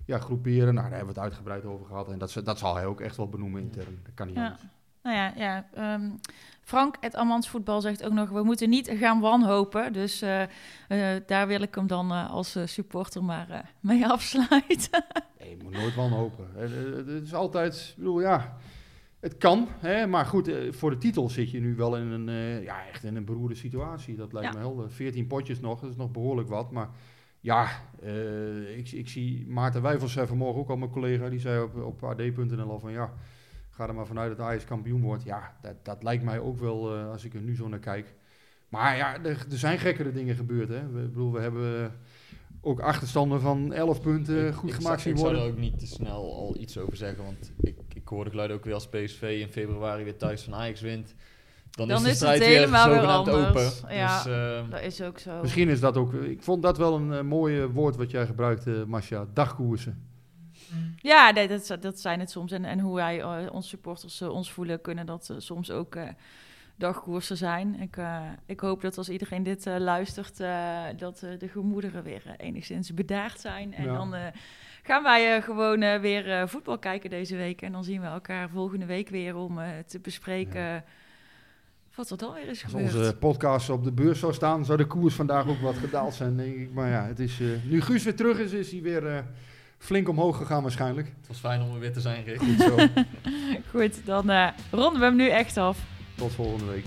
ja, 0.05 0.19
groeperen. 0.19 0.73
Nou, 0.73 0.89
daar 0.89 0.97
hebben 0.97 1.13
we 1.13 1.19
het 1.21 1.29
uitgebreid 1.29 1.65
over 1.65 1.85
gehad. 1.85 2.09
En 2.11 2.17
dat, 2.17 2.31
ze- 2.31 2.41
dat 2.43 2.59
zal 2.59 2.75
hij 2.75 2.85
ook 2.85 3.01
echt 3.01 3.17
wel 3.17 3.29
benoemen 3.29 3.61
intern. 3.61 3.99
Dat 4.03 4.13
kan 4.13 4.27
niet 4.27 4.35
Ja. 4.35 4.43
anders. 4.45 4.63
Nou 5.03 5.15
ja, 5.15 5.33
ja 5.35 5.67
ehm, 5.73 6.09
Frank, 6.61 6.95
het 6.99 7.15
Amans 7.15 7.49
voetbal 7.49 7.81
zegt 7.81 8.03
ook 8.03 8.13
nog, 8.13 8.29
we 8.29 8.43
moeten 8.43 8.69
niet 8.69 8.89
gaan 8.99 9.19
wanhopen. 9.19 9.93
Dus 9.93 10.21
eh, 10.21 10.41
eh, 10.87 11.21
daar 11.25 11.47
wil 11.47 11.61
ik 11.61 11.75
hem 11.75 11.87
dan 11.87 12.11
eh, 12.11 12.29
als 12.31 12.57
supporter 12.65 13.23
maar 13.23 13.71
mee 13.79 14.07
afsluiten. 14.07 15.03
Nee, 15.39 15.57
je 15.57 15.63
moet 15.63 15.73
nooit 15.73 15.95
wanhopen. 15.95 16.47
Het 16.55 17.23
is 17.23 17.33
altijd, 17.33 17.75
ik 17.89 17.93
bedoel, 17.97 18.21
ja, 18.21 18.57
het 19.23 19.37
kan. 19.37 19.67
Hè, 19.79 20.07
maar 20.07 20.25
goed, 20.25 20.47
eh, 20.47 20.71
voor 20.71 20.89
de 20.89 20.97
titel 20.97 21.29
zit 21.29 21.51
je 21.51 21.59
nu 21.59 21.75
wel 21.75 21.97
in 21.97 22.07
een, 22.07 22.29
eh, 22.29 22.63
ja, 22.63 22.87
echt 22.87 23.03
in 23.03 23.15
een 23.15 23.25
beroerde 23.25 23.55
situatie. 23.55 24.15
Dat 24.15 24.33
lijkt 24.33 24.47
Ja. 24.53 24.59
me 24.59 24.65
helder. 24.65 24.91
14 24.91 25.27
potjes 25.27 25.59
nog, 25.59 25.79
dat 25.79 25.89
is 25.89 25.95
nog 25.95 26.11
behoorlijk 26.11 26.49
wat. 26.49 26.71
Maar 26.71 26.89
ja, 27.39 27.67
eh, 28.01 28.77
ik, 28.77 28.91
ik 28.91 29.09
zie 29.09 29.47
Maarten 29.47 29.81
Wijfels 29.81 30.11
zei 30.13 30.27
vanmorgen 30.27 30.61
ook 30.61 30.69
al 30.69 30.77
mijn 30.77 30.91
collega, 30.91 31.29
die 31.29 31.39
zei 31.39 31.63
op, 31.63 31.75
op 31.75 32.03
ad.nl 32.03 32.69
al 32.71 32.79
van 32.79 32.91
ja, 32.91 33.13
ga 33.69 33.87
er 33.87 33.95
maar 33.95 34.05
vanuit 34.07 34.37
dat 34.37 34.45
Ajax 34.47 34.65
kampioen 34.65 35.01
wordt. 35.01 35.23
Ja, 35.23 35.57
dat, 35.61 35.85
dat 35.85 36.03
lijkt 36.03 36.23
mij 36.23 36.39
ook 36.39 36.57
wel 36.59 36.91
als 36.95 37.25
ik 37.25 37.33
er 37.33 37.41
nu 37.41 37.55
zo 37.55 37.67
naar 37.67 37.79
kijk. 37.79 38.13
Maar 38.69 38.97
ja, 38.97 39.13
er, 39.23 39.45
er 39.51 39.57
zijn 39.57 39.79
gekkere 39.79 40.11
dingen 40.11 40.35
gebeurd. 40.35 40.69
Hè. 40.69 40.87
We, 40.91 41.01
ik 41.01 41.07
bedoel, 41.11 41.31
we 41.31 41.39
hebben 41.39 41.91
ook 42.61 42.79
achterstanden 42.79 43.41
van 43.41 43.73
11 43.73 44.01
punten 44.01 44.47
Ik- 44.47 44.53
goed 44.53 44.69
ik 44.69 44.75
gemaakt 44.75 45.01
zien 45.01 45.13
Ik 45.13 45.19
worden. 45.19 45.37
zou 45.37 45.49
er 45.49 45.55
ook 45.55 45.61
niet 45.61 45.79
te 45.79 45.87
snel 45.87 46.35
al 46.35 46.57
iets 46.59 46.77
over 46.77 46.95
zeggen, 46.97 47.23
want 47.23 47.51
ik, 47.61 47.75
ik 47.77 47.82
hoorde 48.13 48.29
geluid 48.29 48.51
ook 48.51 48.63
weer 48.63 48.73
als 48.73 48.87
PSV 48.87 49.37
in 49.41 49.47
februari 49.51 50.03
weer 50.03 50.17
thuis 50.17 50.41
van 50.43 50.55
Ajax 50.55 50.81
wint. 50.81 51.15
Dan, 51.71 51.87
Dan 51.87 51.97
is 51.97 52.03
de 52.03 52.09
is 52.09 52.19
het 52.19 52.29
strijd 52.29 52.39
weer 52.39 52.57
helemaal 52.59 52.85
weer 52.87 52.95
zogenaamd 52.95 53.27
anders. 53.27 53.81
open. 53.81 53.95
Ja. 53.95 54.23
Dus, 54.23 54.33
eh, 54.33 54.69
Dat 54.69 54.81
is 54.81 55.01
ook 55.01 55.19
zo. 55.19 55.41
Misschien 55.41 55.69
is 55.69 55.79
dat 55.79 55.97
ook. 55.97 56.13
Ik 56.13 56.43
vond 56.43 56.63
dat 56.63 56.77
wel 56.77 56.95
een 56.95 57.13
eh, 57.13 57.21
mooie 57.21 57.71
woord 57.71 57.95
wat 57.95 58.11
jij 58.11 58.25
gebruikte, 58.25 58.83
Masha. 58.87 59.25
Dagkoersen. 59.33 60.07
Ja, 61.01 61.31
nee, 61.31 61.47
dat, 61.47 61.77
dat 61.79 61.99
zijn 61.99 62.19
het 62.19 62.31
soms. 62.31 62.51
En, 62.51 62.65
en 62.65 62.79
hoe 62.79 62.95
wij, 62.95 63.21
eh, 63.21 63.37
onze 63.51 63.67
supporters, 63.67 64.21
ons 64.21 64.51
voelen, 64.51 64.81
kunnen 64.81 65.05
dat 65.05 65.33
soms 65.37 65.71
ook 65.71 65.95
eh, 65.95 66.07
dagkoersen 66.83 67.37
zijn. 67.37 67.79
Ik, 67.79 67.97
eh, 67.97 68.21
ik 68.45 68.59
hoop 68.59 68.81
dat 68.81 68.97
als 68.97 69.09
iedereen 69.09 69.43
dit 69.43 69.65
eh, 69.67 69.75
luistert, 69.77 70.39
eh, 70.39 70.81
dat 70.97 71.19
de 71.39 71.47
gemoederen 71.47 72.03
weer 72.03 72.23
enigszins 72.37 72.93
bedaard 72.93 73.39
zijn. 73.39 73.73
En 73.73 73.83
Ja. 73.85 73.93
dan 73.93 74.13
eh, 74.15 74.21
gaan 74.83 75.03
wij 75.03 75.35
eh, 75.35 75.43
gewoon 75.43 75.99
weer 75.99 76.31
eh, 76.31 76.47
voetbal 76.47 76.77
kijken 76.79 77.09
deze 77.09 77.35
week. 77.35 77.61
En 77.61 77.71
dan 77.71 77.83
zien 77.83 78.01
we 78.01 78.07
elkaar 78.07 78.49
volgende 78.49 78.85
week 78.85 79.09
weer 79.09 79.35
om 79.35 79.59
te 79.87 79.99
bespreken 79.99 80.83
wat 81.95 82.09
er 82.09 82.17
dan 82.17 82.33
weer 82.33 82.47
is 82.47 82.63
Als 82.63 82.71
gebeurd. 82.71 82.95
onze 82.95 83.15
podcast 83.17 83.69
op 83.69 83.83
de 83.83 83.91
beurs 83.91 84.19
zou 84.19 84.33
staan, 84.33 84.65
zou 84.65 84.77
de 84.77 84.85
koers 84.87 85.15
vandaag 85.15 85.47
ook 85.47 85.59
wat 85.61 85.77
gedaald 85.77 86.13
zijn, 86.13 86.37
denk 86.37 86.55
ik. 86.55 86.73
Maar 86.73 86.89
ja, 86.89 87.05
het 87.05 87.19
is, 87.19 87.39
eh, 87.39 87.47
nu 87.69 87.81
Guus 87.81 88.03
weer 88.03 88.15
terug 88.15 88.39
is, 88.39 88.51
is 88.51 88.71
hij 88.71 88.81
weer 88.81 89.07
eh, 89.07 89.19
flink 89.77 90.09
omhoog 90.09 90.37
gegaan 90.37 90.61
waarschijnlijk. 90.61 91.07
het 91.17 91.27
was 91.27 91.37
fijn 91.39 91.61
om 91.61 91.73
er 91.73 91.79
weer 91.79 91.93
te 91.93 92.01
zijn, 92.01 92.23
Rick. 92.23 92.39
Goed 92.39 92.61
zo. 92.61 92.75
Goed, 93.79 94.05
dan 94.05 94.29
eh, 94.29 94.47
ronden 94.71 94.99
we 94.99 95.05
hem 95.05 95.15
nu 95.15 95.27
echt 95.29 95.57
af. 95.57 95.77
Tot 96.15 96.31
volgende 96.31 96.65
week. 96.65 96.85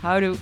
Houdoe. 0.00 0.36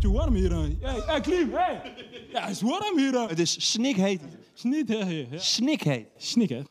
Beetje 0.00 0.18
warm 0.18 0.34
hier. 0.34 0.52
Hey, 0.80 1.02
hey, 1.06 1.20
Klim, 1.20 1.52
hey. 1.52 1.80
Ja, 2.32 2.40
het 2.40 2.50
is 2.50 2.60
warm 2.60 2.98
hier. 2.98 3.28
Het 3.28 3.38
is 3.38 3.70
snikheet. 3.70 4.20
Hè? 4.62 5.04
hè. 5.04 5.38
Snikheet. 5.38 6.06
Snik, 6.16 6.48
hè? 6.48 6.62